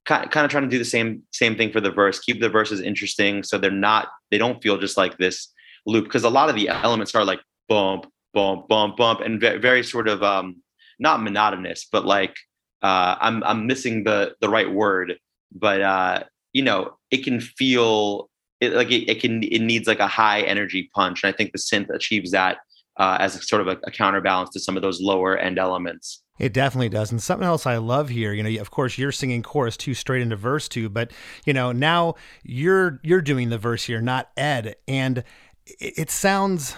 Kind 0.06 0.30
kind 0.30 0.44
of 0.44 0.50
trying 0.50 0.64
to 0.64 0.70
do 0.70 0.78
the 0.78 0.84
same 0.84 1.22
same 1.32 1.56
thing 1.56 1.72
for 1.72 1.80
the 1.80 1.90
verse. 1.90 2.20
Keep 2.20 2.40
the 2.40 2.48
verses 2.48 2.80
interesting 2.80 3.42
so 3.42 3.58
they're 3.58 3.70
not 3.70 4.08
they 4.30 4.38
don't 4.38 4.62
feel 4.62 4.78
just 4.78 4.96
like 4.96 5.18
this 5.18 5.52
loop 5.86 6.04
because 6.04 6.24
a 6.24 6.30
lot 6.30 6.48
of 6.48 6.54
the 6.54 6.68
elements 6.68 7.14
are 7.14 7.24
like 7.24 7.40
bump 7.68 8.06
bump 8.34 8.68
bump 8.68 8.96
bump 8.96 9.20
and 9.20 9.40
ve- 9.40 9.56
very 9.56 9.82
sort 9.82 10.08
of 10.08 10.22
um 10.22 10.62
not 10.98 11.22
monotonous 11.22 11.86
but 11.90 12.04
like 12.04 12.36
uh 12.82 13.16
i'm 13.20 13.42
i'm 13.44 13.66
missing 13.66 14.04
the 14.04 14.34
the 14.40 14.48
right 14.48 14.70
word 14.70 15.18
but 15.52 15.80
uh 15.80 16.22
you 16.52 16.62
know 16.62 16.96
it 17.10 17.24
can 17.24 17.40
feel 17.40 18.29
it 18.60 18.72
like 18.74 18.90
it, 18.90 19.08
it 19.08 19.20
can 19.20 19.42
it 19.42 19.60
needs 19.60 19.88
like 19.88 20.00
a 20.00 20.06
high 20.06 20.42
energy 20.42 20.90
punch 20.94 21.22
and 21.22 21.32
i 21.32 21.36
think 21.36 21.52
the 21.52 21.58
synth 21.58 21.88
achieves 21.90 22.30
that 22.30 22.58
uh 22.96 23.16
as 23.20 23.36
a 23.36 23.42
sort 23.42 23.62
of 23.62 23.68
a, 23.68 23.78
a 23.84 23.90
counterbalance 23.90 24.50
to 24.50 24.60
some 24.60 24.76
of 24.76 24.82
those 24.82 25.00
lower 25.00 25.36
end 25.36 25.58
elements 25.58 26.22
It 26.40 26.54
definitely 26.54 26.88
does. 26.88 27.12
And 27.12 27.22
something 27.22 27.46
else 27.46 27.66
I 27.66 27.76
love 27.76 28.08
here, 28.08 28.32
you 28.32 28.42
know, 28.42 28.60
of 28.62 28.70
course 28.70 28.96
you're 28.96 29.12
singing 29.12 29.42
chorus 29.42 29.76
two 29.76 29.92
straight 29.92 30.22
into 30.22 30.36
verse 30.36 30.68
two, 30.68 30.88
but 30.88 31.12
you 31.44 31.52
know, 31.52 31.70
now 31.70 32.14
you're 32.42 32.98
you're 33.02 33.20
doing 33.20 33.50
the 33.50 33.58
verse 33.58 33.84
here, 33.84 34.00
not 34.00 34.30
Ed. 34.38 34.76
And 34.88 35.18
it, 35.66 35.98
it 35.98 36.10
sounds 36.10 36.76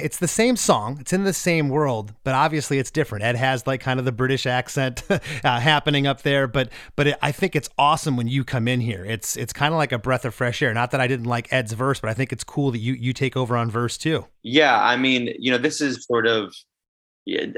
it's 0.00 0.18
the 0.18 0.28
same 0.28 0.56
song. 0.56 0.98
It's 1.00 1.12
in 1.12 1.24
the 1.24 1.32
same 1.32 1.68
world, 1.68 2.14
but 2.24 2.34
obviously 2.34 2.78
it's 2.78 2.90
different. 2.90 3.24
Ed 3.24 3.36
has 3.36 3.66
like 3.66 3.80
kind 3.80 3.98
of 3.98 4.04
the 4.04 4.12
British 4.12 4.46
accent 4.46 5.04
uh, 5.10 5.18
happening 5.60 6.06
up 6.06 6.22
there, 6.22 6.48
but 6.48 6.70
but 6.96 7.08
it, 7.08 7.18
I 7.22 7.32
think 7.32 7.54
it's 7.54 7.68
awesome 7.78 8.16
when 8.16 8.28
you 8.28 8.44
come 8.44 8.66
in 8.66 8.80
here. 8.80 9.04
It's 9.04 9.36
it's 9.36 9.52
kind 9.52 9.72
of 9.72 9.78
like 9.78 9.92
a 9.92 9.98
breath 9.98 10.24
of 10.24 10.34
fresh 10.34 10.62
air. 10.62 10.74
Not 10.74 10.90
that 10.90 11.00
I 11.00 11.06
didn't 11.06 11.26
like 11.26 11.52
Ed's 11.52 11.72
verse, 11.72 12.00
but 12.00 12.10
I 12.10 12.14
think 12.14 12.32
it's 12.32 12.44
cool 12.44 12.70
that 12.72 12.78
you 12.78 12.94
you 12.94 13.12
take 13.12 13.36
over 13.36 13.56
on 13.56 13.70
verse 13.70 13.96
too. 13.96 14.26
Yeah, 14.42 14.82
I 14.82 14.96
mean, 14.96 15.34
you 15.38 15.52
know, 15.52 15.58
this 15.58 15.80
is 15.80 16.04
sort 16.04 16.26
of, 16.26 16.52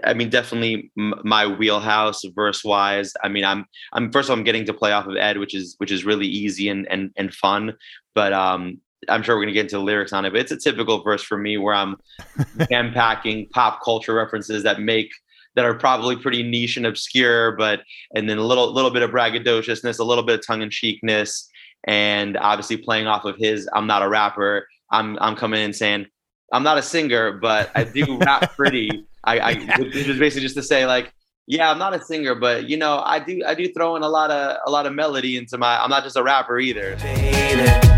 I 0.05 0.13
mean, 0.13 0.29
definitely 0.29 0.93
my 0.97 1.47
wheelhouse 1.47 2.23
verse 2.35 2.63
wise. 2.63 3.15
I 3.23 3.29
mean, 3.29 3.45
I'm, 3.45 3.65
I'm 3.95 4.13
first 4.13 4.27
of 4.29 4.33
all, 4.33 4.39
I'm 4.39 4.45
getting 4.45 4.67
to 4.67 4.75
play 4.75 4.93
off 4.93 5.07
of 5.07 5.17
Ed, 5.17 5.39
which 5.39 5.55
is, 5.55 5.75
which 5.79 5.91
is 5.91 6.05
really 6.05 6.27
easy 6.27 6.69
and 6.69 6.87
and 6.91 7.11
and 7.17 7.35
fun. 7.35 7.75
But 8.15 8.33
um, 8.35 8.81
I'm 9.09 9.23
sure 9.23 9.37
we're 9.37 9.43
gonna 9.43 9.53
get 9.53 9.67
into 9.67 9.77
the 9.77 9.83
lyrics 9.83 10.13
on 10.13 10.25
it. 10.25 10.31
But 10.31 10.41
it's 10.41 10.53
a 10.53 10.57
typical 10.57 11.03
verse 11.03 11.23
for 11.23 11.39
me 11.39 11.59
where 11.59 11.75
I'm 11.75 11.97
jam 12.71 12.93
packing 12.93 13.49
pop 13.49 13.83
culture 13.83 14.15
references 14.15 14.63
that 14.63 14.81
make 14.81 15.11
that 15.55 15.65
are 15.65 15.75
probably 15.75 16.17
pretty 16.17 16.43
niche 16.43 16.77
and 16.77 16.87
obscure, 16.87 17.53
but 17.53 17.83
and 18.15 18.29
then 18.29 18.39
a 18.39 18.43
little 18.43 18.73
little 18.73 18.91
bit 18.91 19.03
of 19.03 19.11
braggadociousness, 19.11 19.99
a 19.99 20.05
little 20.05 20.25
bit 20.25 20.41
of 20.41 20.47
tongue 20.47 20.63
in 20.63 20.71
cheekness, 20.71 21.49
and 21.85 22.37
obviously 22.37 22.77
playing 22.77 23.07
off 23.07 23.25
of 23.25 23.37
his 23.37 23.69
I'm 23.73 23.87
not 23.87 24.03
a 24.03 24.09
rapper. 24.09 24.67
I'm 24.91 25.19
I'm 25.21 25.37
coming 25.37 25.63
in 25.63 25.73
saying 25.73 26.07
I'm 26.53 26.63
not 26.63 26.79
a 26.79 26.83
singer, 26.83 27.33
but 27.33 27.71
I 27.75 27.85
do 27.85 28.19
rap 28.19 28.53
pretty. 28.57 29.07
I, 29.25 29.39
I 29.39 29.79
which 29.79 29.95
is 29.95 30.19
basically 30.19 30.43
just 30.43 30.57
to 30.57 30.63
say 30.63 30.87
like, 30.87 31.13
yeah, 31.47 31.71
I'm 31.71 31.79
not 31.79 31.95
a 31.95 32.03
singer, 32.03 32.35
but 32.35 32.69
you 32.69 32.77
know, 32.77 33.01
I 33.05 33.19
do 33.19 33.43
I 33.47 33.55
do 33.55 33.73
throw 33.73 33.97
in 33.97 34.03
a 34.03 34.09
lot 34.09 34.31
of 34.31 34.59
a 34.67 34.71
lot 34.71 34.87
of 34.87 34.93
melody 34.93 35.37
into 35.37 35.59
my. 35.59 35.83
I'm 35.83 35.91
not 35.91 36.05
just 36.05 36.17
a 36.17 36.23
rapper 36.23 36.59
either. 36.59 36.97
I'm 37.01 37.94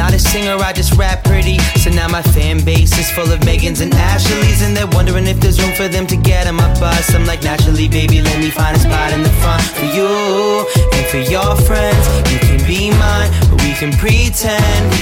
not 0.00 0.14
a 0.14 0.18
singer, 0.18 0.56
I 0.56 0.72
just 0.72 0.96
rap 0.96 1.24
pretty. 1.24 1.58
So 1.82 1.90
now 1.90 2.08
my 2.08 2.22
fan 2.22 2.64
base 2.64 2.96
is 2.96 3.10
full 3.10 3.30
of 3.30 3.40
Megans 3.40 3.82
and 3.82 3.92
Ashleys, 3.92 4.62
and 4.64 4.74
they're 4.74 4.92
wondering 4.96 5.26
if 5.26 5.38
there's 5.40 5.60
room 5.60 5.74
for 5.74 5.88
them 5.88 6.06
to 6.06 6.16
get 6.16 6.46
on 6.46 6.54
my 6.54 6.72
bus. 6.80 7.14
I'm 7.14 7.26
like, 7.26 7.42
naturally, 7.42 7.86
baby, 7.86 8.22
let 8.22 8.38
me 8.38 8.48
find 8.48 8.74
a 8.74 8.80
spot 8.80 9.12
in 9.12 9.22
the 9.22 9.34
front 9.42 9.62
for 9.76 9.88
you 9.96 10.08
and 10.96 11.04
for 11.12 11.20
your 11.34 11.54
friends. 11.68 12.04
You 12.32 12.38
can 12.48 12.60
be 12.66 12.90
mine, 12.90 13.30
but 13.50 13.60
we 13.62 13.70
we 13.70 13.76
can 13.76 13.92
pretend. 13.92 14.99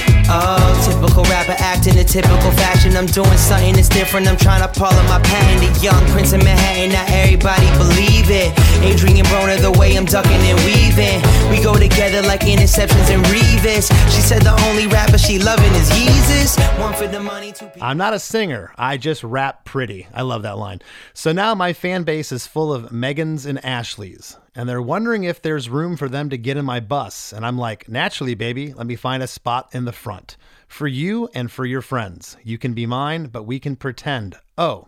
Typical 0.99 1.23
rapper 1.31 1.55
acting 1.59 1.97
a 1.97 2.03
typical 2.03 2.51
fashion. 2.59 2.97
I'm 2.97 3.05
doing 3.05 3.37
something 3.37 3.73
that's 3.73 3.87
different. 3.87 4.27
I'm 4.27 4.35
trying 4.35 4.61
to 4.61 4.67
pull 4.67 4.91
my 5.07 5.21
pain. 5.23 5.59
The 5.59 5.79
young 5.79 6.05
prince 6.07 6.33
of 6.33 6.43
Manhattan, 6.43 6.91
not 6.91 7.09
everybody 7.09 7.67
believe 7.77 8.27
it. 8.27 8.51
Adrien 8.83 9.25
Broner, 9.27 9.61
the 9.61 9.71
way 9.79 9.95
I'm 9.95 10.03
ducking 10.03 10.33
and 10.33 10.59
weaving. 10.67 11.23
We 11.49 11.63
go 11.63 11.79
together 11.79 12.21
like 12.27 12.41
interceptions 12.41 13.09
and 13.15 13.23
Revis. 13.27 13.87
She 14.13 14.19
said 14.19 14.41
the 14.41 14.51
only 14.67 14.87
rapper 14.87 15.17
she 15.17 15.39
loving 15.39 15.71
is 15.75 15.89
Yeezus. 15.91 16.59
One 16.77 16.93
for 16.93 17.07
the 17.07 17.21
money, 17.21 17.53
two 17.53 17.69
I'm 17.79 17.97
not 17.97 18.13
a 18.13 18.19
singer. 18.19 18.73
I 18.77 18.97
just 18.97 19.23
rap 19.23 19.63
pretty. 19.63 20.05
I 20.13 20.23
love 20.23 20.41
that 20.41 20.57
line. 20.57 20.81
So 21.13 21.31
now 21.31 21.55
my 21.55 21.71
fan 21.71 22.03
base 22.03 22.33
is 22.33 22.45
full 22.45 22.73
of 22.73 22.91
Megans 22.91 23.45
and 23.45 23.63
Ashleys, 23.63 24.35
and 24.53 24.67
they're 24.67 24.81
wondering 24.81 25.23
if 25.23 25.41
there's 25.41 25.69
room 25.69 25.95
for 25.95 26.09
them 26.09 26.29
to 26.29 26.37
get 26.37 26.57
in 26.57 26.65
my 26.65 26.81
bus. 26.81 27.31
And 27.31 27.45
I'm 27.45 27.57
like, 27.57 27.87
naturally, 27.87 28.35
baby, 28.35 28.73
let 28.73 28.85
me 28.85 28.97
find 28.97 29.23
a 29.23 29.27
spot 29.27 29.69
in 29.71 29.85
the 29.85 29.93
front. 29.93 30.35
For 30.69 30.87
you 30.87 31.27
and 31.33 31.51
for 31.51 31.65
your 31.65 31.81
friends. 31.81 32.37
You 32.43 32.57
can 32.57 32.73
be 32.73 32.85
mine, 32.85 33.25
but 33.25 33.43
we 33.43 33.59
can 33.59 33.75
pretend. 33.75 34.37
Oh, 34.57 34.87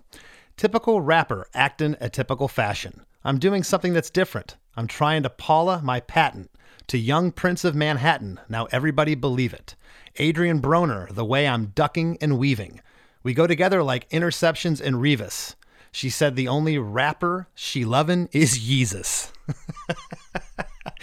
typical 0.55 1.01
rapper 1.01 1.47
acting 1.53 1.97
a 1.99 2.07
typical 2.07 2.47
fashion. 2.47 3.01
I'm 3.25 3.39
doing 3.39 3.63
something 3.63 3.91
that's 3.91 4.09
different. 4.09 4.55
I'm 4.77 4.87
trying 4.87 5.23
to 5.23 5.29
Paula 5.29 5.81
my 5.83 5.99
patent 5.99 6.49
to 6.87 6.97
young 6.97 7.31
Prince 7.31 7.65
of 7.65 7.75
Manhattan. 7.75 8.39
Now 8.47 8.67
everybody 8.71 9.15
believe 9.15 9.53
it. 9.53 9.75
Adrien 10.19 10.61
Broner, 10.61 11.13
the 11.13 11.25
way 11.25 11.47
I'm 11.47 11.73
ducking 11.75 12.17
and 12.21 12.37
weaving. 12.37 12.79
We 13.23 13.33
go 13.33 13.45
together 13.45 13.83
like 13.83 14.09
interceptions 14.11 14.79
and 14.79 14.97
Revis. 14.97 15.55
She 15.91 16.09
said 16.09 16.35
the 16.35 16.47
only 16.47 16.77
rapper 16.77 17.47
she 17.53 17.83
lovin' 17.83 18.29
is 18.31 18.59
Yeezus. 18.59 19.31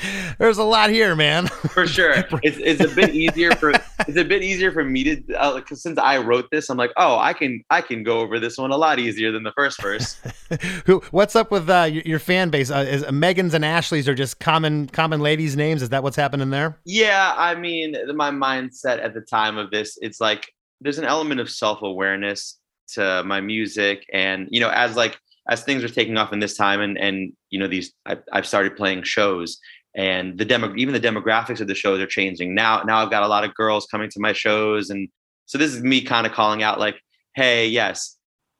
There's 0.39 0.59
a 0.59 0.65
lot 0.65 0.91
here, 0.91 1.15
man. 1.17 1.47
for 1.47 1.87
sure. 1.87 2.25
It's, 2.43 2.59
it's 2.59 2.93
a 2.93 2.95
bit 2.95 3.15
easier 3.15 3.53
for 3.53 3.71
it's 3.71 4.17
a 4.17 4.25
bit 4.25 4.43
easier 4.43 4.71
for 4.71 4.85
me 4.85 5.03
to 5.05 5.35
uh, 5.35 5.61
since 5.73 5.99
I 5.99 6.19
wrote 6.19 6.49
this, 6.51 6.71
I'm 6.71 6.77
like, 6.77 6.93
oh, 6.97 7.19
I 7.19 7.33
can 7.33 7.63
I 7.69 7.81
can 7.81 8.03
go 8.05 8.21
over 8.21 8.39
this 8.39 8.57
one 8.59 8.71
a 8.71 8.77
lot 8.77 8.99
easier 8.99 9.33
than 9.33 9.43
the 9.43 9.53
first 9.53 9.83
verse. 9.83 10.21
Who? 10.87 11.03
What's 11.11 11.35
up 11.35 11.51
with 11.51 11.69
uh, 11.69 11.89
your, 11.91 12.03
your 12.05 12.19
fan 12.19 12.51
base? 12.51 12.71
Uh, 12.71 12.87
is 12.89 13.03
Megans 13.05 13.55
and 13.55 13.65
Ashleys 13.65 14.07
are 14.09 14.15
just 14.15 14.39
common 14.39 14.87
common 14.89 15.21
ladies' 15.21 15.57
names? 15.57 15.83
Is 15.83 15.89
that 15.89 16.03
what's 16.03 16.17
happening 16.17 16.51
there? 16.51 16.79
Yeah, 16.85 17.35
I 17.37 17.55
mean, 17.55 17.97
my 18.15 18.31
mindset 18.31 19.03
at 19.03 19.15
the 19.15 19.21
time 19.21 19.59
of 19.59 19.71
this, 19.71 19.99
it's 20.01 20.21
like 20.21 20.53
there's 20.81 20.99
an 20.99 21.05
element 21.07 21.41
of 21.41 21.51
self 21.51 21.83
awareness 21.83 22.59
to 22.95 23.25
my 23.25 23.41
music, 23.41 24.07
and 24.13 24.49
you 24.51 24.61
know, 24.61 24.71
as 24.71 24.97
like 24.97 25.19
as 25.49 25.63
things 25.63 25.83
are 25.83 25.89
taking 25.89 26.17
off 26.19 26.33
in 26.33 26.39
this 26.39 26.57
time, 26.57 26.81
and 26.81 26.97
and 26.99 27.33
you 27.51 27.59
know, 27.59 27.67
these 27.67 27.93
I, 28.07 28.19
I've 28.33 28.47
started 28.47 28.77
playing 28.77 29.03
shows 29.03 29.59
and 29.99 30.39
the 30.39 30.45
demo 30.45 30.73
even 30.77 30.95
the 30.95 31.01
demographics 31.01 31.61
of 31.61 31.67
the 31.67 31.75
shows 31.75 32.01
are 32.01 32.07
changing. 32.07 32.55
Now 32.55 32.83
now 32.85 32.99
i've 33.03 33.11
got 33.11 33.23
a 33.23 33.29
lot 33.29 33.45
of 33.45 33.55
girls 33.55 33.87
coming 33.91 34.09
to 34.11 34.21
my 34.21 34.33
shows 34.33 34.89
and 34.89 35.09
so 35.45 35.59
this 35.59 35.75
is 35.75 35.83
me 35.83 36.01
kind 36.01 36.27
of 36.27 36.33
calling 36.33 36.63
out 36.63 36.79
like 36.79 36.97
hey 37.35 37.67
yes 37.69 38.17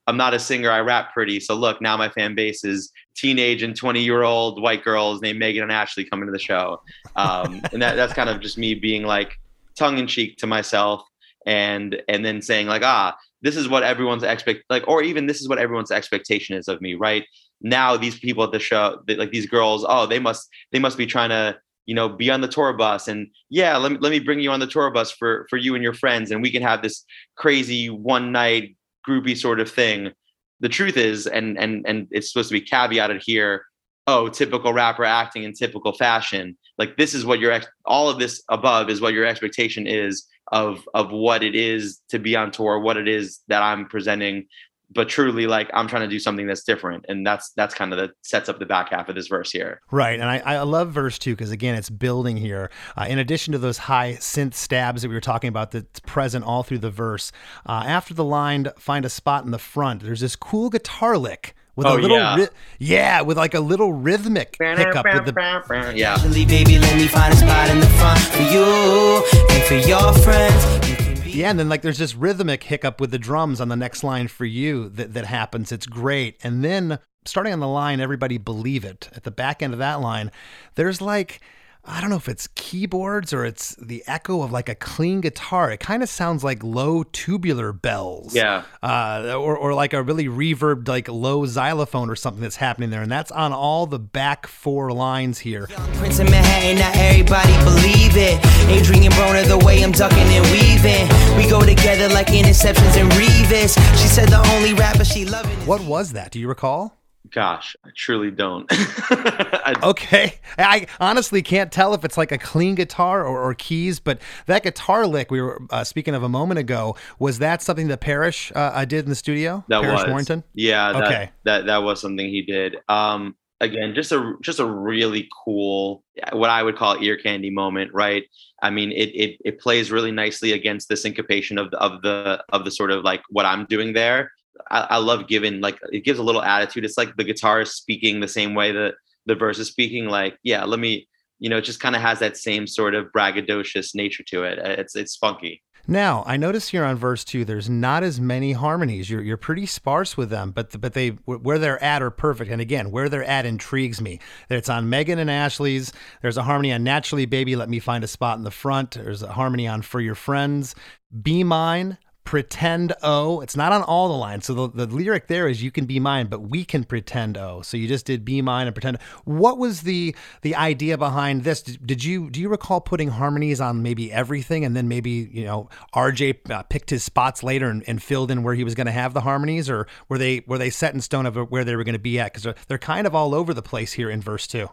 i'm 0.07 0.17
not 0.17 0.35
a 0.35 0.39
singer 0.39 0.71
i 0.71 0.81
rap 0.81 1.13
pretty 1.13 1.39
so 1.39 1.55
look 1.55 1.81
now 1.81 1.97
my 1.97 2.09
fan 2.09 2.35
base 2.35 2.65
is 2.65 2.91
teenage 3.15 3.63
and 3.63 3.77
20 3.77 4.03
year 4.03 4.23
old 4.23 4.61
white 4.61 4.85
girls 4.85 5.21
named 5.21 5.39
megan 5.39 5.63
and 5.63 5.73
ashley 5.73 6.05
coming 6.05 6.27
to 6.27 6.33
the 6.33 6.39
show. 6.39 6.83
Um, 7.17 7.63
and 7.73 7.83
that, 7.83 7.95
that's 7.95 8.13
kind 8.13 8.29
of 8.29 8.41
just 8.41 8.59
me 8.59 8.75
being 8.75 9.05
like 9.05 9.39
tongue 9.77 9.99
in 9.99 10.07
cheek 10.07 10.37
to 10.39 10.47
myself 10.47 11.03
and 11.47 12.03
and 12.09 12.25
then 12.25 12.43
saying 12.43 12.67
like 12.67 12.83
ah 12.83 13.17
this 13.43 13.57
is 13.57 13.69
what 13.69 13.83
everyone's 13.83 14.23
expect 14.25 14.65
like 14.69 14.87
or 14.89 15.03
even 15.03 15.27
this 15.27 15.41
is 15.41 15.49
what 15.49 15.59
everyone's 15.59 15.93
expectation 15.93 16.57
is 16.57 16.69
of 16.69 16.81
me 16.81 16.95
right 16.95 17.25
now 17.61 17.97
these 17.97 18.19
people 18.19 18.45
at 18.45 18.53
the 18.53 18.59
show 18.59 19.01
like 19.09 19.31
these 19.31 19.47
girls 19.47 19.85
oh 19.89 20.07
they 20.07 20.19
must 20.19 20.49
they 20.73 20.79
must 20.79 20.97
be 20.97 21.07
trying 21.07 21.31
to 21.31 21.57
you 21.87 21.95
know 21.95 22.09
be 22.09 22.31
on 22.31 22.41
the 22.41 22.49
tour 22.49 22.73
bus 22.73 23.09
and 23.09 23.29
yeah 23.51 23.77
let 23.77 23.93
me 23.93 23.99
let 24.01 24.11
me 24.11 24.21
bring 24.21 24.41
you 24.41 24.51
on 24.51 24.61
the 24.61 24.67
tour 24.67 24.91
bus 24.91 25.11
for 25.11 25.47
for 25.51 25.57
you 25.57 25.75
and 25.75 25.83
your 25.83 25.95
friends 25.95 26.31
and 26.31 26.43
we 26.43 26.51
can 26.51 26.63
have 26.63 26.83
this 26.83 27.05
crazy 27.37 27.89
one 27.91 28.31
night 28.31 28.77
groupie 29.09 29.37
sort 29.37 29.61
of 29.61 29.71
thing. 29.71 30.13
The 30.61 30.69
truth 30.69 30.97
is 30.97 31.27
and 31.27 31.59
and 31.59 31.85
and 31.87 32.09
it's 32.11 32.33
supposed 32.33 32.51
to 32.51 32.61
be 32.61 32.67
caveated 32.67 33.23
here 33.25 33.65
oh 34.07 34.29
typical 34.29 34.73
rapper 34.73 35.05
acting 35.05 35.45
in 35.45 35.53
typical 35.53 35.93
fashion. 35.93 36.57
Like 36.77 36.97
this 36.97 37.15
is 37.15 37.25
what 37.25 37.41
your 37.41 37.53
ex- 37.53 37.67
all 37.85 38.09
of 38.09 38.19
this 38.19 38.43
above 38.51 38.91
is 38.91 39.01
what 39.01 39.15
your 39.15 39.25
expectation 39.25 39.87
is 39.87 40.27
of 40.53 40.89
of 40.95 41.11
what 41.11 41.43
it 41.43 41.55
is 41.55 42.01
to 42.09 42.19
be 42.19 42.35
on 42.35 42.51
tour 42.51 42.79
what 42.79 42.97
it 42.97 43.07
is 43.07 43.41
that 43.49 43.63
i'm 43.63 43.87
presenting 43.87 44.47
but 44.95 45.09
truly 45.09 45.47
like 45.47 45.71
i'm 45.75 45.87
trying 45.87 46.03
to 46.03 46.09
do 46.09 46.19
something 46.19 46.47
that's 46.47 46.65
different 46.65 47.05
and 47.09 47.27
that's 47.27 47.51
that's 47.57 47.75
kind 47.75 47.93
of 47.93 47.99
the 47.99 48.11
sets 48.23 48.49
up 48.49 48.59
the 48.59 48.67
back 48.67 48.91
half 48.91 49.09
of 49.09 49.15
this 49.15 49.27
verse 49.29 49.51
here 49.51 49.81
right 49.91 50.19
and 50.21 50.29
i, 50.31 50.39
I 50.39 50.63
love 50.63 50.91
verse 50.93 51.19
two 51.19 51.35
because 51.35 51.51
again 51.51 51.75
it's 51.75 51.91
building 51.91 52.37
here 52.37 52.71
uh, 52.97 53.07
in 53.09 53.19
addition 53.19 53.53
to 53.53 53.59
those 53.59 53.79
high 53.79 54.13
synth 54.15 54.55
stabs 54.55 55.03
that 55.03 55.09
we 55.09 55.15
were 55.15 55.21
talking 55.21 55.49
about 55.49 55.73
that's 55.73 56.01
present 56.01 56.45
all 56.45 56.63
through 56.63 56.79
the 56.79 56.91
verse 56.91 57.33
uh, 57.69 57.83
after 57.87 58.15
the 58.15 58.25
line 58.25 58.69
find 58.79 59.05
a 59.05 59.11
spot 59.11 59.45
in 59.45 59.51
the 59.51 59.59
front 59.59 60.03
there's 60.03 60.21
this 60.21 60.37
cool 60.37 60.71
guitar 60.71 61.19
lick 61.19 61.55
with 61.77 61.87
Oh, 61.87 61.97
a 61.97 62.01
little 62.01 62.17
yeah. 62.17 62.35
ri- 62.37 62.49
yeah 62.81 63.21
with 63.21 63.37
like 63.37 63.55
a 63.55 63.61
little 63.61 63.93
rhythmic 63.93 64.57
hiccup 64.59 65.07
with 65.15 65.27
the 65.27 65.93
yeah 65.95 66.17
baby, 66.47 66.79
let 66.79 66.97
me 66.97 67.07
find 67.07 67.33
a 67.33 67.37
spot 67.37 67.71
in 67.71 67.79
the 67.79 67.87
front 67.87 68.19
for 68.19 68.43
you 68.43 69.25
and 69.51 69.63
for 69.65 69.75
your 69.89 70.13
friends. 70.15 71.08
Yeah, 71.39 71.51
and 71.51 71.59
then 71.59 71.69
like 71.69 71.83
there's 71.83 71.99
this 71.99 72.17
rhythmic 72.17 72.65
hiccup 72.65 73.01
with 73.01 73.13
the 73.13 73.19
drums 73.19 73.61
on 73.61 73.69
the 73.69 73.77
next 73.77 74.03
line 74.03 74.27
for 74.27 74.45
you 74.45 74.89
that, 74.89 75.15
that 75.15 75.27
happens. 75.27 75.71
It's 75.71 75.87
great. 75.87 76.37
And 76.43 76.65
then 76.65 76.99
starting 77.25 77.53
on 77.53 77.61
the 77.61 77.69
line, 77.69 78.01
everybody 78.01 78.39
believe 78.39 78.85
it. 78.85 79.09
At 79.15 79.23
the 79.23 79.31
back 79.31 79.63
end 79.63 79.73
of 79.73 79.79
that 79.79 80.01
line, 80.01 80.33
there's 80.75 81.01
like 81.01 81.41
I 81.89 82.03
don't 82.03 82.11
know 82.11 82.17
if 82.17 82.29
it's 82.29 82.49
keyboards 82.49 83.33
or 83.33 83.47
it's 83.47 83.75
the 83.77 84.05
echo 84.07 84.43
of 84.43 84.53
like 84.53 84.69
a 84.69 84.75
clean 84.75 85.23
guitar. 85.23 85.71
It 85.71 85.81
kind 85.81 86.03
of 86.03 86.11
sounds 86.11 86.45
like 86.45 86.63
low 86.63 87.03
tubular 87.03 87.73
bells. 87.73 88.35
Yeah. 88.35 88.65
Uh, 88.83 89.35
or, 89.39 89.57
or 89.57 89.73
like 89.73 89.95
a 89.95 90.03
really 90.03 90.27
reverbed, 90.27 90.87
like 90.87 91.09
low 91.09 91.47
xylophone 91.47 92.11
or 92.11 92.17
something 92.17 92.43
that's 92.43 92.57
happening 92.57 92.91
there. 92.91 93.01
And 93.01 93.11
that's 93.11 93.31
on 93.31 93.55
all 93.55 93.87
the 93.87 93.99
back 93.99 94.47
four 94.47 94.93
lines 94.93 95.39
here. 95.39 95.67
Prince 95.95 96.19
of 96.19 96.31
Manhattan, 96.31 96.79
not 96.79 96.95
everybody 96.97 97.53
believe 97.65 98.17
it. 98.17 98.39
Adrien 98.69 99.11
Broner, 99.13 99.47
the 99.49 99.65
way 99.65 99.83
I'm 99.83 99.93
ducking 99.93 100.19
and 100.19 100.45
weaving. 100.47 101.09
We 101.39 101.49
go 101.49 101.65
together 101.65 102.13
like 102.13 102.29
interceptions 102.29 103.01
and 103.01 103.11
Revis. 103.13 103.79
She 104.01 104.09
said 104.09 104.29
the 104.29 104.47
only 104.57 104.75
rapper 104.75 105.05
she 105.05 105.25
loving 105.25 105.57
What 105.67 105.81
was 105.83 106.13
that? 106.13 106.33
Do 106.33 106.39
you 106.39 106.49
recall? 106.49 106.98
Gosh 107.33 107.77
i 107.85 107.91
truly 107.97 108.31
don't 108.31 108.67
I, 108.73 109.75
Okay. 109.83 110.39
I 110.59 110.87
honestly 111.01 111.43
can't 111.43 111.71
tell 111.71 111.95
if 111.95 112.05
it's 112.05 112.17
like 112.17 112.33
a 112.33 112.39
clean 112.39 112.75
guitar 112.75 113.25
or, 113.25 113.39
or 113.43 113.55
keys, 113.55 114.01
but 114.01 114.21
that 114.47 114.63
guitar 114.63 115.07
lick 115.07 115.31
we 115.31 115.41
were 115.41 115.61
uh, 115.71 115.85
speaking 115.85 116.15
of 116.15 116.23
a 116.23 116.29
moment 116.29 116.59
ago, 116.59 116.97
was 117.19 117.39
that 117.39 117.63
something 117.63 117.89
that 117.89 118.01
Parrish 118.01 118.51
uh, 118.55 118.59
uh, 118.75 118.85
did 118.85 119.05
in 119.05 119.09
the 119.11 119.15
studio? 119.15 119.65
that 119.69 119.83
Parrish 119.83 120.01
was 120.01 120.09
Warrington? 120.09 120.45
yeah 120.55 120.93
that, 120.93 121.03
Okay. 121.05 121.31
that 121.45 121.67
that 121.67 121.79
was 121.83 122.01
something 122.01 122.29
he 122.29 122.43
did 122.43 122.77
um 122.89 123.37
again 123.61 123.95
just 123.95 124.13
a 124.13 124.35
just 124.43 124.59
a 124.61 124.65
really 124.65 125.29
cool 125.45 126.03
what 126.33 126.51
i 126.51 126.63
would 126.63 126.77
call 126.77 126.97
ear 127.03 127.17
candy 127.17 127.51
moment 127.51 127.91
right 127.93 128.25
i 128.63 128.71
mean 128.71 128.91
it 128.93 129.11
it, 129.15 129.37
it 129.45 129.61
plays 129.61 129.91
really 129.91 130.13
nicely 130.13 130.53
against 130.53 130.89
the 130.89 130.97
syncopation 130.97 131.59
of 131.59 131.71
the 131.71 131.79
of 131.79 132.03
the 132.03 132.43
of 132.53 132.65
the 132.65 132.71
sort 132.71 132.91
of 132.91 133.03
like 133.05 133.23
what 133.31 133.45
i'm 133.47 133.65
doing 133.67 133.93
there 133.93 134.31
I, 134.71 134.81
I 134.91 134.97
love 134.99 135.29
giving 135.29 135.61
like 135.61 135.79
it 135.93 136.05
gives 136.05 136.19
a 136.19 136.23
little 136.23 136.43
attitude 136.43 136.85
it's 136.85 136.99
like 136.99 137.17
the 137.17 137.25
guitar 137.25 137.61
is 137.61 137.75
speaking 137.75 138.21
the 138.21 138.29
same 138.29 138.55
way 138.55 138.73
that 138.73 138.95
the 139.27 139.35
verse 139.35 139.59
is 139.59 139.69
speaking 139.69 140.07
like 140.07 140.39
yeah 140.43 140.65
let 140.65 140.81
me 140.81 141.09
you 141.39 141.49
know 141.49 141.59
it 141.59 141.65
just 141.65 141.81
kind 141.81 141.95
of 141.97 142.03
has 142.03 142.19
that 142.19 142.37
same 142.37 142.67
sort 142.67 142.95
of 142.95 143.07
braggadocious 143.17 143.95
nature 143.95 144.25
to 144.25 144.43
it 144.43 144.59
uh, 144.59 144.81
it's 144.81 144.97
it's 144.97 145.13
spunky 145.13 145.63
Now, 145.91 146.23
I 146.27 146.37
notice 146.37 146.69
here 146.69 146.85
on 146.85 146.97
verse 146.97 147.25
two, 147.25 147.47
there's 147.47 147.71
not 147.71 148.03
as 148.03 148.21
many 148.21 148.53
harmonies. 148.53 149.09
You're, 149.09 149.23
you're 149.23 149.39
pretty 149.39 149.65
sparse 149.65 150.19
with 150.19 150.29
them, 150.29 150.51
but 150.51 150.79
but 150.79 150.93
they 150.93 151.11
where 151.25 151.59
they're 151.59 151.83
at 151.83 152.03
are 152.03 152.11
perfect. 152.11 152.51
And 152.51 152.61
again, 152.61 152.91
where 152.91 153.09
they're 153.09 153.25
at 153.25 153.47
intrigues 153.47 153.99
me. 154.01 154.21
It's 154.51 154.69
on 154.69 154.91
Megan 154.91 155.19
and 155.19 155.31
Ashley's. 155.31 155.93
There's 156.21 156.37
a 156.37 156.43
harmony 156.43 156.75
on 156.75 156.85
Naturally 156.85 157.25
Baby. 157.25 157.57
Let 157.57 157.71
me 157.71 157.79
find 157.79 158.05
a 158.05 158.09
spot 158.09 158.37
in 158.37 158.45
the 158.45 158.51
front. 158.51 158.91
There's 158.91 159.23
a 159.23 159.33
harmony 159.33 159.67
on 159.67 159.81
For 159.81 160.01
Your 160.01 160.15
Friends. 160.15 160.75
Be 161.23 161.43
Mine. 161.43 161.97
Pretend 162.29 162.93
oh, 163.03 163.41
it's 163.41 163.57
not 163.57 163.73
on 163.73 163.83
all 163.83 164.09
the 164.09 164.15
lines. 164.15 164.45
So 164.45 164.53
the, 164.53 164.87
the 164.87 164.95
lyric 164.95 165.29
there 165.29 165.49
is 165.49 165.63
you 165.63 165.71
can 165.71 165.87
be 165.87 165.99
mine, 165.99 166.27
but 166.27 166.41
we 166.41 166.63
can 166.63 166.85
pretend 166.85 167.39
oh. 167.39 167.63
So 167.63 167.79
you 167.79 167.89
just 167.89 168.05
did 168.05 168.23
be 168.23 168.43
mine 168.43 168.67
and 168.67 168.75
pretend. 168.77 168.99
What 169.25 169.57
was 169.57 169.81
the 169.81 170.15
the 170.43 170.55
idea 170.55 170.99
behind 170.99 171.45
this? 171.45 171.63
Did, 171.63 171.87
did 171.87 172.05
you 172.05 172.29
do 172.29 172.39
you 172.39 172.51
recall 172.51 172.83
putting 172.83 173.09
harmonies 173.09 173.63
on 173.63 173.83
maybe 173.83 174.13
everything, 174.13 174.63
and 174.67 174.77
then 174.77 174.89
maybe 174.89 175.31
you 175.33 175.47
know 175.47 175.71
RJ 175.95 176.51
uh, 176.51 176.65
picked 176.65 176.91
his 176.91 177.03
spots 177.03 177.43
later 177.43 177.71
and, 177.71 177.83
and 177.89 178.03
filled 178.03 178.31
in 178.31 178.43
where 178.43 178.55
he 178.55 178.63
was 178.63 178.75
going 178.75 178.89
to 178.89 178.93
have 178.93 179.15
the 179.15 179.23
harmonies, 179.23 179.71
or 179.71 179.87
were 180.11 180.19
they 180.19 180.45
were 180.47 180.59
they 180.59 180.69
set 180.69 180.93
in 180.93 181.01
stone 181.01 181.25
of 181.25 181.35
where 181.51 181.65
they 181.65 181.77
were 181.77 181.85
going 181.85 181.95
to 181.95 181.99
be 181.99 182.21
at? 182.21 182.33
Because 182.33 182.43
they're, 182.43 182.57
they're 182.69 182.77
kind 182.77 183.07
of 183.07 183.15
all 183.15 183.35
over 183.35 183.55
the 183.55 183.63
place 183.63 183.95
here 183.95 184.11
in 184.11 184.21
verse 184.21 184.47
two. 184.47 184.69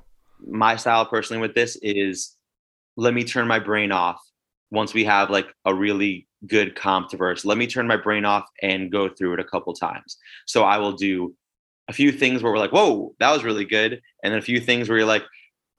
my 0.46 0.76
style 0.76 1.06
personally 1.06 1.40
with 1.40 1.56
this 1.56 1.78
is 1.82 2.36
let 2.98 3.14
me 3.14 3.24
turn 3.24 3.48
my 3.48 3.60
brain 3.60 3.94
off 3.94 4.20
once 4.72 4.94
we 4.94 5.06
have 5.06 5.30
like 5.30 5.48
a 5.64 5.74
really 5.74 6.28
good 6.48 6.76
comp 6.76 7.10
to 7.10 7.18
verse. 7.18 7.46
Let 7.46 7.58
me 7.58 7.68
turn 7.68 7.88
my 7.88 7.98
brain 7.98 8.26
off 8.26 8.46
and 8.62 8.92
go 8.92 9.10
through 9.10 9.34
it 9.34 9.40
a 9.40 9.44
couple 9.44 9.74
times. 9.74 10.18
So 10.46 10.64
i 10.64 10.78
will 10.78 10.94
do 10.94 11.34
a 11.88 11.94
few 11.94 12.12
things 12.12 12.42
where 12.42 12.52
we're 12.52 12.60
like 12.60 12.72
whoa 12.72 13.14
that 13.20 13.32
was 13.32 13.44
really 13.44 13.66
good. 13.66 14.02
And 14.24 14.32
then 14.32 14.40
a 14.40 14.44
few 14.44 14.60
things 14.60 14.90
where 14.90 14.98
you're 14.98 15.08
like 15.08 15.24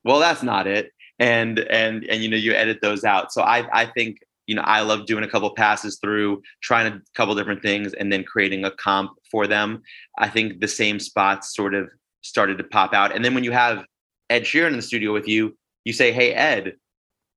well 0.05 0.19
that's 0.19 0.43
not 0.43 0.67
it. 0.67 0.93
And 1.19 1.59
and 1.59 2.05
and 2.05 2.23
you 2.23 2.29
know 2.29 2.37
you 2.37 2.53
edit 2.53 2.79
those 2.83 3.05
out. 3.05 3.33
So 3.33 3.43
I 3.43 3.67
I 3.73 3.87
think 3.87 4.19
you 4.47 4.55
know 4.55 4.63
I 4.63 4.81
love 4.81 5.07
doing 5.07 5.25
a 5.25 5.29
couple 5.29 5.53
passes 5.55 5.99
through, 5.99 6.43
trying 6.63 6.93
a 6.93 7.01
couple 7.15 7.35
different 7.35 7.63
things, 7.63 7.95
and 7.95 8.13
then 8.13 8.23
creating 8.23 8.65
a 8.65 8.71
comp 8.71 9.13
for 9.31 9.47
them. 9.47 9.83
I 10.19 10.29
think 10.29 10.61
the 10.61 10.69
same 10.69 11.01
spots 11.01 11.55
sort 11.55 11.75
of 11.75 11.89
started 12.21 12.59
to 12.59 12.65
pop 12.65 12.93
out, 12.93 13.15
and 13.15 13.25
then 13.25 13.35
when 13.35 13.45
you 13.45 13.53
have 13.53 13.85
Ed 14.29 14.43
Sheeran 14.43 14.73
in 14.73 14.77
the 14.77 14.83
studio 14.83 15.13
with 15.13 15.27
you, 15.27 15.57
you 15.85 15.95
say, 15.95 16.13
"Hey 16.13 16.35
Ed, 16.35 16.75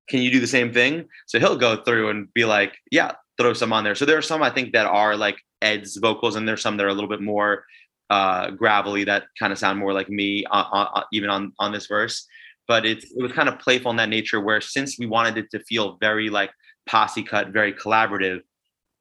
can 0.10 0.22
you 0.22 0.32
do 0.32 0.40
the 0.40 0.48
same 0.48 0.74
thing?" 0.74 1.06
So 1.28 1.40
he'll 1.40 1.58
go 1.58 1.78
through 1.84 2.10
and 2.10 2.34
be 2.34 2.46
like, 2.46 2.78
"Yeah, 2.92 3.14
throw 3.38 3.54
some 3.54 3.74
on 3.74 3.84
there." 3.84 3.96
So 3.96 4.06
there 4.06 4.18
are 4.18 4.22
some 4.22 4.44
I 4.44 4.50
think 4.50 4.74
that 4.74 4.86
are 4.86 5.16
like 5.16 5.38
Ed's 5.62 5.98
vocals, 5.98 6.36
and 6.36 6.48
there's 6.48 6.62
some 6.62 6.78
that 6.78 6.86
are 6.86 6.90
a 6.90 6.94
little 6.94 7.10
bit 7.10 7.22
more 7.22 7.66
uh, 8.10 8.52
gravelly 8.52 9.04
that 9.06 9.26
kind 9.38 9.54
of 9.54 9.60
sound 9.60 9.80
more 9.80 9.94
like 9.94 10.10
me, 10.10 10.46
uh, 10.46 10.66
uh, 10.72 11.04
even 11.14 11.30
on 11.30 11.54
on 11.60 11.72
this 11.72 11.88
verse. 11.88 12.26
But 12.68 12.86
it 12.86 13.04
it 13.04 13.22
was 13.22 13.32
kind 13.32 13.50
of 13.50 13.60
playful 13.60 13.92
in 13.92 13.98
that 13.98 14.10
nature. 14.10 14.40
Where 14.42 14.62
since 14.62 14.98
we 15.00 15.06
wanted 15.06 15.38
it 15.38 15.52
to 15.52 15.60
feel 15.64 15.98
very 16.00 16.30
like 16.30 16.52
posse 16.88 17.24
cut, 17.24 17.50
very 17.50 17.74
collaborative, 17.74 18.42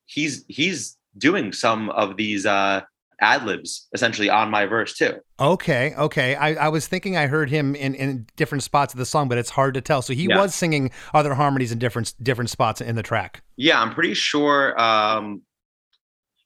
he's 0.06 0.44
he's 0.48 0.96
doing 1.16 1.52
some 1.52 1.90
of 1.90 2.16
these 2.16 2.46
uh, 2.46 2.82
ad 3.20 3.44
libs 3.44 3.88
essentially 3.92 4.30
on 4.30 4.50
my 4.50 4.64
verse 4.66 4.94
too. 4.94 5.14
Okay, 5.40 5.94
okay. 5.96 6.34
I, 6.34 6.66
I 6.66 6.68
was 6.68 6.86
thinking 6.86 7.16
I 7.16 7.26
heard 7.26 7.48
him 7.50 7.74
in, 7.74 7.94
in 7.94 8.26
different 8.36 8.62
spots 8.64 8.92
of 8.94 8.98
the 8.98 9.06
song, 9.06 9.28
but 9.28 9.38
it's 9.38 9.50
hard 9.50 9.74
to 9.74 9.80
tell. 9.80 10.02
So 10.02 10.12
he 10.12 10.24
Yeah. 10.28 10.40
was 10.40 10.54
singing 10.54 10.90
other 11.14 11.34
harmonies 11.34 11.72
in 11.72 11.78
different 11.78 12.14
different 12.22 12.50
spots 12.50 12.80
in 12.80 12.96
the 12.96 13.02
track. 13.02 13.42
Yeah, 13.56 13.80
I'm 13.80 13.92
pretty 13.92 14.14
sure. 14.14 14.80
Um, 14.80 15.42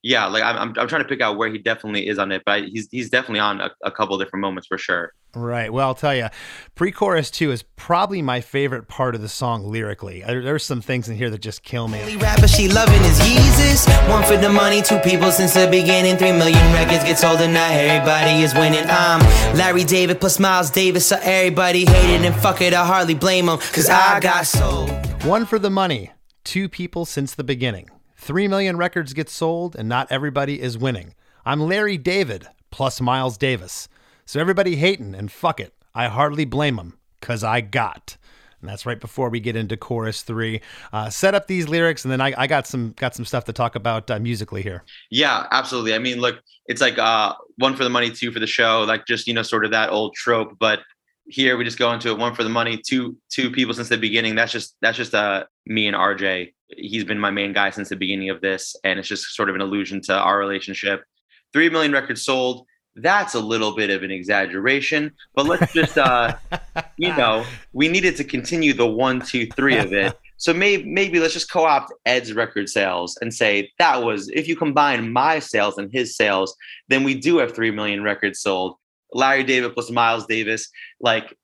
yeah, 0.03 0.25
like 0.25 0.43
I'm, 0.43 0.57
I'm, 0.57 0.73
I'm 0.77 0.87
trying 0.89 1.01
to 1.01 1.07
pick 1.07 1.21
out 1.21 1.37
where 1.37 1.49
he 1.49 1.57
definitely 1.57 2.07
is 2.07 2.19
on 2.19 2.33
it, 2.33 2.43
but 2.45 2.65
he's 2.65 2.89
he's 2.91 3.09
definitely 3.09 3.39
on 3.39 3.61
a, 3.61 3.71
a 3.83 3.89
couple 3.91 4.17
different 4.17 4.41
moments 4.41 4.67
for 4.67 4.77
sure. 4.77 5.13
Right. 5.33 5.71
Well, 5.71 5.87
I'll 5.87 5.95
tell 5.95 6.13
you, 6.13 6.27
pre-chorus 6.75 7.31
two 7.31 7.51
is 7.51 7.63
probably 7.77 8.21
my 8.21 8.41
favorite 8.41 8.89
part 8.89 9.15
of 9.15 9.21
the 9.21 9.29
song 9.29 9.65
lyrically. 9.65 10.21
There, 10.21 10.43
there's 10.43 10.65
some 10.65 10.81
things 10.81 11.07
in 11.07 11.15
here 11.15 11.29
that 11.29 11.39
just 11.39 11.63
kill 11.63 11.87
me. 11.87 12.17
rapper 12.17 12.49
she 12.49 12.67
loving 12.67 13.01
is 13.01 13.17
Yeezus. 13.21 14.09
One 14.09 14.23
for 14.25 14.35
the 14.35 14.49
money, 14.49 14.81
two 14.81 14.99
people 14.99 15.31
since 15.31 15.53
the 15.53 15.67
beginning. 15.71 16.17
Three 16.17 16.33
million 16.33 16.73
records 16.73 17.05
get 17.05 17.17
sold 17.17 17.39
and 17.39 17.53
now 17.53 17.71
everybody 17.71 18.43
is 18.43 18.53
winning. 18.53 18.83
I'm 18.89 19.21
Larry 19.55 19.85
David 19.85 20.19
plus 20.19 20.37
Miles 20.37 20.69
Davis, 20.69 21.07
so 21.07 21.17
everybody 21.21 21.85
hated 21.85 22.25
and 22.25 22.35
fuck 22.35 22.61
it, 22.61 22.73
I 22.73 22.85
hardly 22.85 23.15
blame 23.15 23.45
them. 23.45 23.57
Cause 23.57 23.89
I 23.89 24.19
got 24.19 24.45
sold. 24.45 24.91
One 25.23 25.45
for 25.45 25.57
the 25.57 25.69
money, 25.69 26.11
two 26.43 26.67
people 26.67 27.05
since 27.05 27.33
the 27.33 27.43
beginning. 27.45 27.89
Three 28.23 28.47
million 28.47 28.77
records 28.77 29.11
get 29.11 29.29
sold, 29.29 29.75
and 29.75 29.89
not 29.89 30.09
everybody 30.09 30.61
is 30.61 30.77
winning. 30.77 31.13
I'm 31.45 31.59
Larry 31.59 31.97
David 31.97 32.47
plus 32.71 33.01
Miles 33.01 33.37
Davis. 33.37 33.89
So 34.25 34.39
everybody 34.39 34.77
hating 34.77 35.13
and 35.13 35.29
fuck 35.29 35.59
it. 35.59 35.73
I 35.93 36.07
hardly 36.07 36.45
blame 36.45 36.77
them, 36.77 36.97
cause 37.19 37.43
I 37.43 37.59
got. 37.59 38.15
And 38.61 38.69
that's 38.69 38.85
right 38.85 38.97
before 38.97 39.27
we 39.27 39.41
get 39.41 39.57
into 39.57 39.75
chorus 39.75 40.21
three. 40.21 40.61
Uh, 40.93 41.09
set 41.09 41.35
up 41.35 41.47
these 41.47 41.67
lyrics, 41.67 42.05
and 42.05 42.13
then 42.13 42.21
I, 42.21 42.33
I 42.37 42.47
got 42.47 42.65
some 42.65 42.93
got 42.95 43.13
some 43.13 43.25
stuff 43.25 43.43
to 43.43 43.51
talk 43.51 43.75
about 43.75 44.09
uh, 44.09 44.19
musically 44.19 44.61
here. 44.61 44.85
Yeah, 45.11 45.45
absolutely. 45.51 45.93
I 45.93 45.99
mean, 45.99 46.21
look, 46.21 46.39
it's 46.67 46.79
like 46.79 46.97
uh, 46.97 47.33
one 47.57 47.75
for 47.75 47.83
the 47.83 47.89
money, 47.89 48.09
two 48.09 48.31
for 48.31 48.39
the 48.39 48.47
show, 48.47 48.85
like 48.87 49.05
just 49.05 49.27
you 49.27 49.33
know, 49.33 49.43
sort 49.43 49.65
of 49.65 49.71
that 49.71 49.89
old 49.89 50.15
trope. 50.15 50.55
But 50.59 50.79
here 51.25 51.57
we 51.57 51.63
just 51.63 51.79
go 51.79 51.91
into 51.91 52.09
it: 52.09 52.17
one 52.17 52.35
for 52.35 52.43
the 52.43 52.49
money, 52.49 52.81
two 52.85 53.17
two 53.29 53.51
people 53.51 53.73
since 53.73 53.89
the 53.89 53.97
beginning. 53.97 54.35
That's 54.35 54.51
just 54.51 54.75
that's 54.81 54.97
just 54.97 55.13
uh 55.13 55.45
me 55.65 55.87
and 55.87 55.95
RJ. 55.95 56.53
He's 56.75 57.03
been 57.03 57.19
my 57.19 57.31
main 57.31 57.53
guy 57.53 57.69
since 57.69 57.89
the 57.89 57.95
beginning 57.95 58.29
of 58.29 58.41
this, 58.41 58.75
and 58.83 58.99
it's 58.99 59.07
just 59.07 59.35
sort 59.35 59.49
of 59.49 59.55
an 59.55 59.61
allusion 59.61 60.01
to 60.03 60.17
our 60.17 60.37
relationship. 60.37 61.03
Three 61.51 61.69
million 61.69 61.91
records 61.91 62.23
sold. 62.23 62.65
That's 62.95 63.33
a 63.33 63.39
little 63.39 63.75
bit 63.75 63.89
of 63.89 64.03
an 64.03 64.11
exaggeration, 64.11 65.13
but 65.33 65.47
let's 65.47 65.73
just 65.73 65.97
uh, 65.97 66.35
you 66.97 67.15
know, 67.15 67.45
we 67.71 67.87
needed 67.87 68.15
to 68.17 68.23
continue 68.23 68.73
the 68.73 68.85
one, 68.85 69.19
two, 69.19 69.47
three 69.47 69.77
of 69.77 69.93
it. 69.93 70.13
So 70.37 70.53
maybe 70.53 70.83
maybe 70.83 71.19
let's 71.21 71.33
just 71.33 71.49
co-opt 71.49 71.93
Ed's 72.05 72.33
record 72.33 72.67
sales 72.67 73.17
and 73.21 73.33
say 73.33 73.71
that 73.79 74.03
was 74.03 74.27
if 74.27 74.45
you 74.45 74.57
combine 74.57 75.13
my 75.13 75.39
sales 75.39 75.77
and 75.77 75.89
his 75.89 76.17
sales, 76.17 76.53
then 76.89 77.05
we 77.05 77.13
do 77.13 77.37
have 77.37 77.55
three 77.55 77.71
million 77.71 78.03
records 78.03 78.41
sold. 78.41 78.75
Larry 79.13 79.43
David 79.43 79.73
plus 79.73 79.89
Miles 79.91 80.25
Davis, 80.25 80.69
like 80.99 81.35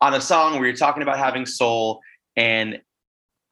on 0.00 0.14
a 0.14 0.20
song 0.20 0.54
where 0.54 0.66
you're 0.66 0.76
talking 0.76 1.02
about 1.02 1.18
having 1.18 1.46
soul, 1.46 2.00
and 2.36 2.80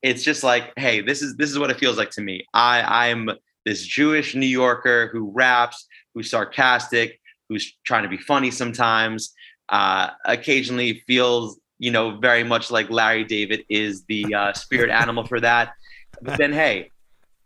it's 0.02 0.22
just 0.22 0.42
like, 0.42 0.72
hey, 0.76 1.00
this 1.00 1.22
is 1.22 1.36
this 1.36 1.50
is 1.50 1.58
what 1.58 1.70
it 1.70 1.78
feels 1.78 1.96
like 1.96 2.10
to 2.10 2.20
me. 2.20 2.44
I 2.52 3.08
I'm 3.08 3.30
this 3.64 3.82
Jewish 3.82 4.34
New 4.34 4.46
Yorker 4.46 5.08
who 5.12 5.30
raps, 5.30 5.86
who's 6.14 6.30
sarcastic, 6.30 7.20
who's 7.48 7.76
trying 7.84 8.02
to 8.02 8.08
be 8.08 8.18
funny 8.18 8.50
sometimes. 8.50 9.34
Uh, 9.70 10.10
occasionally 10.26 11.02
feels, 11.06 11.58
you 11.78 11.90
know, 11.90 12.18
very 12.18 12.44
much 12.44 12.70
like 12.70 12.90
Larry 12.90 13.24
David 13.24 13.64
is 13.70 14.04
the 14.04 14.34
uh, 14.34 14.52
spirit 14.52 14.90
animal 15.02 15.24
for 15.24 15.40
that. 15.40 15.72
But 16.20 16.36
then, 16.36 16.52
hey, 16.52 16.90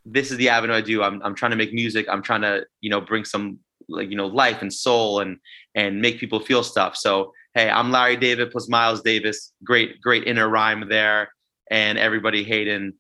this 0.04 0.30
is 0.30 0.36
the 0.36 0.48
avenue 0.48 0.74
I 0.74 0.80
do. 0.80 1.02
I'm 1.02 1.22
I'm 1.22 1.34
trying 1.34 1.50
to 1.50 1.56
make 1.56 1.72
music. 1.72 2.06
I'm 2.10 2.22
trying 2.22 2.42
to, 2.42 2.64
you 2.80 2.90
know, 2.90 3.00
bring 3.00 3.24
some 3.24 3.60
like 3.88 4.10
you 4.10 4.16
know 4.16 4.26
life 4.26 4.62
and 4.62 4.72
soul 4.72 5.20
and 5.20 5.38
and 5.74 6.00
make 6.00 6.18
people 6.18 6.40
feel 6.40 6.62
stuff. 6.62 6.96
So 6.96 7.32
hey, 7.54 7.70
I'm 7.70 7.90
Larry 7.90 8.16
David 8.16 8.50
plus 8.50 8.68
Miles 8.68 9.02
Davis. 9.02 9.52
Great 9.64 10.00
great 10.00 10.24
inner 10.26 10.48
rhyme 10.48 10.88
there, 10.88 11.28
and 11.70 11.98
everybody 11.98 12.44
hating. 12.44 12.92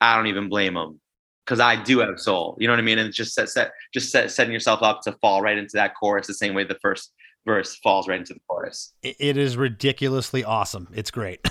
I 0.00 0.16
don't 0.16 0.26
even 0.26 0.48
blame 0.48 0.74
them 0.74 1.00
because 1.46 1.60
I 1.60 1.82
do 1.82 2.00
have 2.00 2.18
soul. 2.20 2.56
You 2.58 2.66
know 2.66 2.72
what 2.74 2.80
I 2.80 2.82
mean? 2.82 2.98
And 2.98 3.12
just 3.12 3.32
set, 3.34 3.48
set 3.48 3.70
just 3.92 4.10
set, 4.10 4.30
setting 4.30 4.52
yourself 4.52 4.82
up 4.82 5.00
to 5.02 5.12
fall 5.20 5.40
right 5.40 5.56
into 5.56 5.72
that 5.74 5.94
chorus 5.98 6.26
the 6.26 6.34
same 6.34 6.54
way 6.54 6.64
the 6.64 6.78
first 6.82 7.12
verse 7.46 7.76
falls 7.82 8.08
right 8.08 8.18
into 8.18 8.34
the 8.34 8.40
chorus. 8.48 8.92
It- 9.02 9.16
it 9.18 9.36
is 9.36 9.56
ridiculously 9.56 10.44
awesome. 10.44 10.88
It's 10.94 11.10
great. 11.10 11.40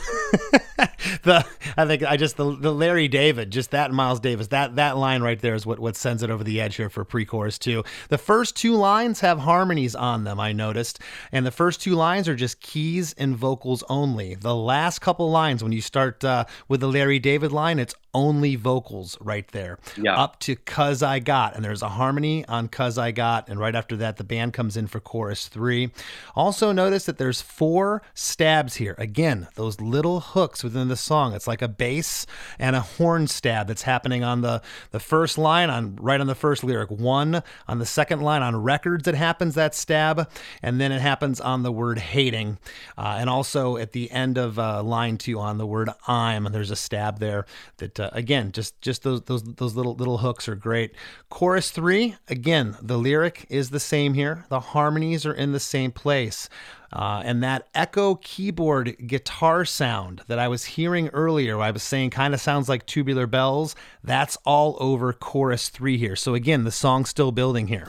the 1.24 1.46
I 1.78 1.86
think 1.86 2.04
I 2.04 2.18
just 2.18 2.38
the, 2.38 2.56
the 2.56 2.74
Larry 2.74 3.08
David, 3.08 3.52
just 3.52 3.72
that 3.72 3.92
Miles 3.92 4.20
Davis, 4.20 4.48
that 4.48 4.76
that 4.76 4.98
line 4.98 5.22
right 5.22 5.40
there 5.40 5.56
is 5.56 5.66
what 5.66 5.80
what 5.80 5.96
sends 5.96 6.24
it 6.24 6.30
over 6.30 6.44
the 6.44 6.62
edge 6.62 6.76
here 6.76 6.90
for 6.90 7.04
pre-chorus 7.04 7.58
two. 7.58 7.84
The 8.10 8.18
first 8.18 8.56
two 8.56 8.76
lines 8.76 9.20
have 9.22 9.40
harmonies 9.40 9.96
on 9.96 10.24
them, 10.24 10.40
I 10.40 10.52
noticed, 10.52 11.00
and 11.32 11.46
the 11.46 11.52
first 11.52 11.82
two 11.82 11.96
lines 11.96 12.28
are 12.28 12.36
just 12.36 12.62
keys 12.62 13.14
and 13.14 13.36
vocals 13.36 13.84
only. 13.90 14.36
The 14.36 14.56
last 14.56 15.00
couple 15.00 15.30
lines, 15.30 15.64
when 15.64 15.72
you 15.72 15.82
start 15.82 16.24
uh, 16.24 16.46
with 16.68 16.80
the 16.80 16.88
Larry 16.88 17.20
David 17.20 17.52
line, 17.52 17.80
it's 17.80 17.96
only 18.14 18.56
vocals 18.56 19.18
right 19.20 19.48
there. 19.50 19.80
Yeah. 19.98 20.16
Up 20.16 20.40
to 20.42 20.56
Cuz 20.56 21.02
I 21.02 21.20
Got, 21.20 21.56
and 21.56 21.64
there's 21.64 21.82
a 21.82 21.90
harmony 21.90 22.46
on 22.46 22.68
Cuz 22.68 22.98
I 22.98 23.12
Got, 23.12 23.50
and 23.50 23.60
right 23.60 23.76
after 23.76 23.96
that, 23.98 24.18
the 24.18 24.24
band 24.24 24.54
comes 24.54 24.78
in 24.78 24.88
for 24.88 25.00
chorus 25.00 25.48
three. 25.48 25.92
Also, 26.36 26.72
notice 26.72 27.06
that 27.06 27.18
there's 27.18 27.42
four 27.42 28.02
stabs 28.14 28.76
here. 28.76 28.96
Again, 28.98 29.48
those 29.56 29.80
little 29.82 30.20
hooks 30.20 30.64
within 30.64 30.88
the 30.88 30.96
song. 30.96 31.34
It's 31.34 31.48
like 31.48 31.62
a 31.62 31.68
bass 31.68 32.26
and 32.60 32.76
a 32.76 32.82
horn 32.82 33.28
stab 33.28 33.68
that's 33.68 33.84
happening 33.84 34.24
on 34.24 34.42
the 34.42 34.62
the 34.92 35.00
first 35.00 35.38
line, 35.38 35.70
on 35.70 35.96
right 35.98 36.20
on 36.20 36.28
the 36.28 36.36
first 36.36 36.64
lyric. 36.64 36.90
One 36.92 37.44
on 37.68 37.80
the 37.80 37.86
second 37.86 38.22
line 38.22 38.42
on 38.42 38.56
records, 38.56 39.08
it 39.08 39.16
happens 39.16 39.56
that 39.56 39.76
stab, 39.76 40.30
and 40.62 40.80
then 40.80 40.92
it 40.92 41.02
happens 41.02 41.40
on 41.40 41.64
the 41.64 41.72
word 41.72 42.00
hating, 42.00 42.58
uh, 42.98 43.18
and 43.20 43.30
also 43.30 43.78
at 43.78 43.92
the 43.92 44.12
end 44.12 44.38
of 44.38 44.60
uh, 44.60 44.84
line 44.84 45.18
two 45.18 45.40
on 45.40 45.58
the 45.58 45.66
word 45.66 45.90
I'm. 46.08 46.46
There's 46.46 46.72
a 46.72 46.76
stab 46.76 47.20
there 47.20 47.46
that 47.78 48.00
uh, 48.04 48.10
again, 48.14 48.52
just 48.52 48.80
just 48.82 49.04
those 49.04 49.22
those 49.24 49.44
those 49.44 49.76
little 49.76 49.96
little 49.96 50.20
hooks 50.20 50.48
are 50.48 50.56
great. 50.56 50.94
Chorus 51.30 51.72
three, 51.72 52.16
again, 52.28 52.76
the 52.82 52.98
lyric 52.98 53.46
is 53.50 53.70
the 53.70 53.80
same 53.80 54.14
here. 54.14 54.46
The 54.50 54.60
harmonies 54.60 55.26
are 55.26 55.34
in 55.34 55.52
the 55.52 55.60
same 55.60 55.92
place. 55.92 56.50
Uh, 56.92 57.24
and 57.26 57.42
that 57.42 57.68
echo 57.74 58.16
keyboard 58.16 58.96
guitar 59.08 59.66
sound 59.66 60.22
that 60.28 60.38
I 60.38 60.48
was 60.48 60.64
hearing 60.64 61.10
earlier, 61.10 61.60
I 61.60 61.72
was 61.72 61.82
saying 61.82 62.12
kind 62.12 62.36
of 62.36 62.40
sounds 62.42 62.70
like 62.70 62.86
tubular 62.86 63.26
bells. 63.26 63.76
That's 64.04 64.38
all 64.46 64.78
over 64.80 65.12
chorus 65.12 65.70
three 65.70 65.98
here. 65.98 66.16
So 66.16 66.36
again, 66.36 66.66
the 66.66 66.72
song's 66.72 67.10
still 67.10 67.32
building 67.32 67.68
here. 67.68 67.84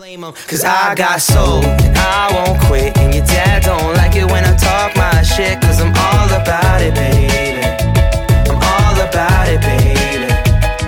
Cause 0.48 0.64
I 0.64 0.94
got 0.94 1.20
soul 1.20 1.62
and 1.62 1.98
I 1.98 2.32
won't 2.32 2.62
quit. 2.62 2.96
And 2.96 3.14
your 3.14 3.26
dad 3.26 3.64
don't 3.64 3.94
like 3.94 4.16
it 4.16 4.24
when 4.30 4.42
I 4.42 4.56
talk 4.56 4.96
my 4.96 5.22
shit. 5.22 5.60
Cause 5.60 5.82
I'm 5.82 5.88
all 5.88 6.40
about 6.40 6.80
it, 6.80 6.94
baby. 6.94 7.63
About 9.14 9.46
it, 9.48 9.60
baby. 9.60 10.26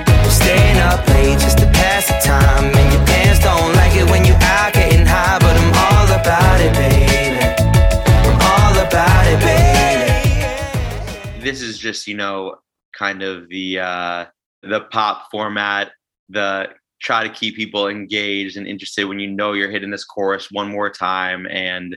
I'm 0.08 0.30
staying 0.30 0.78
up 0.78 1.06
late 1.10 1.38
just 1.38 1.58
to 1.58 1.66
pass 1.66 2.08
the 2.08 2.18
time. 2.26 2.74
And 2.74 2.92
your 2.92 3.04
don't 3.38 3.72
like 3.76 3.94
it 3.94 4.10
when 4.10 4.24
you 4.24 4.34
out 4.42 4.72
getting 4.72 5.06
high. 5.06 5.38
But 5.38 5.56
I'm 5.56 5.72
all 5.72 6.10
about 6.20 6.60
it, 6.60 6.74
baby. 6.74 7.38
I'm 8.26 8.34
all 8.50 8.76
about 8.84 9.26
it, 9.28 9.38
baby. 9.38 10.10
This 11.40 11.62
is 11.62 11.78
just, 11.78 12.08
you 12.08 12.16
know, 12.16 12.56
kind 12.98 13.22
of 13.22 13.48
the 13.48 13.78
uh 13.78 14.24
the 14.64 14.80
pop 14.90 15.30
format, 15.30 15.92
the 16.28 16.70
try 17.00 17.22
to 17.22 17.30
keep 17.32 17.54
people 17.54 17.86
engaged 17.86 18.56
and 18.56 18.66
interested 18.66 19.04
when 19.04 19.20
you 19.20 19.28
know 19.28 19.52
you're 19.52 19.70
hitting 19.70 19.92
this 19.92 20.04
chorus 20.04 20.50
one 20.50 20.68
more 20.68 20.90
time 20.90 21.46
and 21.46 21.96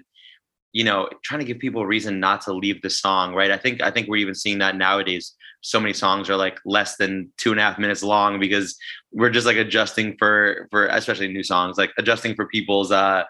you 0.73 0.83
know 0.83 1.09
trying 1.23 1.39
to 1.39 1.45
give 1.45 1.57
people 1.57 1.81
a 1.81 1.87
reason 1.87 2.19
not 2.19 2.41
to 2.41 2.53
leave 2.53 2.79
the 2.83 2.89
song 2.89 3.33
right 3.33 3.49
i 3.49 3.57
think 3.57 3.81
i 3.81 3.89
think 3.89 4.07
we're 4.07 4.17
even 4.17 4.35
seeing 4.35 4.59
that 4.59 4.75
nowadays 4.75 5.33
so 5.61 5.79
many 5.79 5.93
songs 5.93 6.29
are 6.29 6.35
like 6.35 6.59
less 6.65 6.97
than 6.97 7.31
two 7.37 7.51
and 7.51 7.59
a 7.59 7.63
half 7.63 7.77
minutes 7.77 8.03
long 8.03 8.39
because 8.39 8.77
we're 9.11 9.29
just 9.29 9.45
like 9.45 9.57
adjusting 9.57 10.15
for 10.17 10.67
for 10.71 10.87
especially 10.87 11.27
new 11.27 11.43
songs 11.43 11.77
like 11.77 11.91
adjusting 11.97 12.35
for 12.35 12.47
people's 12.47 12.91
uh 12.91 13.23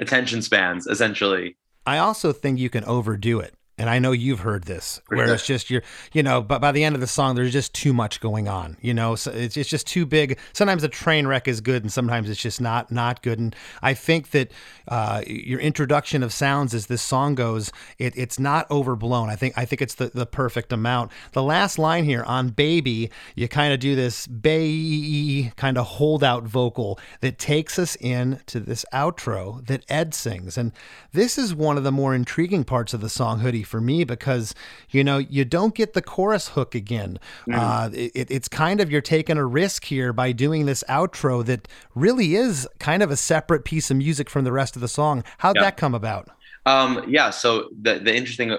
attention 0.00 0.42
spans 0.42 0.86
essentially 0.86 1.56
I 1.88 1.96
also 1.96 2.34
think 2.34 2.58
you 2.58 2.68
can 2.68 2.84
overdo 2.84 3.40
it. 3.40 3.54
And 3.78 3.88
I 3.88 4.00
know 4.00 4.10
you've 4.10 4.40
heard 4.40 4.64
this, 4.64 5.00
where 5.06 5.32
it's 5.32 5.46
just 5.46 5.70
you're, 5.70 5.82
you 6.12 6.22
know, 6.22 6.42
but 6.42 6.60
by 6.60 6.72
the 6.72 6.82
end 6.82 6.96
of 6.96 7.00
the 7.00 7.06
song, 7.06 7.36
there's 7.36 7.52
just 7.52 7.72
too 7.72 7.92
much 7.92 8.20
going 8.20 8.48
on. 8.48 8.76
You 8.80 8.92
know, 8.92 9.14
so 9.14 9.30
it's 9.30 9.56
it's 9.56 9.70
just 9.70 9.86
too 9.86 10.04
big. 10.04 10.38
Sometimes 10.52 10.82
a 10.82 10.88
train 10.88 11.28
wreck 11.28 11.46
is 11.46 11.60
good, 11.60 11.82
and 11.82 11.92
sometimes 11.92 12.28
it's 12.28 12.40
just 12.40 12.60
not 12.60 12.90
not 12.90 13.22
good. 13.22 13.38
And 13.38 13.54
I 13.80 13.94
think 13.94 14.30
that 14.32 14.50
uh, 14.88 15.22
your 15.26 15.60
introduction 15.60 16.24
of 16.24 16.32
sounds 16.32 16.74
as 16.74 16.86
this 16.86 17.02
song 17.02 17.36
goes, 17.36 17.72
it, 17.98 18.14
it's 18.16 18.38
not 18.38 18.68
overblown. 18.70 19.30
I 19.30 19.36
think 19.36 19.56
I 19.56 19.64
think 19.64 19.80
it's 19.80 19.94
the 19.94 20.08
the 20.08 20.26
perfect 20.26 20.72
amount. 20.72 21.12
The 21.32 21.42
last 21.42 21.78
line 21.78 22.04
here 22.04 22.24
on 22.24 22.48
"Baby," 22.48 23.10
you 23.36 23.46
kind 23.46 23.72
of 23.72 23.78
do 23.78 23.94
this 23.94 24.26
bay 24.26 25.52
kind 25.56 25.78
of 25.78 25.86
holdout 25.86 26.44
vocal 26.44 26.98
that 27.20 27.38
takes 27.38 27.78
us 27.78 27.96
in 28.00 28.40
to 28.46 28.58
this 28.58 28.84
outro 28.92 29.64
that 29.66 29.84
Ed 29.88 30.14
sings, 30.14 30.58
and 30.58 30.72
this 31.12 31.38
is 31.38 31.54
one 31.54 31.78
of 31.78 31.84
the 31.84 31.92
more 31.92 32.14
intriguing 32.14 32.64
parts 32.64 32.92
of 32.92 33.00
the 33.00 33.08
song 33.08 33.38
"Hoodie" 33.38 33.67
for 33.68 33.80
me 33.80 34.02
because 34.04 34.54
you 34.90 35.04
know 35.04 35.18
you 35.18 35.44
don't 35.44 35.74
get 35.74 35.92
the 35.92 36.02
chorus 36.02 36.48
hook 36.48 36.74
again. 36.74 37.18
Uh, 37.52 37.90
it, 37.92 38.30
it's 38.30 38.48
kind 38.48 38.80
of 38.80 38.90
you're 38.90 39.00
taking 39.00 39.36
a 39.36 39.46
risk 39.46 39.84
here 39.84 40.12
by 40.12 40.32
doing 40.32 40.66
this 40.66 40.82
outro 40.88 41.44
that 41.44 41.68
really 41.94 42.34
is 42.34 42.66
kind 42.80 43.02
of 43.02 43.10
a 43.10 43.16
separate 43.16 43.64
piece 43.64 43.90
of 43.90 43.96
music 43.96 44.28
from 44.28 44.44
the 44.44 44.52
rest 44.52 44.74
of 44.76 44.82
the 44.82 44.88
song. 44.88 45.22
How'd 45.38 45.56
Yeah. 45.56 45.62
that 45.62 45.76
come 45.76 45.94
about? 45.94 46.28
Um, 46.66 47.04
yeah. 47.08 47.30
So 47.30 47.68
the 47.80 47.98
the 47.98 48.14
interesting 48.14 48.56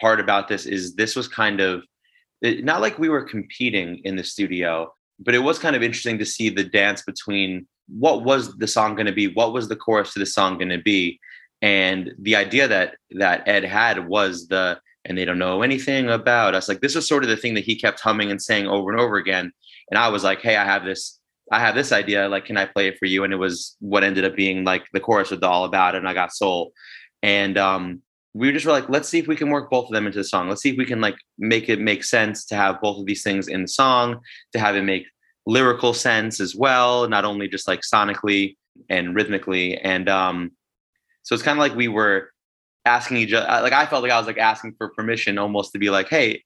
part 0.00 0.20
about 0.20 0.48
this 0.48 0.66
is 0.66 0.94
this 0.94 1.16
was 1.16 1.28
kind 1.28 1.60
of 1.60 1.82
it, 2.42 2.64
not 2.64 2.80
like 2.80 2.98
we 2.98 3.08
were 3.08 3.22
competing 3.22 4.00
in 4.04 4.16
the 4.16 4.24
studio, 4.24 4.92
but 5.18 5.34
it 5.34 5.38
was 5.38 5.58
kind 5.58 5.74
of 5.76 5.82
interesting 5.82 6.18
to 6.18 6.26
see 6.26 6.48
the 6.50 6.64
dance 6.64 7.02
between 7.02 7.66
what 7.88 8.24
was 8.24 8.54
the 8.56 8.66
song 8.66 8.94
going 8.94 9.06
to 9.06 9.12
be, 9.12 9.28
what 9.28 9.52
was 9.52 9.68
the 9.68 9.76
chorus 9.76 10.12
to 10.12 10.18
the 10.18 10.26
song 10.26 10.58
going 10.58 10.68
to 10.70 10.82
be, 10.82 11.18
and 11.62 12.12
the 12.18 12.36
idea 12.36 12.68
that 12.68 12.96
that 13.12 13.46
Ed 13.46 13.64
had 13.64 14.06
was 14.06 14.48
the 14.48 14.78
and 15.04 15.16
they 15.16 15.24
don't 15.24 15.38
know 15.38 15.62
anything 15.62 16.10
about 16.10 16.54
us. 16.54 16.68
Like 16.68 16.80
this 16.80 16.94
was 16.94 17.08
sort 17.08 17.22
of 17.22 17.30
the 17.30 17.36
thing 17.36 17.54
that 17.54 17.64
he 17.64 17.78
kept 17.78 18.00
humming 18.00 18.30
and 18.30 18.42
saying 18.42 18.66
over 18.66 18.90
and 18.90 19.00
over 19.00 19.16
again. 19.16 19.52
And 19.90 19.98
I 19.98 20.08
was 20.08 20.24
like, 20.24 20.40
hey, 20.40 20.56
I 20.56 20.64
have 20.64 20.84
this 20.84 21.18
I 21.52 21.60
have 21.60 21.76
this 21.76 21.92
idea. 21.92 22.28
Like, 22.28 22.44
can 22.44 22.56
I 22.56 22.66
play 22.66 22.88
it 22.88 22.98
for 22.98 23.06
you? 23.06 23.22
And 23.22 23.32
it 23.32 23.36
was 23.36 23.76
what 23.78 24.02
ended 24.02 24.24
up 24.24 24.34
being 24.34 24.64
like 24.64 24.84
the 24.92 25.00
chorus 25.00 25.30
was 25.30 25.42
all 25.42 25.64
about 25.64 25.94
it. 25.94 25.98
And 25.98 26.08
I 26.08 26.14
got 26.14 26.32
soul. 26.32 26.72
And 27.22 27.56
um, 27.56 28.02
we 28.34 28.52
just 28.52 28.66
were 28.66 28.72
like, 28.72 28.88
let's 28.88 29.08
see 29.08 29.18
if 29.18 29.28
we 29.28 29.36
can 29.36 29.50
work 29.50 29.70
both 29.70 29.86
of 29.86 29.92
them 29.92 30.06
into 30.06 30.18
the 30.18 30.24
song. 30.24 30.48
Let's 30.48 30.60
see 30.60 30.70
if 30.70 30.76
we 30.76 30.84
can 30.84 31.00
like 31.00 31.16
make 31.38 31.68
it 31.68 31.80
make 31.80 32.04
sense 32.04 32.44
to 32.46 32.56
have 32.56 32.80
both 32.80 32.98
of 32.98 33.06
these 33.06 33.22
things 33.22 33.48
in 33.48 33.62
the 33.62 33.68
song, 33.68 34.20
to 34.52 34.58
have 34.58 34.74
it 34.74 34.82
make 34.82 35.06
lyrical 35.46 35.94
sense 35.94 36.40
as 36.40 36.56
well, 36.56 37.08
not 37.08 37.24
only 37.24 37.48
just 37.48 37.68
like 37.68 37.80
sonically 37.80 38.56
and 38.90 39.14
rhythmically. 39.14 39.78
And 39.78 40.08
um, 40.08 40.50
so 41.26 41.34
it's 41.34 41.42
kind 41.42 41.58
of 41.58 41.60
like 41.60 41.74
we 41.74 41.88
were 41.88 42.30
asking 42.84 43.16
each 43.16 43.32
other. 43.32 43.46
Like 43.62 43.72
I 43.72 43.84
felt 43.84 44.02
like 44.04 44.12
I 44.12 44.18
was 44.18 44.28
like 44.28 44.38
asking 44.38 44.74
for 44.78 44.90
permission 44.90 45.38
almost 45.38 45.72
to 45.72 45.78
be 45.80 45.90
like, 45.90 46.08
hey, 46.08 46.44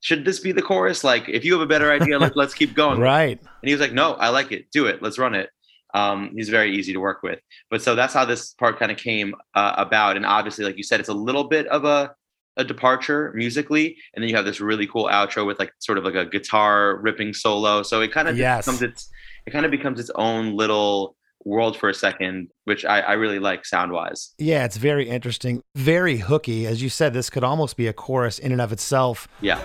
should 0.00 0.24
this 0.24 0.40
be 0.40 0.50
the 0.52 0.62
chorus? 0.62 1.04
Like, 1.04 1.28
if 1.28 1.44
you 1.44 1.52
have 1.52 1.60
a 1.60 1.66
better 1.66 1.90
idea, 1.92 2.18
like, 2.18 2.34
let's 2.34 2.54
keep 2.54 2.72
going. 2.82 3.00
Right. 3.00 3.38
And 3.38 3.68
he 3.68 3.72
was 3.72 3.80
like, 3.80 3.92
no, 3.92 4.14
I 4.14 4.30
like 4.30 4.50
it. 4.50 4.70
Do 4.70 4.86
it. 4.86 5.02
Let's 5.02 5.18
run 5.18 5.34
it. 5.34 5.50
Um, 5.92 6.32
he's 6.34 6.48
very 6.48 6.74
easy 6.74 6.94
to 6.94 7.00
work 7.00 7.22
with. 7.22 7.40
But 7.70 7.82
so 7.82 7.94
that's 7.94 8.14
how 8.14 8.24
this 8.24 8.54
part 8.54 8.78
kind 8.78 8.90
of 8.90 8.96
came 8.96 9.34
uh, 9.54 9.74
about. 9.76 10.16
And 10.16 10.24
obviously, 10.24 10.64
like 10.64 10.78
you 10.78 10.82
said, 10.84 11.00
it's 11.00 11.08
a 11.10 11.14
little 11.14 11.44
bit 11.44 11.66
of 11.66 11.84
a, 11.84 12.14
a 12.56 12.64
departure 12.64 13.32
musically. 13.34 13.96
And 14.14 14.22
then 14.22 14.30
you 14.30 14.36
have 14.36 14.46
this 14.46 14.60
really 14.60 14.86
cool 14.86 15.06
outro 15.08 15.44
with 15.46 15.58
like 15.58 15.72
sort 15.80 15.98
of 15.98 16.04
like 16.04 16.14
a 16.14 16.24
guitar 16.24 16.96
ripping 17.02 17.34
solo. 17.34 17.82
So 17.82 18.00
it 18.00 18.10
kind 18.12 18.28
of 18.28 18.38
Yes. 18.38 18.64
becomes 18.64 18.80
its, 18.82 19.10
it 19.46 19.50
kind 19.50 19.64
of 19.66 19.70
becomes 19.70 20.00
its 20.00 20.10
own 20.14 20.56
little 20.56 21.16
world 21.44 21.76
for 21.76 21.88
a 21.88 21.94
second, 21.94 22.48
which 22.64 22.84
I, 22.84 23.00
I 23.00 23.12
really 23.14 23.38
like 23.38 23.64
sound 23.64 23.92
wise. 23.92 24.34
Yeah, 24.38 24.64
it's 24.64 24.76
very 24.76 25.08
interesting, 25.08 25.62
very 25.74 26.18
hooky. 26.18 26.66
As 26.66 26.82
you 26.82 26.88
said, 26.88 27.12
this 27.14 27.30
could 27.30 27.44
almost 27.44 27.76
be 27.76 27.86
a 27.86 27.92
chorus 27.92 28.38
in 28.38 28.52
and 28.52 28.60
of 28.60 28.72
itself. 28.72 29.28
Yeah. 29.40 29.58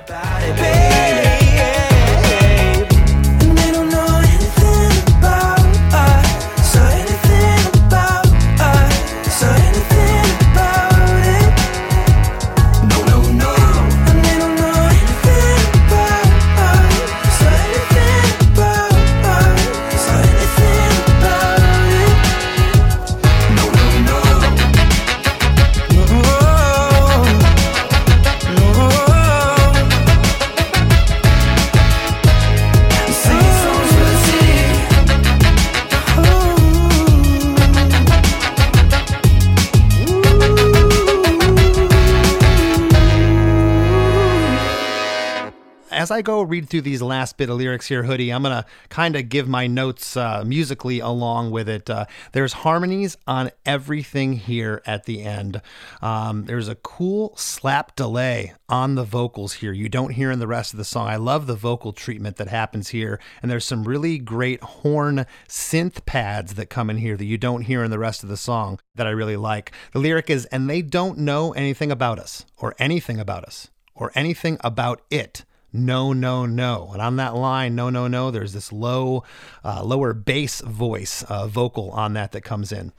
Last 47.23 47.37
bit 47.37 47.49
of 47.49 47.55
lyrics 47.55 47.87
here, 47.87 48.03
Hoodie, 48.03 48.33
I'm 48.33 48.43
going 48.43 48.53
to 48.53 48.65
kind 48.89 49.15
of 49.15 49.29
give 49.29 49.47
my 49.47 49.65
notes 49.65 50.17
uh, 50.17 50.43
musically 50.45 50.99
along 50.99 51.51
with 51.51 51.69
it. 51.69 51.89
Uh, 51.89 52.03
there's 52.33 52.51
harmonies 52.51 53.15
on 53.25 53.49
everything 53.65 54.33
here 54.33 54.81
at 54.85 55.05
the 55.05 55.23
end. 55.23 55.61
Um, 56.01 56.43
there's 56.43 56.67
a 56.67 56.75
cool 56.75 57.33
slap 57.37 57.95
delay 57.95 58.55
on 58.67 58.95
the 58.95 59.05
vocals 59.05 59.53
here. 59.53 59.71
You 59.71 59.87
don't 59.87 60.09
hear 60.09 60.31
in 60.31 60.39
the 60.39 60.47
rest 60.47 60.73
of 60.73 60.77
the 60.77 60.83
song. 60.83 61.07
I 61.07 61.15
love 61.15 61.47
the 61.47 61.55
vocal 61.55 61.93
treatment 61.93 62.35
that 62.35 62.49
happens 62.49 62.89
here. 62.89 63.21
And 63.41 63.49
there's 63.49 63.63
some 63.63 63.85
really 63.85 64.17
great 64.17 64.61
horn 64.61 65.25
synth 65.47 66.05
pads 66.05 66.55
that 66.55 66.65
come 66.65 66.89
in 66.89 66.97
here 66.97 67.15
that 67.15 67.23
you 67.23 67.37
don't 67.37 67.61
hear 67.61 67.85
in 67.85 67.89
the 67.89 67.99
rest 67.99 68.23
of 68.23 68.27
the 68.27 68.35
song 68.35 68.81
that 68.95 69.07
I 69.07 69.11
really 69.11 69.37
like. 69.37 69.71
The 69.93 69.99
lyric 69.99 70.29
is, 70.29 70.43
and 70.47 70.69
they 70.69 70.81
don't 70.81 71.19
know 71.19 71.53
anything 71.53 71.89
about 71.89 72.19
us 72.19 72.45
or 72.57 72.75
anything 72.79 73.17
about 73.17 73.45
us 73.45 73.69
or 73.95 74.11
anything 74.13 74.57
about 74.61 75.03
it. 75.09 75.45
No, 75.73 76.13
no, 76.13 76.45
no. 76.45 76.91
And 76.93 77.01
on 77.01 77.15
that 77.15 77.35
line, 77.35 77.73
no, 77.73 77.89
no, 77.89 78.07
no, 78.07 78.29
there's 78.29 78.53
this 78.53 78.71
low, 78.71 79.23
uh, 79.65 79.83
lower 79.83 80.13
bass 80.13 80.61
voice 80.61 81.23
uh, 81.23 81.47
vocal 81.47 81.89
on 81.91 82.13
that 82.13 82.31
that 82.33 82.41
comes 82.41 82.71
in. 82.71 82.93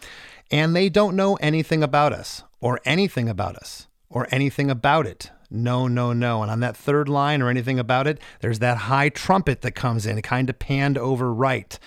And 0.50 0.74
they 0.74 0.88
don't 0.88 1.16
know 1.16 1.36
anything 1.36 1.84
about 1.84 2.12
us 2.12 2.42
or 2.60 2.80
anything 2.84 3.28
about 3.28 3.56
us 3.56 3.86
or 4.10 4.26
anything 4.30 4.70
about 4.70 5.06
it. 5.06 5.30
No, 5.50 5.86
no, 5.86 6.12
no. 6.12 6.42
And 6.42 6.50
on 6.50 6.60
that 6.60 6.76
third 6.76 7.08
line 7.08 7.40
or 7.40 7.48
anything 7.48 7.78
about 7.78 8.08
it, 8.08 8.18
there's 8.40 8.58
that 8.58 8.76
high 8.76 9.08
trumpet 9.08 9.62
that 9.62 9.72
comes 9.72 10.04
in, 10.04 10.20
kind 10.22 10.50
of 10.50 10.58
panned 10.58 10.98
over 10.98 11.32
right. 11.32 11.78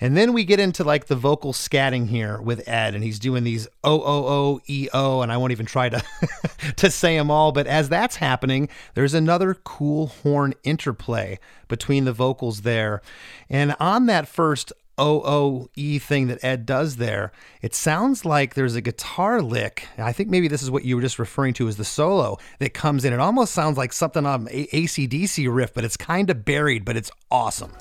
And 0.00 0.16
then 0.16 0.32
we 0.32 0.44
get 0.44 0.60
into 0.60 0.84
like 0.84 1.06
the 1.06 1.16
vocal 1.16 1.52
scatting 1.52 2.08
here 2.08 2.40
with 2.40 2.66
Ed, 2.68 2.94
and 2.94 3.02
he's 3.02 3.18
doing 3.18 3.44
these 3.44 3.66
O 3.82 4.00
O 4.00 4.26
O 4.26 4.60
E 4.66 4.88
O, 4.92 5.22
and 5.22 5.32
I 5.32 5.36
won't 5.36 5.52
even 5.52 5.66
try 5.66 5.88
to 5.88 6.02
to 6.76 6.90
say 6.90 7.16
them 7.16 7.30
all. 7.30 7.52
But 7.52 7.66
as 7.66 7.88
that's 7.88 8.16
happening, 8.16 8.68
there's 8.94 9.14
another 9.14 9.54
cool 9.54 10.08
horn 10.08 10.54
interplay 10.64 11.38
between 11.68 12.04
the 12.04 12.12
vocals 12.12 12.62
there, 12.62 13.02
and 13.48 13.74
on 13.80 14.06
that 14.06 14.28
first 14.28 14.72
O 14.98 15.20
O 15.24 15.68
E 15.74 15.98
thing 15.98 16.26
that 16.28 16.42
Ed 16.42 16.66
does 16.66 16.96
there, 16.96 17.32
it 17.62 17.74
sounds 17.74 18.24
like 18.24 18.54
there's 18.54 18.74
a 18.74 18.80
guitar 18.80 19.42
lick. 19.42 19.88
I 19.98 20.12
think 20.12 20.30
maybe 20.30 20.48
this 20.48 20.62
is 20.62 20.70
what 20.70 20.84
you 20.84 20.96
were 20.96 21.02
just 21.02 21.18
referring 21.18 21.54
to 21.54 21.68
as 21.68 21.76
the 21.76 21.84
solo 21.84 22.38
that 22.60 22.72
comes 22.74 23.04
in. 23.04 23.12
It 23.12 23.20
almost 23.20 23.52
sounds 23.52 23.76
like 23.76 23.92
something 23.92 24.24
on 24.24 24.46
ACDC 24.46 25.54
riff, 25.54 25.74
but 25.74 25.84
it's 25.84 25.96
kind 25.96 26.30
of 26.30 26.44
buried, 26.44 26.84
but 26.84 26.96
it's 26.96 27.10
awesome. 27.30 27.72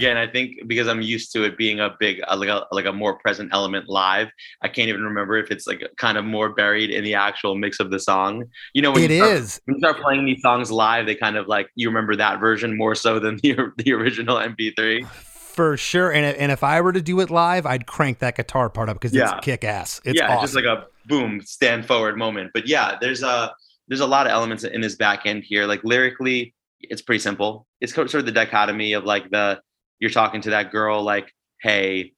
again, 0.00 0.16
I 0.16 0.26
think 0.26 0.66
because 0.66 0.88
I'm 0.88 1.02
used 1.02 1.32
to 1.34 1.44
it 1.44 1.58
being 1.58 1.78
a 1.80 1.94
big, 2.00 2.20
uh, 2.26 2.36
like 2.36 2.48
a 2.48 2.66
like 2.72 2.86
a 2.86 2.92
more 2.92 3.18
present 3.18 3.50
element 3.52 3.88
live. 3.88 4.28
I 4.62 4.68
can't 4.68 4.88
even 4.88 5.02
remember 5.02 5.36
if 5.36 5.50
it's 5.50 5.66
like 5.66 5.82
kind 5.98 6.16
of 6.16 6.24
more 6.24 6.48
buried 6.50 6.90
in 6.90 7.04
the 7.04 7.14
actual 7.14 7.54
mix 7.54 7.80
of 7.80 7.90
the 7.90 7.98
song. 8.00 8.44
You 8.72 8.82
know, 8.82 8.92
when 8.92 9.04
It 9.04 9.10
you 9.10 9.18
start, 9.18 9.36
is. 9.36 9.60
when 9.66 9.76
you 9.76 9.80
start 9.80 10.00
playing 10.02 10.24
these 10.24 10.40
songs 10.42 10.70
live, 10.70 11.06
they 11.06 11.14
kind 11.14 11.36
of 11.36 11.46
like 11.48 11.68
you 11.74 11.88
remember 11.88 12.16
that 12.16 12.40
version 12.40 12.76
more 12.76 12.94
so 12.94 13.18
than 13.18 13.36
the 13.42 13.56
the 13.76 13.92
original 13.92 14.36
MP3. 14.36 15.06
For 15.06 15.76
sure. 15.76 16.10
And, 16.12 16.24
and 16.36 16.50
if 16.52 16.64
I 16.64 16.80
were 16.80 16.92
to 16.92 17.02
do 17.02 17.20
it 17.20 17.28
live, 17.28 17.66
I'd 17.66 17.86
crank 17.86 18.20
that 18.20 18.36
guitar 18.36 18.70
part 18.70 18.88
up 18.88 18.96
because 18.96 19.12
Yeah. 19.14 19.36
it's 19.36 19.44
kick 19.44 19.64
ass. 19.64 20.00
It's 20.04 20.16
yeah, 20.18 20.28
awesome. 20.28 20.42
just 20.42 20.54
like 20.54 20.64
a 20.64 20.86
boom, 21.06 21.42
stand 21.42 21.84
forward 21.86 22.16
moment. 22.16 22.52
But 22.54 22.66
yeah, 22.66 22.96
there's 23.00 23.22
a 23.22 23.52
there's 23.88 24.00
a 24.00 24.06
lot 24.06 24.26
of 24.26 24.32
elements 24.32 24.64
in 24.64 24.80
this 24.80 24.94
back 24.94 25.26
end 25.26 25.42
here. 25.44 25.66
Like 25.66 25.82
lyrically, 25.84 26.54
it's 26.80 27.02
pretty 27.02 27.18
simple. 27.18 27.66
It's 27.80 27.92
sort 27.92 28.14
of 28.14 28.24
the 28.26 28.32
dichotomy 28.32 28.92
of 28.94 29.04
like 29.04 29.28
the 29.30 29.60
you're 30.00 30.10
talking 30.10 30.40
to 30.42 30.50
that 30.50 30.72
girl, 30.72 31.02
like, 31.02 31.32
hey, 31.62 32.12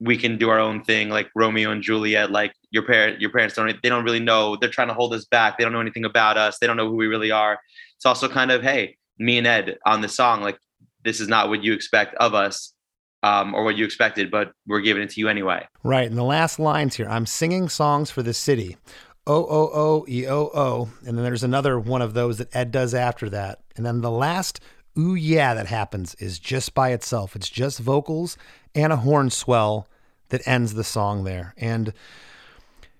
we 0.00 0.16
can 0.16 0.36
do 0.36 0.50
our 0.50 0.58
own 0.58 0.84
thing 0.84 1.08
like 1.08 1.30
Romeo 1.34 1.70
and 1.70 1.82
Juliet 1.82 2.30
like 2.30 2.52
your 2.70 2.82
parent 2.82 3.18
your 3.18 3.30
parents 3.30 3.54
don't 3.54 3.82
they 3.82 3.88
don't 3.88 4.04
really 4.04 4.20
know 4.20 4.54
they're 4.60 4.68
trying 4.68 4.88
to 4.88 4.94
hold 4.94 5.14
us 5.14 5.24
back 5.24 5.56
they 5.56 5.64
don't 5.64 5.72
know 5.72 5.80
anything 5.80 6.04
about 6.04 6.36
us 6.36 6.58
they 6.58 6.66
don't 6.66 6.76
know 6.76 6.86
who 6.86 6.96
we 6.96 7.06
really 7.06 7.30
are 7.30 7.58
it's 7.96 8.04
also 8.04 8.28
kind 8.28 8.50
of 8.50 8.62
hey 8.62 8.94
me 9.18 9.38
and 9.38 9.46
Ed 9.46 9.78
on 9.86 10.02
the 10.02 10.08
song 10.08 10.42
like 10.42 10.58
this 11.02 11.18
is 11.18 11.28
not 11.28 11.48
what 11.48 11.64
you 11.64 11.72
expect 11.72 12.14
of 12.16 12.34
us 12.34 12.74
um, 13.22 13.54
or 13.54 13.64
what 13.64 13.76
you 13.76 13.86
expected 13.86 14.30
but 14.30 14.52
we're 14.66 14.82
giving 14.82 15.02
it 15.02 15.08
to 15.12 15.20
you 15.20 15.28
anyway 15.28 15.66
Right. 15.86 16.08
And 16.08 16.18
the 16.18 16.24
last 16.24 16.58
lines 16.58 16.96
here 16.96 17.08
I'm 17.08 17.26
singing 17.26 17.68
songs 17.68 18.10
for 18.10 18.22
the 18.22 18.34
city. 18.34 18.76
O 19.24 19.34
O 19.34 19.70
O 19.72 20.04
E 20.08 20.26
O 20.26 20.50
O. 20.52 20.88
And 21.06 21.16
then 21.16 21.24
there's 21.24 21.44
another 21.44 21.78
one 21.78 22.02
of 22.02 22.12
those 22.12 22.38
that 22.38 22.54
Ed 22.54 22.72
does 22.72 22.92
after 22.92 23.30
that. 23.30 23.60
And 23.76 23.86
then 23.86 24.00
the 24.00 24.10
last 24.10 24.58
ooh 24.98 25.14
yeah 25.14 25.54
that 25.54 25.66
happens 25.66 26.14
is 26.16 26.38
just 26.38 26.74
by 26.74 26.90
itself. 26.90 27.36
It's 27.36 27.48
just 27.48 27.78
vocals 27.78 28.36
and 28.74 28.92
a 28.92 28.96
horn 28.96 29.30
swell 29.30 29.88
that 30.28 30.46
ends 30.46 30.74
the 30.74 30.84
song 30.84 31.24
there. 31.24 31.54
And 31.56 31.92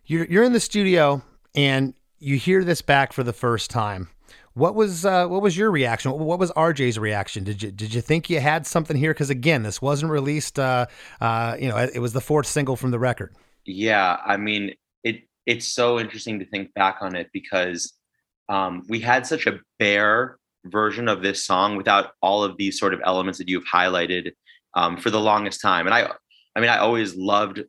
you're 0.04 0.26
you're 0.26 0.44
in 0.44 0.52
the 0.52 0.60
studio 0.60 1.22
and 1.54 1.94
you 2.18 2.36
hear 2.36 2.64
this 2.64 2.82
back 2.82 3.12
for 3.12 3.22
the 3.22 3.32
first 3.32 3.70
time. 3.70 4.08
What 4.54 4.74
was 4.74 5.04
uh, 5.04 5.26
what 5.26 5.42
was 5.42 5.56
your 5.56 5.70
reaction? 5.70 6.12
What 6.12 6.38
was 6.38 6.50
RJ's 6.52 6.98
reaction? 6.98 7.44
Did 7.44 7.62
you 7.62 7.70
did 7.70 7.92
you 7.92 8.00
think 8.00 8.30
you 8.30 8.40
had 8.40 8.66
something 8.66 8.96
here? 8.96 9.12
Because 9.12 9.28
again, 9.28 9.62
this 9.62 9.82
wasn't 9.82 10.10
released. 10.10 10.58
Uh, 10.58 10.86
uh, 11.20 11.56
you 11.60 11.68
know, 11.68 11.76
it 11.76 11.98
was 11.98 12.14
the 12.14 12.22
fourth 12.22 12.46
single 12.46 12.74
from 12.74 12.90
the 12.90 12.98
record. 12.98 13.34
Yeah, 13.66 14.16
I 14.24 14.38
mean, 14.38 14.72
it 15.04 15.24
it's 15.44 15.68
so 15.68 16.00
interesting 16.00 16.38
to 16.38 16.46
think 16.46 16.72
back 16.72 16.98
on 17.02 17.14
it 17.14 17.28
because 17.34 17.92
um, 18.48 18.82
we 18.88 19.00
had 19.00 19.26
such 19.26 19.46
a 19.46 19.60
bare 19.78 20.38
version 20.70 21.08
of 21.08 21.22
this 21.22 21.44
song 21.44 21.76
without 21.76 22.12
all 22.22 22.42
of 22.42 22.56
these 22.56 22.78
sort 22.78 22.94
of 22.94 23.00
elements 23.04 23.38
that 23.38 23.48
you've 23.48 23.64
highlighted 23.64 24.32
um, 24.74 24.96
for 24.96 25.10
the 25.10 25.20
longest 25.20 25.60
time. 25.60 25.86
And 25.86 25.94
I, 25.94 26.10
I 26.54 26.60
mean, 26.60 26.70
I 26.70 26.78
always 26.78 27.16
loved 27.16 27.62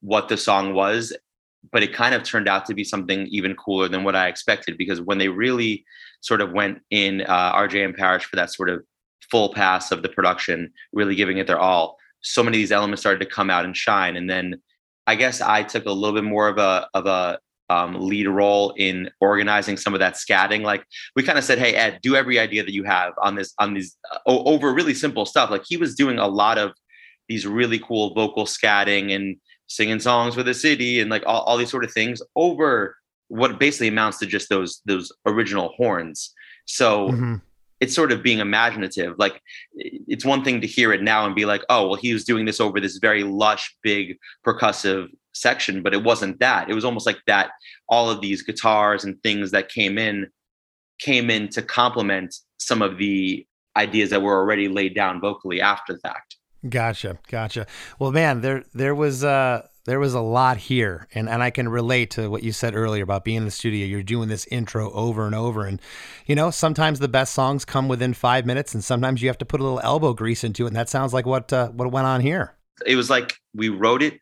what 0.00 0.28
the 0.28 0.36
song 0.36 0.74
was, 0.74 1.16
but 1.72 1.82
it 1.82 1.92
kind 1.92 2.14
of 2.14 2.22
turned 2.22 2.48
out 2.48 2.66
to 2.66 2.74
be 2.74 2.84
something 2.84 3.26
even 3.26 3.54
cooler 3.56 3.88
than 3.88 4.04
what 4.04 4.16
I 4.16 4.28
expected 4.28 4.78
because 4.78 5.00
when 5.00 5.18
they 5.18 5.28
really 5.28 5.84
sort 6.20 6.40
of 6.40 6.52
went 6.52 6.80
in 6.90 7.22
uh, 7.22 7.52
RJ 7.54 7.84
and 7.84 7.94
Parrish 7.94 8.24
for 8.24 8.36
that 8.36 8.52
sort 8.52 8.70
of 8.70 8.84
full 9.30 9.52
pass 9.52 9.90
of 9.90 10.02
the 10.02 10.08
production, 10.08 10.72
really 10.92 11.14
giving 11.14 11.38
it 11.38 11.46
their 11.46 11.58
all, 11.58 11.96
so 12.20 12.42
many 12.42 12.56
of 12.56 12.60
these 12.60 12.72
elements 12.72 13.02
started 13.02 13.20
to 13.20 13.30
come 13.30 13.50
out 13.50 13.64
and 13.64 13.76
shine. 13.76 14.16
And 14.16 14.28
then 14.28 14.60
I 15.06 15.14
guess 15.14 15.40
I 15.40 15.62
took 15.62 15.86
a 15.86 15.92
little 15.92 16.14
bit 16.14 16.24
more 16.24 16.48
of 16.48 16.58
a 16.58 16.88
of 16.94 17.06
a 17.06 17.38
um, 17.68 17.94
lead 17.98 18.28
role 18.28 18.72
in 18.76 19.10
organizing 19.20 19.76
some 19.76 19.94
of 19.94 20.00
that 20.00 20.14
scatting. 20.14 20.62
Like 20.62 20.84
we 21.14 21.22
kind 21.22 21.38
of 21.38 21.44
said, 21.44 21.58
"Hey 21.58 21.74
Ed, 21.74 22.00
do 22.02 22.14
every 22.16 22.38
idea 22.38 22.62
that 22.62 22.72
you 22.72 22.84
have 22.84 23.12
on 23.22 23.34
this 23.34 23.52
on 23.58 23.74
these 23.74 23.96
uh, 24.12 24.18
over 24.26 24.72
really 24.72 24.94
simple 24.94 25.26
stuff." 25.26 25.50
Like 25.50 25.64
he 25.66 25.76
was 25.76 25.94
doing 25.94 26.18
a 26.18 26.26
lot 26.28 26.58
of 26.58 26.72
these 27.28 27.46
really 27.46 27.78
cool 27.78 28.14
vocal 28.14 28.44
scatting 28.44 29.14
and 29.14 29.36
singing 29.66 29.98
songs 29.98 30.34
for 30.34 30.44
the 30.44 30.54
city 30.54 31.00
and 31.00 31.10
like 31.10 31.24
all, 31.26 31.42
all 31.42 31.56
these 31.56 31.70
sort 31.70 31.84
of 31.84 31.92
things 31.92 32.22
over 32.36 32.96
what 33.28 33.58
basically 33.58 33.88
amounts 33.88 34.18
to 34.18 34.26
just 34.26 34.48
those 34.48 34.80
those 34.86 35.10
original 35.26 35.70
horns. 35.76 36.32
So 36.66 37.08
Mm-hmm. 37.08 37.34
it's 37.80 37.94
sort 37.94 38.12
of 38.12 38.22
being 38.22 38.38
imaginative. 38.38 39.18
Like 39.18 39.40
it's 39.74 40.24
one 40.24 40.44
thing 40.44 40.60
to 40.60 40.66
hear 40.66 40.92
it 40.92 41.02
now 41.02 41.26
and 41.26 41.34
be 41.34 41.44
like, 41.44 41.62
oh, 41.68 41.88
well, 41.88 41.96
he 41.96 42.12
was 42.12 42.24
doing 42.24 42.46
this 42.46 42.60
over 42.60 42.80
this 42.80 42.98
very 42.98 43.22
lush, 43.24 43.76
big 43.82 44.16
percussive 44.46 45.08
section, 45.36 45.82
but 45.82 45.94
it 45.94 46.02
wasn't 46.02 46.38
that. 46.40 46.68
It 46.68 46.74
was 46.74 46.84
almost 46.84 47.06
like 47.06 47.20
that. 47.26 47.50
All 47.88 48.10
of 48.10 48.20
these 48.20 48.42
guitars 48.42 49.04
and 49.04 49.20
things 49.22 49.50
that 49.50 49.68
came 49.68 49.98
in 49.98 50.28
came 50.98 51.30
in 51.30 51.48
to 51.50 51.62
complement 51.62 52.34
some 52.58 52.82
of 52.82 52.98
the 52.98 53.46
ideas 53.76 54.10
that 54.10 54.22
were 54.22 54.36
already 54.38 54.68
laid 54.68 54.94
down 54.94 55.20
vocally 55.20 55.60
after 55.60 55.92
the 55.92 55.98
fact. 56.00 56.36
Gotcha, 56.68 57.18
gotcha. 57.28 57.66
Well, 57.98 58.12
man, 58.12 58.40
there 58.40 58.64
there 58.74 58.94
was 58.94 59.22
uh 59.22 59.66
there 59.84 60.00
was 60.00 60.14
a 60.14 60.20
lot 60.20 60.56
here, 60.56 61.06
and 61.14 61.28
and 61.28 61.42
I 61.42 61.50
can 61.50 61.68
relate 61.68 62.10
to 62.12 62.28
what 62.28 62.42
you 62.42 62.50
said 62.50 62.74
earlier 62.74 63.04
about 63.04 63.24
being 63.24 63.38
in 63.38 63.44
the 63.44 63.50
studio. 63.50 63.86
You're 63.86 64.02
doing 64.02 64.28
this 64.28 64.46
intro 64.46 64.90
over 64.90 65.26
and 65.26 65.34
over, 65.34 65.64
and 65.64 65.80
you 66.26 66.34
know 66.34 66.50
sometimes 66.50 66.98
the 66.98 67.08
best 67.08 67.34
songs 67.34 67.64
come 67.64 67.86
within 67.86 68.14
five 68.14 68.46
minutes, 68.46 68.74
and 68.74 68.82
sometimes 68.82 69.22
you 69.22 69.28
have 69.28 69.38
to 69.38 69.44
put 69.44 69.60
a 69.60 69.62
little 69.62 69.80
elbow 69.80 70.12
grease 70.12 70.42
into 70.42 70.64
it, 70.64 70.68
and 70.68 70.76
that 70.76 70.88
sounds 70.88 71.12
like 71.12 71.26
what 71.26 71.52
uh, 71.52 71.68
what 71.68 71.92
went 71.92 72.06
on 72.06 72.20
here. 72.20 72.54
It 72.84 72.96
was 72.96 73.08
like 73.08 73.34
we 73.54 73.68
wrote 73.68 74.02
it 74.02 74.20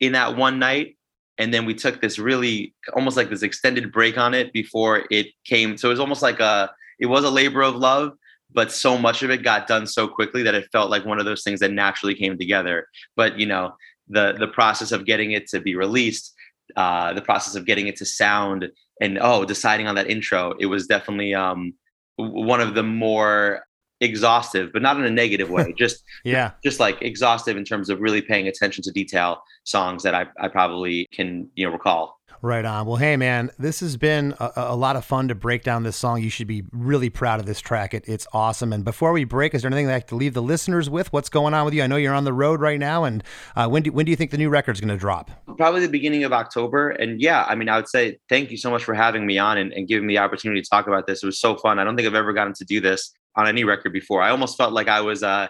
in 0.00 0.12
that 0.12 0.36
one 0.36 0.58
night 0.58 0.96
and 1.38 1.52
then 1.52 1.64
we 1.64 1.74
took 1.74 2.00
this 2.00 2.18
really 2.18 2.74
almost 2.94 3.16
like 3.16 3.30
this 3.30 3.42
extended 3.42 3.92
break 3.92 4.16
on 4.16 4.34
it 4.34 4.52
before 4.52 5.04
it 5.10 5.28
came. 5.44 5.76
So 5.76 5.88
it 5.88 5.92
was 5.92 6.00
almost 6.00 6.22
like 6.22 6.40
a 6.40 6.70
it 6.98 7.06
was 7.06 7.24
a 7.24 7.30
labor 7.30 7.62
of 7.62 7.74
love 7.74 8.12
but 8.52 8.70
so 8.70 8.96
much 8.96 9.22
of 9.24 9.30
it 9.30 9.42
got 9.42 9.66
done 9.66 9.86
so 9.86 10.06
quickly 10.06 10.44
that 10.44 10.54
it 10.54 10.68
felt 10.70 10.88
like 10.88 11.04
one 11.04 11.18
of 11.18 11.24
those 11.24 11.42
things 11.42 11.58
that 11.58 11.72
naturally 11.72 12.14
came 12.14 12.38
together. 12.38 12.86
But 13.16 13.38
you 13.38 13.46
know 13.46 13.74
the 14.08 14.34
the 14.38 14.48
process 14.48 14.92
of 14.92 15.06
getting 15.06 15.32
it 15.32 15.48
to 15.48 15.60
be 15.60 15.74
released 15.74 16.34
uh 16.76 17.12
the 17.12 17.22
process 17.22 17.54
of 17.54 17.66
getting 17.66 17.88
it 17.88 17.96
to 17.96 18.04
sound 18.04 18.68
and 19.00 19.18
oh 19.20 19.44
deciding 19.44 19.86
on 19.86 19.94
that 19.94 20.10
intro 20.10 20.54
it 20.60 20.66
was 20.66 20.86
definitely 20.86 21.34
um 21.34 21.74
one 22.16 22.60
of 22.60 22.74
the 22.74 22.82
more 22.82 23.64
exhaustive 24.00 24.70
but 24.72 24.82
not 24.82 24.96
in 24.98 25.04
a 25.04 25.10
negative 25.10 25.50
way 25.50 25.72
just 25.78 26.02
Yeah. 26.24 26.50
just 26.62 26.80
like 26.80 27.00
exhaustive 27.02 27.56
in 27.56 27.64
terms 27.64 27.88
of 27.88 28.00
really 28.00 28.20
paying 28.22 28.48
attention 28.48 28.82
to 28.84 28.90
detail 28.90 29.42
songs 29.64 30.02
that 30.02 30.14
I, 30.14 30.26
I 30.40 30.48
probably 30.48 31.06
can 31.12 31.48
you 31.54 31.66
know 31.66 31.72
recall 31.72 32.18
Right 32.44 32.66
on. 32.66 32.84
Well, 32.84 32.96
hey, 32.96 33.16
man, 33.16 33.50
this 33.58 33.80
has 33.80 33.96
been 33.96 34.34
a, 34.38 34.52
a 34.56 34.76
lot 34.76 34.96
of 34.96 35.04
fun 35.06 35.28
to 35.28 35.34
break 35.34 35.62
down 35.62 35.82
this 35.82 35.96
song. 35.96 36.20
You 36.20 36.28
should 36.28 36.46
be 36.46 36.64
really 36.72 37.08
proud 37.08 37.40
of 37.40 37.46
this 37.46 37.58
track. 37.58 37.94
It, 37.94 38.04
it's 38.06 38.26
awesome. 38.34 38.70
And 38.70 38.84
before 38.84 39.12
we 39.12 39.24
break, 39.24 39.54
is 39.54 39.62
there 39.62 39.70
anything 39.70 39.86
that 39.86 39.92
I 39.92 39.94
have 39.94 40.06
to 40.08 40.14
leave 40.14 40.34
the 40.34 40.42
listeners 40.42 40.90
with? 40.90 41.10
What's 41.10 41.30
going 41.30 41.54
on 41.54 41.64
with 41.64 41.72
you? 41.72 41.82
I 41.82 41.86
know 41.86 41.96
you're 41.96 42.12
on 42.12 42.24
the 42.24 42.34
road 42.34 42.60
right 42.60 42.78
now, 42.78 43.04
and 43.04 43.24
uh, 43.56 43.66
when 43.68 43.82
do 43.82 43.92
when 43.92 44.04
do 44.04 44.10
you 44.10 44.16
think 44.16 44.30
the 44.30 44.36
new 44.36 44.50
record's 44.50 44.78
going 44.78 44.90
to 44.90 44.98
drop? 44.98 45.30
probably 45.56 45.80
the 45.80 45.88
beginning 45.88 46.24
of 46.24 46.32
october 46.32 46.90
and 46.90 47.20
yeah 47.20 47.44
i 47.48 47.54
mean 47.54 47.68
i 47.68 47.76
would 47.76 47.88
say 47.88 48.18
thank 48.28 48.50
you 48.50 48.56
so 48.56 48.70
much 48.70 48.84
for 48.84 48.94
having 48.94 49.26
me 49.26 49.38
on 49.38 49.56
and, 49.58 49.72
and 49.72 49.88
giving 49.88 50.06
me 50.06 50.14
the 50.14 50.18
opportunity 50.18 50.60
to 50.60 50.68
talk 50.68 50.86
about 50.86 51.06
this 51.06 51.22
it 51.22 51.26
was 51.26 51.38
so 51.38 51.56
fun 51.56 51.78
i 51.78 51.84
don't 51.84 51.96
think 51.96 52.06
i've 52.06 52.14
ever 52.14 52.32
gotten 52.32 52.52
to 52.52 52.64
do 52.64 52.80
this 52.80 53.12
on 53.36 53.46
any 53.46 53.64
record 53.64 53.92
before 53.92 54.22
i 54.22 54.30
almost 54.30 54.56
felt 54.56 54.72
like 54.72 54.88
i 54.88 55.00
was 55.00 55.22
uh 55.22 55.46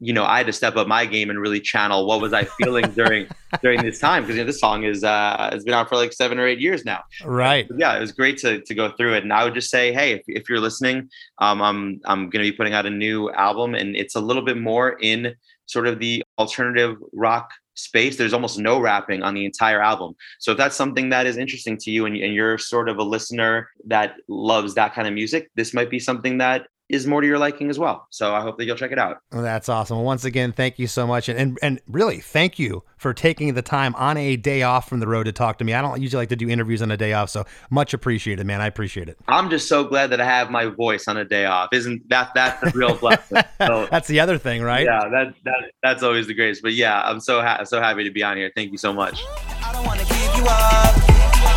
you 0.00 0.12
know 0.12 0.24
i 0.24 0.38
had 0.38 0.46
to 0.46 0.52
step 0.52 0.76
up 0.76 0.86
my 0.86 1.04
game 1.04 1.28
and 1.30 1.40
really 1.40 1.60
channel 1.60 2.06
what 2.06 2.20
was 2.20 2.32
i 2.32 2.44
feeling 2.44 2.88
during 2.92 3.26
during 3.62 3.82
this 3.82 3.98
time 3.98 4.22
because 4.22 4.36
you 4.36 4.42
know, 4.42 4.46
this 4.46 4.60
song 4.60 4.84
is 4.84 5.02
uh 5.02 5.48
has 5.52 5.64
been 5.64 5.74
out 5.74 5.88
for 5.88 5.96
like 5.96 6.12
seven 6.12 6.38
or 6.38 6.46
eight 6.46 6.60
years 6.60 6.84
now 6.84 7.00
Right. 7.24 7.66
yeah, 7.78 7.96
it 7.96 8.00
was 8.00 8.12
great 8.12 8.38
to 8.38 8.60
to 8.60 8.74
go 8.74 8.92
through 8.92 9.14
it. 9.14 9.22
And 9.24 9.32
I 9.32 9.42
would 9.44 9.54
just 9.54 9.70
say, 9.70 9.92
hey, 9.92 10.12
if, 10.12 10.22
if 10.28 10.48
you're 10.48 10.60
listening, 10.60 11.08
um, 11.38 11.60
I'm 11.62 12.00
I'm 12.04 12.30
going 12.30 12.44
to 12.44 12.50
be 12.50 12.56
putting 12.56 12.74
out 12.74 12.86
a 12.86 12.90
new 12.90 13.30
album, 13.32 13.74
and 13.74 13.96
it's 13.96 14.14
a 14.14 14.20
little 14.20 14.42
bit 14.44 14.58
more 14.58 14.98
in 15.00 15.34
sort 15.66 15.86
of 15.86 15.98
the 15.98 16.22
alternative 16.38 16.96
rock 17.12 17.50
space. 17.74 18.16
There's 18.16 18.32
almost 18.32 18.58
no 18.58 18.78
rapping 18.80 19.22
on 19.22 19.34
the 19.34 19.44
entire 19.44 19.80
album. 19.80 20.14
So 20.38 20.52
if 20.52 20.58
that's 20.58 20.76
something 20.76 21.08
that 21.10 21.26
is 21.26 21.36
interesting 21.36 21.76
to 21.78 21.90
you, 21.90 22.06
and, 22.06 22.16
and 22.16 22.34
you're 22.34 22.58
sort 22.58 22.88
of 22.88 22.98
a 22.98 23.02
listener 23.02 23.70
that 23.86 24.14
loves 24.28 24.74
that 24.74 24.94
kind 24.94 25.08
of 25.08 25.14
music, 25.14 25.50
this 25.56 25.72
might 25.74 25.90
be 25.90 25.98
something 25.98 26.38
that 26.38 26.66
is 26.88 27.06
more 27.06 27.20
to 27.20 27.26
your 27.26 27.38
liking 27.38 27.68
as 27.70 27.78
well. 27.78 28.06
So 28.10 28.34
I 28.34 28.40
hope 28.40 28.56
that 28.58 28.64
you'll 28.64 28.76
check 28.76 28.92
it 28.92 28.98
out. 28.98 29.18
Well, 29.32 29.42
that's 29.42 29.68
awesome. 29.68 29.98
Well, 29.98 30.06
once 30.06 30.24
again, 30.24 30.52
thank 30.52 30.78
you 30.78 30.86
so 30.86 31.06
much, 31.06 31.28
and, 31.28 31.38
and 31.38 31.58
and 31.62 31.80
really, 31.86 32.20
thank 32.20 32.58
you 32.58 32.82
for 32.96 33.12
taking 33.14 33.54
the 33.54 33.62
time 33.62 33.94
on 33.96 34.16
a 34.16 34.36
day 34.36 34.62
off 34.62 34.88
from 34.88 35.00
the 35.00 35.06
road 35.06 35.24
to 35.24 35.32
talk 35.32 35.58
to 35.58 35.64
me. 35.64 35.74
I 35.74 35.82
don't 35.82 36.00
usually 36.00 36.22
like 36.22 36.30
to 36.30 36.36
do 36.36 36.48
interviews 36.48 36.82
on 36.82 36.90
a 36.90 36.96
day 36.96 37.12
off, 37.12 37.30
so 37.30 37.44
much 37.70 37.94
appreciated, 37.94 38.46
man. 38.46 38.60
I 38.60 38.66
appreciate 38.66 39.08
it. 39.08 39.18
I'm 39.28 39.50
just 39.50 39.68
so 39.68 39.84
glad 39.84 40.10
that 40.10 40.20
I 40.20 40.24
have 40.24 40.50
my 40.50 40.66
voice 40.66 41.06
on 41.08 41.16
a 41.16 41.24
day 41.24 41.44
off. 41.44 41.68
Isn't 41.72 42.08
that 42.08 42.32
that's 42.34 42.62
a 42.62 42.76
real 42.76 42.94
blessing? 42.96 43.42
So, 43.58 43.88
That's 43.90 44.06
the 44.06 44.20
other 44.20 44.38
thing, 44.38 44.62
right? 44.62 44.84
Yeah, 44.84 45.08
that, 45.10 45.34
that 45.44 45.72
that's 45.82 46.02
always 46.04 46.28
the 46.28 46.34
greatest. 46.34 46.62
But 46.62 46.74
yeah, 46.74 47.02
I'm 47.02 47.18
so 47.18 47.42
ha- 47.42 47.64
so 47.64 47.80
happy 47.80 48.04
to 48.04 48.10
be 48.10 48.22
on 48.22 48.36
here. 48.36 48.52
Thank 48.54 48.70
you 48.70 48.78
so 48.78 48.92
much. 48.92 49.20
I 49.64 49.72
don't 49.72 49.84
wanna 49.84 50.04
give 50.04 50.36
you 50.36 50.44
up. 50.44 50.94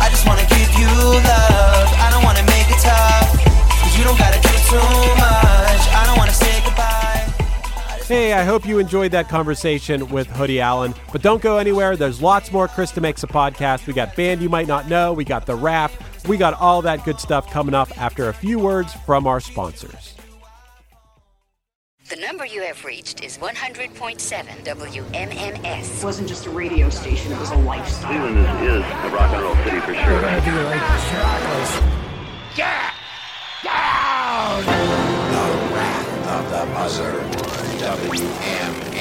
I 0.02 0.08
just 0.10 0.26
wanna 0.26 0.44
give 0.48 0.80
you 0.80 0.88
love. 0.88 1.88
I 1.94 2.08
don't 2.10 2.24
wanna 2.24 2.42
make 2.42 2.68
it 2.68 2.82
tough. 2.82 3.41
Cause 4.02 4.10
you 4.10 4.16
don't 4.16 4.18
gotta 4.18 4.40
do 4.40 4.48
too 4.48 5.14
much. 5.16 5.88
I 5.94 6.02
don't 6.06 6.18
wanna 6.18 6.32
say 6.32 6.62
goodbye. 6.64 8.04
Hey, 8.06 8.32
I 8.32 8.42
hope 8.44 8.66
you 8.66 8.78
enjoyed 8.78 9.12
that 9.12 9.28
conversation 9.28 10.08
with 10.08 10.26
Hoodie 10.28 10.60
Allen. 10.60 10.94
But 11.12 11.22
don't 11.22 11.40
go 11.40 11.58
anywhere. 11.58 11.96
There's 11.96 12.20
lots 12.20 12.50
more 12.52 12.68
Chris 12.68 12.92
DeMakes 12.92 13.22
a 13.22 13.26
Podcast. 13.26 13.86
We 13.86 13.92
got 13.92 14.16
Band 14.16 14.42
You 14.42 14.48
Might 14.48 14.66
Not 14.66 14.88
Know. 14.88 15.12
We 15.12 15.24
got 15.24 15.46
the 15.46 15.54
rap. 15.54 15.92
We 16.26 16.36
got 16.36 16.54
all 16.54 16.82
that 16.82 17.04
good 17.04 17.20
stuff 17.20 17.50
coming 17.50 17.74
up 17.74 17.96
after 17.98 18.28
a 18.28 18.34
few 18.34 18.58
words 18.58 18.92
from 18.92 19.26
our 19.26 19.40
sponsors. 19.40 20.14
The 22.08 22.16
number 22.16 22.44
you 22.44 22.62
have 22.62 22.84
reached 22.84 23.24
is 23.24 23.38
100.7 23.38 24.18
WMMS. 24.64 25.98
It 25.98 26.04
wasn't 26.04 26.28
just 26.28 26.46
a 26.46 26.50
radio 26.50 26.90
station, 26.90 27.32
it 27.32 27.38
was 27.38 27.50
a 27.52 27.56
lifestyle. 27.56 28.10
Cleveland 28.10 28.38
is, 28.62 28.84
is 28.84 28.90
a 28.90 29.10
rock 29.14 29.32
and 29.32 29.42
roll 29.42 29.54
city 29.64 29.80
for 29.80 29.94
sure. 29.94 30.20
Yeah! 32.54 32.92
Down! 33.62 34.64
The 34.64 35.74
Wrath 35.74 36.28
of 36.28 36.50
the 36.50 36.66
Buzzard. 36.74 37.22
WMMS. 37.82 38.92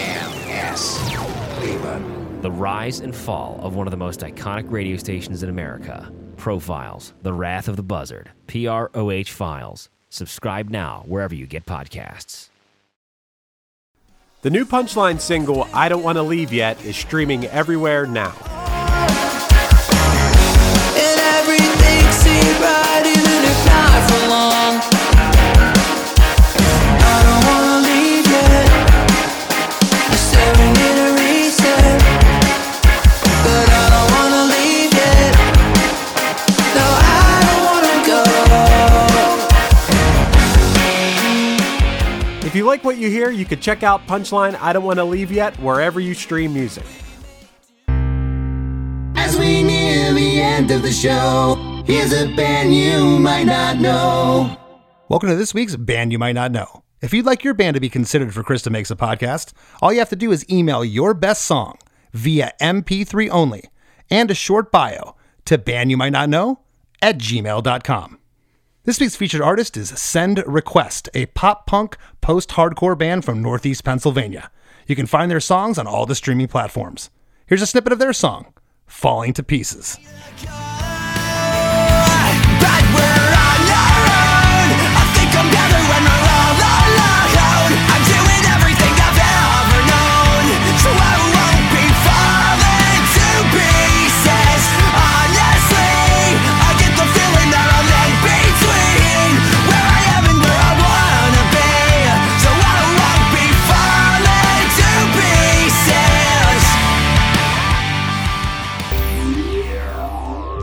Cleveland. 1.57 2.43
The 2.43 2.51
rise 2.51 2.99
and 2.99 3.15
fall 3.15 3.59
of 3.63 3.75
one 3.75 3.87
of 3.87 3.91
the 3.91 3.97
most 3.97 4.19
iconic 4.19 4.69
radio 4.69 4.97
stations 4.97 5.41
in 5.41 5.49
America. 5.49 6.11
Profiles, 6.37 7.13
The 7.23 7.33
Wrath 7.33 7.67
of 7.67 7.75
the 7.75 7.83
Buzzard, 7.83 8.31
PROH 8.47 9.29
Files. 9.29 9.89
Subscribe 10.09 10.69
now 10.69 11.03
wherever 11.07 11.33
you 11.33 11.47
get 11.47 11.65
podcasts. 11.65 12.49
The 14.43 14.49
new 14.49 14.65
Punchline 14.65 15.19
single, 15.21 15.67
I 15.73 15.89
Don't 15.89 16.03
Want 16.03 16.17
to 16.17 16.23
Leave 16.23 16.51
Yet, 16.51 16.83
is 16.83 16.95
streaming 16.95 17.45
everywhere 17.45 18.05
now. 18.05 18.60
You 42.61 42.67
like 42.67 42.83
what 42.83 42.97
you 42.97 43.09
hear, 43.09 43.31
you 43.31 43.43
can 43.43 43.59
check 43.59 43.81
out 43.81 44.05
Punchline 44.05 44.55
I 44.61 44.71
Don't 44.71 44.83
Want 44.83 44.99
to 44.99 45.03
Leave 45.03 45.31
Yet 45.31 45.59
wherever 45.59 45.99
you 45.99 46.13
stream 46.13 46.53
music. 46.53 46.85
As 49.15 49.35
we 49.35 49.63
near 49.63 50.13
the 50.13 50.39
end 50.39 50.69
of 50.69 50.83
the 50.83 50.91
show, 50.91 51.55
here's 51.87 52.13
a 52.13 52.27
band 52.35 52.75
you 52.75 53.17
might 53.17 53.45
not 53.45 53.77
know. 53.77 54.55
Welcome 55.09 55.29
to 55.29 55.35
this 55.35 55.55
week's 55.55 55.75
Band 55.75 56.11
You 56.11 56.19
Might 56.19 56.33
Not 56.33 56.51
Know. 56.51 56.83
If 57.01 57.15
you'd 57.15 57.25
like 57.25 57.43
your 57.43 57.55
band 57.55 57.73
to 57.73 57.79
be 57.79 57.89
considered 57.89 58.31
for 58.31 58.43
Chris 58.43 58.61
DeMakes 58.61 58.91
a 58.91 58.95
Podcast, 58.95 59.53
all 59.81 59.91
you 59.91 59.97
have 59.97 60.09
to 60.09 60.15
do 60.15 60.31
is 60.31 60.47
email 60.47 60.85
your 60.85 61.15
best 61.15 61.45
song 61.45 61.79
via 62.13 62.53
MP3 62.61 63.27
only 63.31 63.63
and 64.11 64.29
a 64.29 64.35
short 64.35 64.71
bio 64.71 65.15
to 65.45 65.57
bandyoumightnotknow 65.57 66.57
at 67.01 67.17
gmail.com. 67.17 68.20
This 68.83 68.99
week's 68.99 69.15
featured 69.15 69.41
artist 69.41 69.77
is 69.77 69.89
Send 69.89 70.43
Request, 70.47 71.07
a 71.13 71.27
pop 71.27 71.67
punk 71.67 71.97
post 72.19 72.49
hardcore 72.49 72.97
band 72.97 73.23
from 73.23 73.39
Northeast 73.39 73.83
Pennsylvania. 73.83 74.49
You 74.87 74.95
can 74.95 75.05
find 75.05 75.29
their 75.29 75.39
songs 75.39 75.77
on 75.77 75.85
all 75.85 76.07
the 76.07 76.15
streaming 76.15 76.47
platforms. 76.47 77.11
Here's 77.45 77.61
a 77.61 77.67
snippet 77.67 77.93
of 77.93 77.99
their 77.99 78.11
song, 78.11 78.55
Falling 78.87 79.33
to 79.33 79.43
Pieces. 79.43 79.99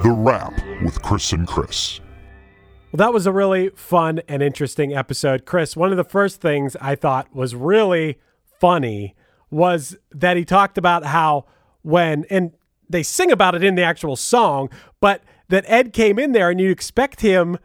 The 0.08 0.14
Rap 0.14 0.58
with 0.82 1.02
Chris 1.02 1.34
and 1.34 1.46
Chris. 1.46 2.00
Well, 2.90 2.96
that 2.96 3.12
was 3.12 3.26
a 3.26 3.30
really 3.30 3.68
fun 3.74 4.22
and 4.26 4.42
interesting 4.42 4.96
episode. 4.96 5.44
Chris, 5.44 5.76
one 5.76 5.90
of 5.90 5.98
the 5.98 6.02
first 6.02 6.40
things 6.40 6.78
I 6.80 6.94
thought 6.94 7.36
was 7.36 7.54
really 7.54 8.18
funny 8.58 9.14
was 9.50 9.98
that 10.10 10.38
he 10.38 10.46
talked 10.46 10.78
about 10.78 11.04
how 11.04 11.44
when, 11.82 12.24
and 12.30 12.52
they 12.88 13.02
sing 13.02 13.30
about 13.30 13.54
it 13.54 13.62
in 13.62 13.74
the 13.74 13.82
actual 13.82 14.16
song, 14.16 14.70
but 14.98 15.22
that 15.48 15.66
Ed 15.66 15.92
came 15.92 16.18
in 16.18 16.32
there 16.32 16.48
and 16.48 16.58
you 16.58 16.70
expect 16.70 17.20
him 17.20 17.58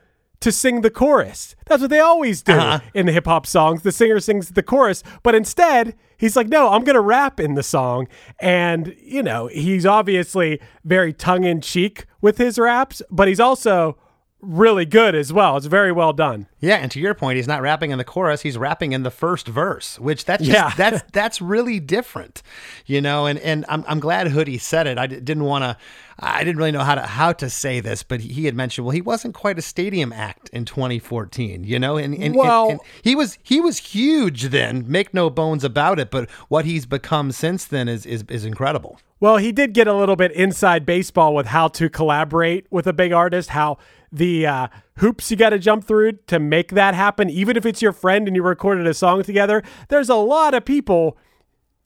to 0.43 0.51
sing 0.51 0.81
the 0.81 0.89
chorus. 0.89 1.55
That's 1.67 1.81
what 1.81 1.89
they 1.89 1.99
always 1.99 2.41
do 2.41 2.53
Uh-huh. 2.53 2.79
in 2.93 3.05
the 3.05 3.11
hip 3.11 3.25
hop 3.25 3.45
songs. 3.47 3.81
The 3.81 3.91
singer 3.91 4.19
sings 4.19 4.49
the 4.49 4.63
chorus, 4.63 5.03
but 5.23 5.35
instead, 5.35 5.95
he's 6.17 6.35
like, 6.35 6.47
no, 6.47 6.69
I'm 6.69 6.83
going 6.83 6.95
to 6.95 7.01
rap 7.01 7.39
in 7.39 7.55
the 7.55 7.63
song. 7.63 8.07
And, 8.39 8.95
you 9.01 9.23
know, 9.23 9.47
he's 9.47 9.85
obviously 9.85 10.59
very 10.83 11.13
tongue 11.13 11.43
in 11.45 11.61
cheek 11.61 12.05
with 12.21 12.37
his 12.37 12.59
raps, 12.59 13.01
but 13.09 13.27
he's 13.27 13.39
also 13.39 13.97
really 14.43 14.85
good 14.85 15.15
as 15.15 15.31
well. 15.33 15.57
It's 15.57 15.65
very 15.65 15.91
well 15.91 16.13
done. 16.13 16.47
Yeah, 16.59 16.75
and 16.75 16.91
to 16.91 16.99
your 16.99 17.13
point, 17.13 17.37
he's 17.37 17.47
not 17.47 17.61
rapping 17.61 17.91
in 17.91 17.97
the 17.97 18.03
chorus; 18.03 18.41
he's 18.41 18.57
rapping 18.57 18.91
in 18.91 19.03
the 19.03 19.11
first 19.11 19.47
verse, 19.47 19.99
which 19.99 20.25
that's 20.25 20.43
just, 20.43 20.53
Yeah. 20.53 20.71
that's 20.77 21.03
that's 21.11 21.41
really 21.41 21.79
different, 21.79 22.41
you 22.85 23.01
know. 23.01 23.25
And 23.25 23.39
and 23.39 23.65
I'm 23.69 23.83
I'm 23.87 23.99
glad 23.99 24.27
Hoodie 24.27 24.57
said 24.57 24.87
it. 24.87 24.97
I 24.97 25.07
d- 25.07 25.19
didn't 25.19 25.43
want 25.45 25.63
to, 25.63 25.77
I 26.19 26.43
didn't 26.43 26.57
really 26.57 26.71
know 26.71 26.83
how 26.83 26.95
to 26.95 27.01
how 27.01 27.33
to 27.33 27.49
say 27.49 27.79
this, 27.79 28.03
but 28.03 28.19
he, 28.21 28.45
had 28.45 28.55
mentioned, 28.55 28.85
well, 28.85 28.93
he 28.93 29.01
wasn't 29.01 29.33
quite 29.33 29.57
a 29.57 29.61
stadium 29.61 30.13
act 30.13 30.49
in 30.53 30.65
2014, 30.65 31.63
you 31.63 31.79
know, 31.79 31.97
and 31.97 32.13
and, 32.13 32.23
and- 32.23 32.35
Well- 32.35 32.69
and 32.69 32.79
he 33.01 33.15
was 33.15 33.37
he 33.43 33.59
was 33.59 33.77
huge 33.77 34.43
then, 34.49 34.85
make 34.87 35.13
no 35.13 35.29
bones 35.29 35.63
about 35.63 35.99
it. 35.99 36.11
But 36.11 36.29
what 36.49 36.65
he's 36.65 36.85
become 36.85 37.31
since 37.31 37.65
then 37.65 37.87
is 37.87 38.05
is 38.05 38.23
is 38.29 38.45
incredible. 38.45 38.99
Well, 39.19 39.37
he 39.37 39.53
did 39.53 39.73
get 39.73 39.87
a 39.87 39.93
little 39.93 40.17
bit 40.17 40.33
inside 40.33 40.85
baseball 40.85 41.33
with 41.33 41.45
how 41.47 41.69
to 41.69 41.89
collaborate 41.89 42.67
with 42.69 42.87
a 42.87 42.91
big 42.93 43.13
artist, 43.13 43.49
how 43.51 43.77
the 44.13 44.45
uh, 44.45 44.67
hoops 44.97 45.31
you 45.31 45.37
got 45.37 45.49
to 45.49 45.59
jump 45.59 45.83
through 45.83 46.13
to 46.27 46.39
make 46.39 46.71
that 46.71 46.93
happen, 46.93 47.29
even 47.29 47.57
if 47.57 47.65
it's 47.65 47.81
your 47.81 47.91
friend 47.91 48.27
and 48.27 48.35
you 48.35 48.43
recorded 48.43 48.85
a 48.85 48.93
song 48.93 49.23
together. 49.23 49.63
There's 49.89 50.09
a 50.09 50.15
lot 50.15 50.53
of 50.53 50.63
people. 50.63 51.17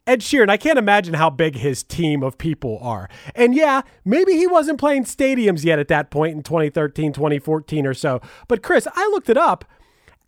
Ed 0.05 0.21
Sheeran, 0.21 0.49
I 0.49 0.57
can't 0.57 0.79
imagine 0.79 1.15
how 1.15 1.29
big 1.29 1.55
his 1.55 1.83
team 1.83 2.23
of 2.23 2.37
people 2.37 2.79
are. 2.81 3.09
And 3.33 3.55
yeah, 3.55 3.81
maybe 4.05 4.33
he 4.33 4.47
wasn't 4.47 4.79
playing 4.79 5.05
stadiums 5.05 5.63
yet 5.63 5.79
at 5.79 5.87
that 5.87 6.11
point 6.11 6.35
in 6.35 6.43
2013, 6.43 7.13
2014 7.13 7.85
or 7.85 7.93
so. 7.93 8.21
But 8.47 8.61
Chris, 8.61 8.87
I 8.93 9.07
looked 9.07 9.29
it 9.29 9.37
up. 9.37 9.65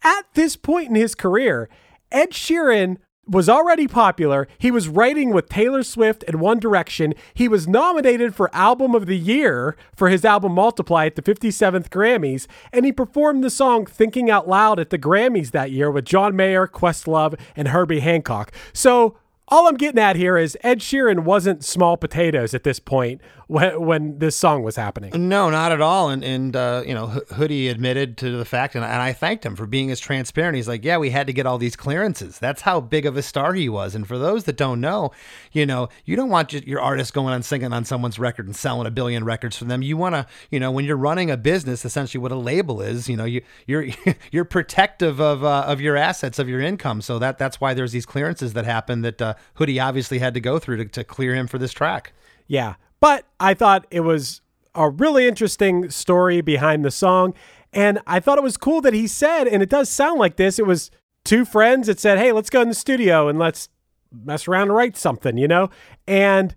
At 0.02 0.26
this 0.34 0.56
point 0.56 0.90
in 0.90 0.96
his 0.96 1.16
career, 1.16 1.70
Ed 2.12 2.32
Sheeran 2.32 2.98
was 3.30 3.48
already 3.48 3.88
popular. 3.88 4.48
He 4.58 4.72
was 4.72 4.88
writing 4.88 5.32
with 5.32 5.50
Taylor 5.50 5.84
Swift 5.84 6.24
and 6.28 6.40
One 6.40 6.60
Direction. 6.60 7.14
He 7.34 7.48
was 7.48 7.68
nominated 7.68 8.36
for 8.36 8.54
Album 8.54 8.96
of 8.96 9.06
the 9.06 9.18
Year 9.18 9.76
for 9.96 10.10
his 10.10 10.26
album 10.26 10.54
Multiply 10.54 11.06
at 11.06 11.16
the 11.16 11.22
57th 11.22 11.90
Grammys, 11.90 12.48
and 12.74 12.86
he 12.86 12.92
performed 12.92 13.44
the 13.44 13.50
song 13.50 13.86
Thinking 13.86 14.30
Out 14.30 14.48
Loud 14.48 14.80
at 14.80 14.90
the 14.90 14.98
Grammys 14.98 15.52
that 15.52 15.72
year 15.72 15.92
with 15.92 16.06
John 16.06 16.36
Mayer, 16.36 16.68
Questlove, 16.68 17.40
and 17.56 17.70
Herbie 17.70 18.00
Hancock. 18.00 18.52
So 18.74 19.18
all 19.48 19.68
I'm 19.68 19.78
getting 19.78 20.00
at 20.00 20.16
here 20.16 20.38
is 20.38 20.58
Ed 20.62 20.80
Sheeran 20.80 21.24
wasn't 21.24 21.66
small 21.66 21.98
potatoes 21.98 22.54
at 22.54 22.64
this 22.64 22.80
point 22.80 23.20
when, 23.50 23.82
when 23.84 24.20
this 24.20 24.36
song 24.36 24.62
was 24.62 24.76
happening. 24.76 25.28
No, 25.28 25.50
not 25.50 25.72
at 25.72 25.82
all. 25.82 26.10
And 26.10 26.24
and 26.24 26.56
uh, 26.56 26.84
you 26.86 26.94
know, 26.94 27.08
Ho- 27.08 27.22
Hoodie 27.34 27.68
admitted 27.68 28.16
to 28.20 28.38
the 28.38 28.46
fact, 28.46 28.76
and, 28.76 28.86
and 28.86 29.02
I 29.02 29.12
thanked 29.12 29.44
him 29.44 29.56
for 29.56 29.66
being 29.66 29.90
as 29.90 30.00
transparent. 30.00 30.56
He's 30.56 30.68
like, 30.68 30.86
yeah, 30.86 30.98
we 30.98 31.10
had 31.10 31.26
to 31.26 31.34
get 31.34 31.48
all 31.48 31.58
these 31.58 31.76
clearances. 31.76 32.38
That's 32.38 32.62
how 32.62 32.80
big 32.80 33.08
of 33.08 33.18
a 33.18 33.24
star 33.24 33.56
he 33.56 33.68
was. 33.68 33.96
And 33.96 34.08
for 34.08 34.20
those 34.20 34.44
that 34.44 34.56
don't 34.56 34.80
know, 34.80 35.10
you 35.52 35.66
know, 35.66 35.90
you 36.06 36.16
don't 36.16 36.30
want 36.30 36.54
your 36.54 36.80
artist 36.80 37.12
going 37.12 37.34
on 37.34 37.42
singing 37.42 37.74
on 37.74 37.86
someone's 37.86 38.20
record 38.20 38.46
and 38.46 38.56
selling 38.56 38.86
a 38.86 38.92
billion 38.92 39.24
records 39.24 39.58
for 39.58 39.66
them. 39.66 39.82
You 39.82 39.98
want 39.98 40.14
to, 40.14 40.28
you 40.52 40.60
know, 40.60 40.70
when 40.70 40.86
you're 40.86 40.96
running 40.96 41.32
a 41.32 41.38
business, 41.38 41.84
essentially 41.84 42.22
what 42.22 42.32
a 42.32 42.36
label 42.36 42.82
is, 42.82 43.10
you 43.10 43.18
know, 43.18 43.26
you 43.26 43.42
you're 43.66 43.88
you're 44.32 44.46
protective 44.46 45.20
of 45.20 45.44
uh, 45.44 45.64
of 45.66 45.82
your 45.82 45.98
assets, 45.98 46.38
of 46.38 46.48
your 46.48 46.62
income. 46.62 47.02
So 47.02 47.18
that 47.18 47.40
that's 47.40 47.60
why 47.60 47.74
there's 47.74 47.94
these 47.94 48.06
clearances 48.06 48.54
that 48.54 48.66
happen 48.66 49.02
that 49.02 49.20
uh, 49.20 49.34
Hoodie 49.56 49.80
obviously 49.80 50.20
had 50.20 50.36
to 50.36 50.40
go 50.40 50.60
through 50.60 50.78
to, 50.78 50.86
to 50.86 51.04
clear 51.04 51.34
him 51.34 51.48
for 51.48 51.58
this 51.58 51.74
track. 51.74 52.14
Yeah. 52.46 52.76
But 53.00 53.26
I 53.40 53.54
thought 53.54 53.86
it 53.92 54.02
was 54.02 54.42
a 54.76 54.90
really 54.90 55.28
interesting 55.28 55.90
story 55.90 56.42
behind 56.42 56.86
the 56.86 56.92
song. 56.92 57.34
And 57.74 58.00
I 58.08 58.20
thought 58.20 58.38
it 58.38 58.44
was 58.44 58.58
cool 58.58 58.82
that 58.82 58.94
he 58.94 59.08
said, 59.08 59.48
and 59.48 59.62
it 59.62 59.70
does 59.70 59.90
sound 59.90 60.20
like 60.20 60.38
this, 60.38 60.60
it 60.60 60.66
was 60.66 60.92
two 61.24 61.46
friends 61.46 61.88
that 61.88 62.00
said, 62.00 62.18
hey, 62.18 62.32
let's 62.32 62.50
go 62.50 62.62
in 62.62 62.70
the 62.70 62.74
studio 62.74 63.28
and 63.28 63.38
let's 63.38 63.70
mess 64.12 64.48
around 64.48 64.64
and 64.64 64.76
write 64.76 64.98
something, 64.98 65.38
you 65.38 65.48
know? 65.48 65.70
And 66.08 66.56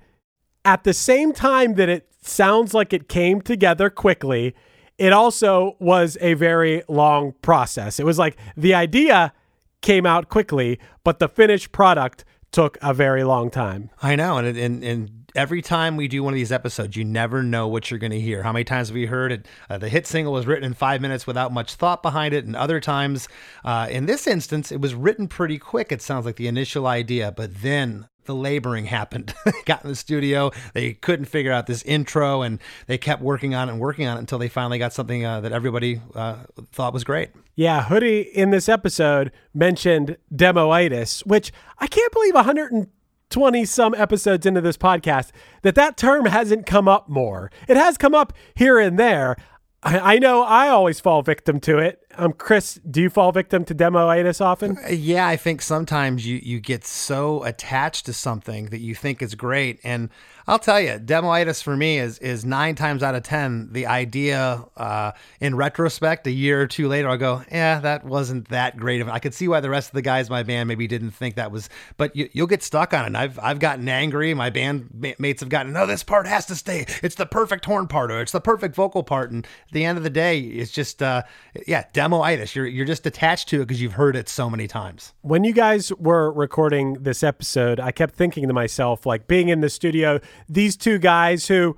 at 0.64 0.84
the 0.84 0.95
same 0.95 1.32
time 1.32 1.74
that 1.74 1.88
it 1.88 2.09
sounds 2.22 2.72
like 2.72 2.93
it 2.93 3.09
came 3.09 3.40
together 3.40 3.90
quickly, 3.90 4.55
it 4.99 5.12
also 5.12 5.76
was 5.80 6.16
a 6.20 6.34
very 6.34 6.82
long 6.88 7.34
process. 7.43 7.99
It 7.99 8.07
was 8.07 8.18
like 8.18 8.36
the 8.57 8.74
idea 8.74 9.32
came 9.80 10.07
out 10.07 10.28
quickly, 10.28 10.78
but 11.05 11.18
the 11.18 11.28
finished 11.28 11.72
product 11.72 12.24
took 12.53 12.78
a 12.82 12.94
very 12.94 13.24
long 13.24 13.50
time. 13.50 13.90
I 14.03 14.14
know, 14.16 14.38
and 14.38 14.57
and 14.57 14.84
and 14.84 15.11
every 15.34 15.62
time 15.62 15.96
we 15.96 16.09
do 16.09 16.22
one 16.22 16.34
of 16.34 16.36
these 16.36 16.53
episodes, 16.53 16.96
you 16.96 17.05
never 17.05 17.42
know 17.42 17.66
what 17.66 17.90
you're 17.90 17.98
going 17.98 18.12
to 18.12 18.20
hear. 18.20 18.42
How 18.42 18.53
many 18.53 18.64
times 18.64 18.88
have 18.88 18.94
we 18.94 19.07
heard 19.07 19.32
it? 19.32 19.46
Uh, 19.68 19.78
the 19.78 19.88
hit 19.88 20.07
single 20.07 20.32
was 20.32 20.46
written 20.46 20.64
in 20.64 20.74
five 20.74 21.00
minutes 21.00 21.26
without 21.26 21.53
much 21.53 21.74
thought 21.74 22.03
behind 22.03 22.34
it, 22.34 22.44
and 22.44 22.55
other 22.55 22.80
times, 22.80 23.28
uh, 23.64 23.88
in 23.90 24.07
this 24.07 24.26
instance, 24.26 24.70
it 24.70 24.80
was 24.80 24.94
written 24.94 25.28
pretty 25.28 25.59
quick. 25.59 25.90
It 25.90 26.03
sounds 26.03 26.26
like 26.26 26.36
the 26.36 26.48
initial 26.48 26.86
idea, 26.86 27.32
but 27.32 27.62
then 27.62 28.09
the 28.25 28.35
laboring 28.35 28.87
happened. 28.87 29.35
They 29.45 29.53
got 29.66 29.85
in 29.85 29.91
the 29.91 29.97
studio, 29.97 30.51
they 30.73 30.95
couldn't 30.95 31.27
figure 31.27 31.53
out 31.53 31.66
this 31.66 31.83
intro, 31.83 32.43
and 32.43 32.59
they 32.87 32.97
kept 32.97 33.23
working 33.23 33.55
on 33.55 33.68
it 33.68 33.73
and 33.73 33.81
working 33.81 34.07
on 34.07 34.16
it 34.16 34.20
until 34.20 34.39
they 34.39 34.49
finally 34.49 34.79
got 34.79 34.93
something 34.93 35.25
uh, 35.25 35.41
that 35.41 35.53
everybody 35.53 36.01
uh, 36.14 36.45
thought 36.70 36.93
was 36.93 37.05
great. 37.05 37.31
Yeah, 37.55 37.85
Hoodie 37.85 38.20
in 38.20 38.51
this 38.51 38.68
episode 38.68 39.31
mentioned 39.53 40.16
demoitis, 40.35 41.27
which 41.27 41.53
I 41.79 41.87
can't 41.87 42.12
believe 42.12 42.35
120 42.35 43.64
some 43.64 43.95
episodes 43.95 44.47
into 44.47 44.61
this 44.61 44.77
podcast 44.77 45.33
that 45.62 45.75
that 45.75 45.97
term 45.97 46.27
hasn't 46.27 46.66
come 46.66 46.89
up 46.89 47.09
more. 47.09 47.51
It 47.68 47.77
has 47.77 47.99
come 47.99 48.14
up 48.14 48.33
here 48.55 48.79
and 48.79 48.99
there. 48.99 49.37
I, 49.83 50.14
I 50.14 50.18
know 50.18 50.43
I 50.43 50.68
always 50.68 51.01
fall 51.01 51.23
victim 51.23 51.61
to 51.61 51.79
it 51.79 52.01
Um, 52.16 52.32
Chris, 52.32 52.78
do 52.88 53.00
you 53.00 53.10
fall 53.10 53.32
victim 53.32 53.64
to 53.64 53.74
demoitis 53.74 54.40
often? 54.40 54.78
Uh, 54.84 54.88
Yeah, 54.90 55.26
I 55.26 55.36
think 55.36 55.62
sometimes 55.62 56.26
you 56.26 56.40
you 56.42 56.60
get 56.60 56.84
so 56.84 57.42
attached 57.44 58.06
to 58.06 58.12
something 58.12 58.66
that 58.66 58.80
you 58.80 58.94
think 58.94 59.22
is 59.22 59.34
great, 59.34 59.80
and 59.82 60.10
I'll 60.46 60.58
tell 60.58 60.80
you, 60.80 60.98
demoitis 60.98 61.62
for 61.62 61.76
me 61.76 61.98
is 61.98 62.18
is 62.18 62.44
nine 62.44 62.74
times 62.74 63.02
out 63.02 63.14
of 63.14 63.22
ten 63.22 63.72
the 63.72 63.86
idea. 63.86 64.64
Uh, 64.76 65.12
in 65.40 65.54
retrospect, 65.54 66.26
a 66.26 66.30
year 66.30 66.60
or 66.60 66.66
two 66.66 66.88
later, 66.88 67.08
I'll 67.08 67.16
go, 67.16 67.42
yeah, 67.50 67.80
that 67.80 68.04
wasn't 68.04 68.48
that 68.48 68.76
great. 68.76 69.02
I 69.06 69.18
could 69.18 69.34
see 69.34 69.48
why 69.48 69.60
the 69.60 69.70
rest 69.70 69.88
of 69.88 69.94
the 69.94 70.02
guys 70.02 70.28
in 70.28 70.32
my 70.32 70.42
band 70.42 70.68
maybe 70.68 70.86
didn't 70.86 71.12
think 71.12 71.36
that 71.36 71.50
was, 71.50 71.68
but 71.96 72.14
you, 72.14 72.28
you'll 72.32 72.46
get 72.46 72.62
stuck 72.62 72.92
on 72.92 73.06
it. 73.06 73.16
I've 73.18 73.38
I've 73.38 73.58
gotten 73.58 73.88
angry. 73.88 74.34
My 74.34 74.50
band 74.50 75.14
mates 75.18 75.40
have 75.40 75.48
gotten, 75.48 75.72
no, 75.72 75.86
this 75.86 76.02
part 76.02 76.26
has 76.26 76.46
to 76.46 76.56
stay. 76.56 76.86
It's 77.02 77.14
the 77.14 77.26
perfect 77.26 77.64
horn 77.64 77.86
part, 77.88 78.10
or 78.10 78.20
it's 78.20 78.32
the 78.32 78.40
perfect 78.40 78.74
vocal 78.74 79.02
part. 79.02 79.30
And 79.30 79.44
at 79.44 79.72
the 79.72 79.84
end 79.84 79.96
of 79.98 80.04
the 80.04 80.10
day, 80.10 80.40
it's 80.40 80.70
just, 80.70 81.02
uh, 81.02 81.22
yeah, 81.66 81.84
demoitis. 82.03 82.55
You're 82.55 82.66
you're 82.66 82.86
just 82.86 83.07
attached 83.07 83.48
to 83.48 83.62
it 83.62 83.66
because 83.66 83.80
you've 83.80 83.94
heard 83.94 84.16
it 84.16 84.28
so 84.28 84.50
many 84.50 84.66
times. 84.66 85.12
When 85.22 85.44
you 85.44 85.53
guys 85.53 85.92
were 85.94 86.32
recording 86.32 86.94
this 86.94 87.22
episode, 87.22 87.80
I 87.80 87.92
kept 87.92 88.14
thinking 88.14 88.48
to 88.48 88.55
myself, 88.55 89.07
like 89.07 89.26
being 89.26 89.48
in 89.48 89.61
the 89.61 89.70
studio, 89.70 90.20
these 90.48 90.76
two 90.76 90.98
guys 90.98 91.48
who, 91.48 91.76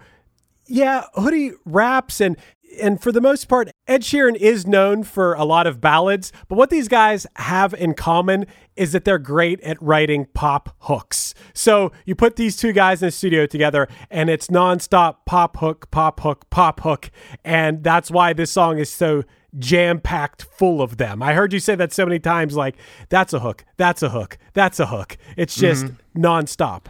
yeah, 0.67 1.05
Hoodie 1.15 1.53
raps 1.65 2.21
and 2.21 2.37
and 2.81 3.01
for 3.01 3.13
the 3.13 3.21
most 3.21 3.47
part, 3.49 3.71
Ed 3.87 4.03
Sheeran 4.03 4.35
is 4.35 4.67
known 4.67 5.05
for 5.05 5.35
a 5.35 5.45
lot 5.45 5.67
of 5.69 5.81
ballads, 5.81 6.33
but 6.49 6.57
what 6.57 6.71
these 6.71 6.89
guys 6.89 7.25
have 7.37 7.73
in 7.75 7.95
common 7.95 8.47
is 8.75 8.91
that 8.93 9.05
they're 9.05 9.19
great 9.19 9.61
at 9.61 9.81
writing 9.81 10.27
pop 10.35 10.75
hooks. 10.81 11.35
So 11.53 11.93
you 12.05 12.17
put 12.17 12.35
these 12.35 12.57
two 12.57 12.73
guys 12.73 13.01
in 13.01 13.09
the 13.09 13.13
studio 13.13 13.47
together 13.47 13.87
and 14.11 14.29
it's 14.29 14.49
nonstop 14.49 15.19
pop 15.25 15.59
hook, 15.59 15.89
pop 15.93 16.19
hook, 16.21 16.51
pop 16.51 16.81
hook. 16.81 17.13
And 17.45 17.85
that's 17.85 18.11
why 18.11 18.33
this 18.33 18.51
song 18.51 18.79
is 18.79 18.91
so 18.91 19.23
jam 19.59 20.01
packed 20.01 20.43
full 20.43 20.83
of 20.83 20.97
them. 20.97 21.23
I 21.23 21.35
heard 21.35 21.53
you 21.53 21.61
say 21.61 21.75
that 21.75 21.93
so 21.93 22.05
many 22.05 22.19
times 22.19 22.57
like, 22.57 22.77
that's 23.09 23.33
a 23.33 23.41
hook, 23.41 23.65
that's 23.77 24.03
a 24.03 24.11
hook, 24.11 24.39
that's 24.53 24.81
a 24.81 24.87
hook. 24.87 25.17
It's 25.37 25.57
just 25.57 25.87
mm-hmm. 25.87 26.25
nonstop. 26.25 26.87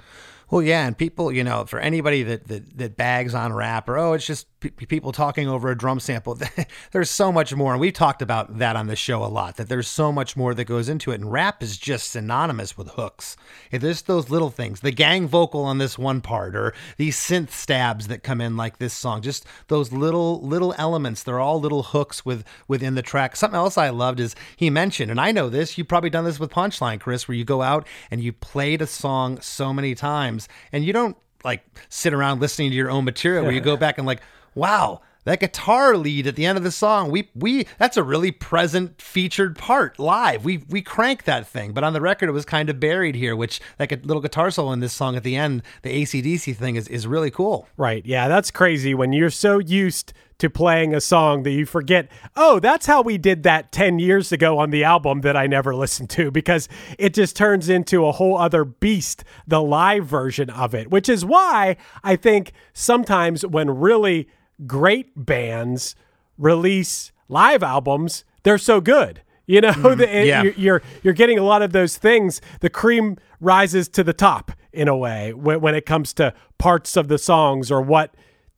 Well, 0.55 0.63
yeah, 0.63 0.87
and 0.87 0.97
people, 0.97 1.33
you 1.33 1.43
know, 1.43 1.65
for 1.65 1.81
anybody 1.81 2.23
that 2.23 2.47
that, 2.47 2.79
that 2.79 2.97
bags 2.97 3.35
on 3.35 3.53
rap 3.53 3.89
or 3.89 3.99
oh, 3.99 4.13
it's 4.13 4.25
just 4.25 4.47
p- 4.73 4.87
people 4.87 5.13
talking 5.13 5.49
over 5.49 5.69
a 5.71 5.77
drum 5.77 6.01
sample. 6.01 6.39
there's 6.93 7.11
so 7.11 7.31
much 7.31 7.55
more, 7.55 7.73
and 7.73 7.81
we've 7.81 7.93
talked 7.93 8.23
about 8.23 8.59
that 8.59 8.77
on 8.77 8.87
the 8.87 8.97
show 8.97 9.25
a 9.25 9.27
lot. 9.27 9.57
That 9.57 9.69
there's 9.69 9.89
so 9.89 10.11
much 10.13 10.37
more 10.37 10.55
that 10.55 10.65
goes 10.65 10.89
into 10.89 11.11
it, 11.11 11.21
and 11.21 11.31
rap 11.31 11.63
is 11.63 11.77
just 11.77 12.11
synonymous 12.11 12.77
with 12.77 12.89
hooks. 12.91 13.37
If 13.71 13.83
there's 13.83 14.03
those 14.03 14.31
little 14.31 14.51
things, 14.51 14.81
the 14.81 14.91
gang 14.91 15.29
vocal 15.29 15.65
on 15.65 15.79
this 15.79 15.99
one 15.99 16.21
part, 16.21 16.57
or 16.57 16.73
these 16.97 17.17
synth 17.17 17.51
stabs 17.51 18.09
that 18.09 18.23
come 18.23 18.41
in 18.41 18.57
like 18.57 18.79
this 18.79 18.95
song, 18.95 19.23
just 19.23 19.45
those 19.69 19.93
little 19.93 20.41
little 20.41 20.75
elements. 20.79 21.23
They're 21.23 21.41
all 21.41 21.61
little 21.61 21.83
hooks 21.83 22.25
with 22.25 22.45
within 22.69 22.95
the 22.95 23.03
track. 23.03 23.37
Something 23.37 23.59
else 23.59 23.77
I 23.77 23.91
loved 23.91 24.21
is 24.21 24.35
he 24.57 24.71
mentioned, 24.71 25.11
and 25.11 25.21
I 25.21 25.33
know 25.33 25.49
this. 25.49 25.77
You've 25.77 25.89
probably 25.89 26.11
done 26.11 26.25
this 26.25 26.41
with 26.41 26.51
Punchline, 26.51 27.01
Chris, 27.01 27.29
where 27.29 27.37
you 27.37 27.45
go 27.45 27.63
out 27.63 27.87
and 28.11 28.23
you 28.23 28.33
played 28.33 28.81
a 28.81 28.87
song 28.87 29.41
so 29.41 29.73
many 29.73 29.95
times, 29.95 30.44
and 30.73 30.85
you 30.85 30.93
don't 30.93 31.17
like 31.45 31.63
sit 31.89 32.15
around 32.15 32.41
listening 32.41 32.71
to 32.71 32.77
your 32.77 32.91
own 32.91 33.05
material 33.05 33.45
where 33.45 33.53
you 33.53 33.61
go 33.61 33.77
back 33.85 33.99
and 33.99 34.07
like, 34.07 34.21
wow, 34.55 35.01
that 35.25 35.41
guitar 35.41 35.97
lead 35.97 36.27
at 36.27 36.37
the 36.37 36.47
end 36.47 36.59
of 36.59 36.65
the 36.65 36.71
song, 36.71 37.11
we 37.11 37.31
we 37.35 37.67
that's 37.79 37.97
a 37.97 38.03
really 38.03 38.31
present 38.31 39.01
featured 39.01 39.57
part 39.57 39.99
live. 39.99 40.45
We 40.45 40.65
we 40.69 40.83
crank 40.83 41.25
that 41.25 41.47
thing, 41.47 41.73
but 41.73 41.85
on 41.85 41.93
the 41.93 42.01
record 42.01 42.29
it 42.29 42.33
was 42.33 42.45
kind 42.45 42.71
of 42.71 42.81
buried 42.81 43.15
here, 43.15 43.35
which 43.35 43.61
that 43.79 44.05
little 44.05 44.23
guitar 44.23 44.51
solo 44.51 44.73
in 44.73 44.81
this 44.81 44.93
song 44.93 45.17
at 45.17 45.23
the 45.23 45.37
end, 45.37 45.63
the 45.83 46.03
ACDC 46.03 46.57
thing 46.57 46.77
is 46.77 46.89
is 46.89 47.07
really 47.07 47.31
cool. 47.31 47.69
Right. 47.77 48.05
Yeah, 48.07 48.29
that's 48.29 48.51
crazy 48.51 48.95
when 48.95 49.13
you're 49.13 49.31
so 49.31 49.59
used 49.59 50.13
to 50.39 50.51
playing 50.51 50.95
a 50.95 51.01
song 51.01 51.43
that 51.45 51.53
you 51.53 51.65
forget, 51.65 52.09
oh, 52.37 52.59
that's 52.59 52.87
how 52.87 53.03
we 53.03 53.17
did 53.19 53.45
that 53.45 53.71
10 53.73 53.99
years 53.99 54.33
ago 54.33 54.59
on 54.59 54.71
the 54.71 54.85
album 54.85 55.21
that 55.21 55.37
I 55.37 55.47
never 55.47 55.75
listened 55.75 56.11
to 56.11 56.31
because 56.31 56.69
it 56.99 57.15
just 57.15 57.37
turns 57.37 57.69
into 57.69 58.07
a 58.07 58.13
whole 58.13 58.37
other 58.37 58.65
beast, 58.65 59.25
the 59.47 59.63
live 59.63 60.07
version 60.07 60.51
of 60.51 60.75
it, 60.75 60.91
which 60.91 61.09
is 61.09 61.25
why 61.25 61.77
I 62.03 62.17
think 62.17 62.53
sometimes 62.73 63.47
when 63.47 63.71
really 63.71 64.29
great 64.67 65.13
bands 65.17 65.97
release 66.39 67.13
live 67.29 67.63
albums, 67.63 68.25
they're 68.43 68.59
so 68.59 68.81
good. 68.81 69.23
You 69.47 69.61
know, 69.61 69.73
mm, 69.73 69.97
the, 69.99 70.27
yeah. 70.27 70.43
you're, 70.43 70.53
you're 70.53 70.83
you're 71.03 71.15
getting 71.15 71.39
a 71.39 71.43
lot 71.43 71.63
of 71.63 71.73
those 71.73 71.97
things. 71.99 72.41
The 72.61 72.71
cream 72.71 73.19
rises 73.41 73.89
to 73.91 74.05
the 74.05 74.13
top 74.13 74.53
in 74.73 74.89
a 74.89 74.97
way 74.97 75.33
when, 75.33 75.61
when 75.61 75.75
it 75.75 75.87
comes 75.87 76.13
to 76.15 76.35
parts 76.59 76.97
of 76.97 77.09
the 77.09 77.19
songs 77.19 77.71
or 77.71 77.83
what 77.83 78.15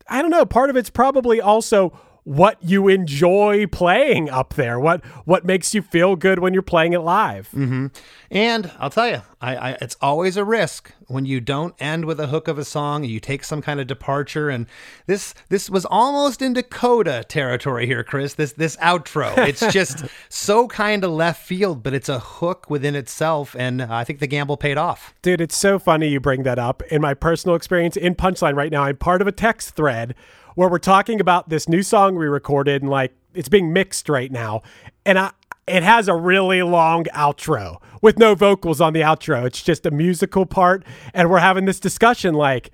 I 0.09 0.23
don't 0.23 0.31
know. 0.31 0.47
Part 0.47 0.71
of 0.71 0.77
it's 0.77 0.91
probably 0.91 1.41
also 1.41 1.99
what 2.27 2.59
you 2.61 2.89
enjoy 2.89 3.69
playing 3.69 4.29
up 4.29 4.55
there. 4.55 4.81
What 4.81 5.05
what 5.27 5.45
makes 5.45 5.75
you 5.77 5.81
feel 5.81 6.17
good 6.17 6.41
when 6.41 6.53
you're 6.53 6.61
playing 6.61 6.93
it 6.93 6.99
live. 6.99 7.49
Mm-hmm. 7.51 7.87
And 8.33 8.73
I'll 8.81 8.91
tell 8.91 9.09
you, 9.09 9.23
I, 9.41 9.57
I 9.57 9.71
it's 9.81 9.97
always 10.01 10.37
a 10.37 10.45
risk 10.45 10.93
when 11.07 11.25
you 11.25 11.41
don't 11.41 11.77
end 11.79 12.05
with 12.05 12.19
a 12.19 12.27
hook 12.27 12.49
of 12.49 12.59
a 12.59 12.65
song. 12.65 13.05
You 13.05 13.21
take 13.21 13.45
some 13.45 13.63
kind 13.63 13.79
of 13.79 13.87
departure, 13.87 14.51
and 14.51 14.67
this 15.07 15.35
this 15.51 15.71
was 15.71 15.85
almost 15.85 16.43
into 16.43 16.65
coda 16.65 17.23
territory 17.23 17.87
here, 17.87 18.03
Chris. 18.03 18.35
This 18.35 18.55
this 18.55 18.77
outro, 18.79 19.47
it's 19.47 19.65
just 19.73 20.05
so 20.29 20.67
kind 20.67 21.05
of 21.05 21.13
left 21.13 21.47
field, 21.47 21.85
but 21.85 21.95
it's 21.95 22.09
a 22.09 22.19
hook 22.19 22.69
within 22.69 22.97
itself, 22.97 23.55
and 23.57 23.81
I 23.81 24.03
think 24.03 24.19
the 24.19 24.27
gamble 24.27 24.57
paid 24.57 24.79
off. 24.79 25.15
Dude, 25.23 25.41
it's 25.41 25.57
so 25.57 25.79
funny 25.79 26.09
you 26.09 26.19
bring 26.19 26.43
that 26.43 26.59
up. 26.59 26.83
In 26.91 27.01
my 27.01 27.15
personal 27.15 27.55
experience 27.55 27.97
in 27.97 28.17
Punchline 28.17 28.57
right 28.57 28.73
now, 28.73 28.83
I'm 28.83 28.97
part 28.97 29.23
of 29.23 29.29
a 29.29 29.33
text 29.33 29.77
thread 29.77 30.17
where 30.57 30.69
we're 30.69 30.79
talking 30.79 31.21
about 31.21 31.49
this 31.49 31.69
new 31.69 31.83
song 31.83 32.17
we 32.17 32.27
recorded 32.27 32.83
and 32.83 32.91
like 32.91 33.15
it's 33.33 33.49
being 33.49 33.73
mixed 33.73 34.09
right 34.09 34.33
now. 34.33 34.63
And 35.05 35.19
I 35.19 35.31
it 35.69 35.83
has 35.83 36.07
a 36.07 36.15
really 36.15 36.63
long 36.63 37.05
outro 37.07 37.81
with 38.01 38.19
no 38.19 38.35
vocals 38.35 38.81
on 38.81 38.93
the 38.93 39.01
outro. 39.01 39.45
It's 39.47 39.63
just 39.63 39.87
a 39.87 39.91
musical 39.91 40.47
part 40.47 40.85
and 41.15 41.31
we're 41.31 41.39
having 41.39 41.65
this 41.65 41.79
discussion 41.79 42.35
like 42.35 42.73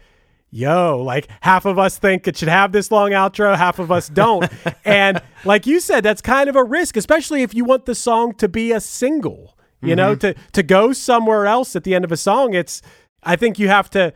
Yo, 0.54 1.02
like 1.02 1.28
half 1.40 1.64
of 1.64 1.78
us 1.78 1.96
think 1.96 2.28
it 2.28 2.36
should 2.36 2.48
have 2.48 2.72
this 2.72 2.90
long 2.90 3.12
outro, 3.12 3.56
half 3.56 3.78
of 3.78 3.90
us 3.90 4.10
don't. 4.10 4.52
and 4.84 5.22
like 5.46 5.66
you 5.66 5.80
said, 5.80 6.02
that's 6.02 6.20
kind 6.20 6.46
of 6.46 6.56
a 6.56 6.62
risk, 6.62 6.94
especially 6.94 7.40
if 7.40 7.54
you 7.54 7.64
want 7.64 7.86
the 7.86 7.94
song 7.94 8.34
to 8.34 8.50
be 8.50 8.70
a 8.70 8.80
single. 8.80 9.56
You 9.84 9.96
know, 9.96 10.14
mm-hmm. 10.14 10.38
to 10.38 10.52
to 10.52 10.62
go 10.62 10.92
somewhere 10.92 11.46
else 11.46 11.74
at 11.74 11.82
the 11.82 11.94
end 11.94 12.04
of 12.04 12.12
a 12.12 12.16
song, 12.16 12.54
it's 12.54 12.82
I 13.24 13.34
think 13.34 13.58
you 13.58 13.66
have 13.68 13.90
to 13.90 14.12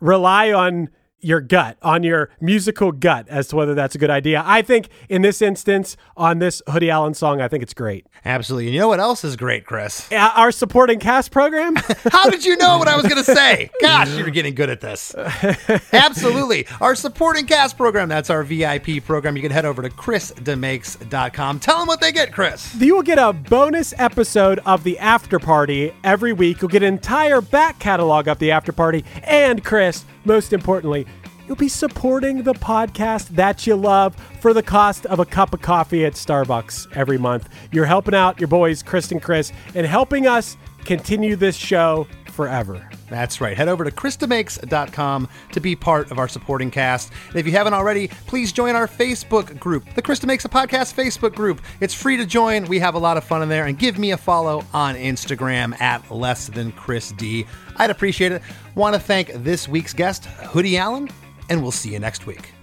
rely 0.00 0.50
on 0.50 0.88
your 1.20 1.40
gut, 1.40 1.76
on 1.82 2.02
your 2.02 2.30
musical 2.40 2.92
gut 2.92 3.28
as 3.28 3.48
to 3.48 3.56
whether 3.56 3.74
that's 3.74 3.94
a 3.94 3.98
good 3.98 4.10
idea. 4.10 4.42
I 4.44 4.62
think 4.62 4.88
in 5.08 5.22
this 5.22 5.42
instance, 5.42 5.96
on 6.16 6.38
this 6.38 6.62
Hoodie 6.68 6.90
Allen 6.90 7.14
song, 7.14 7.40
I 7.40 7.48
think 7.48 7.62
it's 7.62 7.74
great. 7.74 8.06
Absolutely. 8.24 8.66
And 8.66 8.74
you 8.74 8.80
know 8.80 8.88
what 8.88 9.00
else 9.00 9.24
is 9.24 9.36
great, 9.36 9.64
Chris? 9.64 10.10
Our 10.12 10.52
supporting 10.52 10.98
cast 10.98 11.30
program. 11.30 11.76
How 12.10 12.28
did 12.28 12.44
you 12.44 12.56
know 12.56 12.78
what 12.78 12.88
I 12.88 12.96
was 12.96 13.06
going 13.06 13.24
to 13.24 13.34
say? 13.34 13.70
Gosh, 13.80 14.10
you're 14.16 14.30
getting 14.30 14.54
good 14.54 14.70
at 14.70 14.80
this. 14.80 15.14
Absolutely. 15.92 16.66
Our 16.80 16.94
supporting 16.94 17.46
cast 17.46 17.76
program, 17.76 18.08
that's 18.08 18.30
our 18.30 18.42
VIP 18.42 19.04
program. 19.04 19.36
You 19.36 19.42
can 19.42 19.52
head 19.52 19.64
over 19.64 19.82
to 19.82 19.88
chrisdemakes.com. 19.90 21.60
Tell 21.60 21.78
them 21.78 21.86
what 21.86 22.00
they 22.00 22.12
get, 22.12 22.32
Chris. 22.32 22.74
You 22.76 22.94
will 22.94 23.02
get 23.02 23.18
a 23.18 23.32
bonus 23.32 23.94
episode 23.98 24.60
of 24.66 24.84
the 24.84 24.98
After 24.98 25.38
Party 25.38 25.92
every 26.04 26.32
week. 26.32 26.60
You'll 26.60 26.68
get 26.68 26.82
an 26.82 26.92
entire 26.94 27.40
back 27.40 27.78
catalog 27.78 28.28
of 28.28 28.38
the 28.38 28.50
After 28.50 28.72
Party. 28.72 29.04
And, 29.24 29.64
Chris, 29.64 30.04
most 30.24 30.52
importantly, 30.52 31.06
you'll 31.46 31.56
be 31.56 31.68
supporting 31.68 32.42
the 32.42 32.54
podcast 32.54 33.28
that 33.30 33.66
you 33.66 33.74
love 33.74 34.14
for 34.40 34.52
the 34.52 34.62
cost 34.62 35.06
of 35.06 35.18
a 35.18 35.24
cup 35.24 35.52
of 35.52 35.60
coffee 35.60 36.04
at 36.04 36.12
Starbucks 36.12 36.96
every 36.96 37.18
month. 37.18 37.48
You're 37.72 37.86
helping 37.86 38.14
out 38.14 38.40
your 38.40 38.48
boys, 38.48 38.82
Chris 38.82 39.10
and 39.10 39.22
Chris, 39.22 39.52
and 39.74 39.86
helping 39.86 40.26
us 40.26 40.56
continue 40.84 41.36
this 41.36 41.56
show 41.56 42.06
forever. 42.40 42.88
That's 43.10 43.38
right. 43.42 43.54
Head 43.54 43.68
over 43.68 43.84
to 43.84 43.90
ChrisDeMakes.com 43.90 45.28
to 45.52 45.60
be 45.60 45.76
part 45.76 46.10
of 46.10 46.18
our 46.18 46.26
supporting 46.26 46.70
cast. 46.70 47.12
And 47.28 47.36
if 47.36 47.44
you 47.44 47.52
haven't 47.52 47.74
already, 47.74 48.08
please 48.08 48.50
join 48.50 48.76
our 48.76 48.88
Facebook 48.88 49.58
group, 49.58 49.84
the 49.94 50.00
Chris 50.00 50.20
DeMakes 50.20 50.46
a 50.46 50.48
Podcast 50.48 50.94
Facebook 50.94 51.34
group. 51.34 51.60
It's 51.80 51.92
free 51.92 52.16
to 52.16 52.24
join. 52.24 52.64
We 52.64 52.78
have 52.78 52.94
a 52.94 52.98
lot 52.98 53.18
of 53.18 53.24
fun 53.24 53.42
in 53.42 53.50
there. 53.50 53.66
And 53.66 53.78
give 53.78 53.98
me 53.98 54.12
a 54.12 54.16
follow 54.16 54.64
on 54.72 54.94
Instagram 54.94 55.78
at 55.82 56.10
less 56.10 56.46
than 56.46 56.72
Chris 56.72 57.12
D. 57.12 57.44
I'd 57.76 57.90
appreciate 57.90 58.32
it. 58.32 58.40
Want 58.74 58.94
to 58.94 59.00
thank 59.00 59.30
this 59.34 59.68
week's 59.68 59.92
guest, 59.92 60.24
Hoodie 60.24 60.78
Allen, 60.78 61.10
and 61.50 61.60
we'll 61.60 61.72
see 61.72 61.92
you 61.92 61.98
next 61.98 62.24
week. 62.26 62.54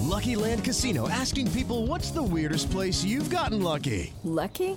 Lucky 0.00 0.34
Land 0.34 0.64
Casino 0.64 1.08
asking 1.08 1.52
people 1.52 1.86
what's 1.86 2.10
the 2.10 2.22
weirdest 2.22 2.70
place 2.70 3.04
you've 3.04 3.30
gotten 3.30 3.62
lucky? 3.62 4.12
Lucky? 4.24 4.76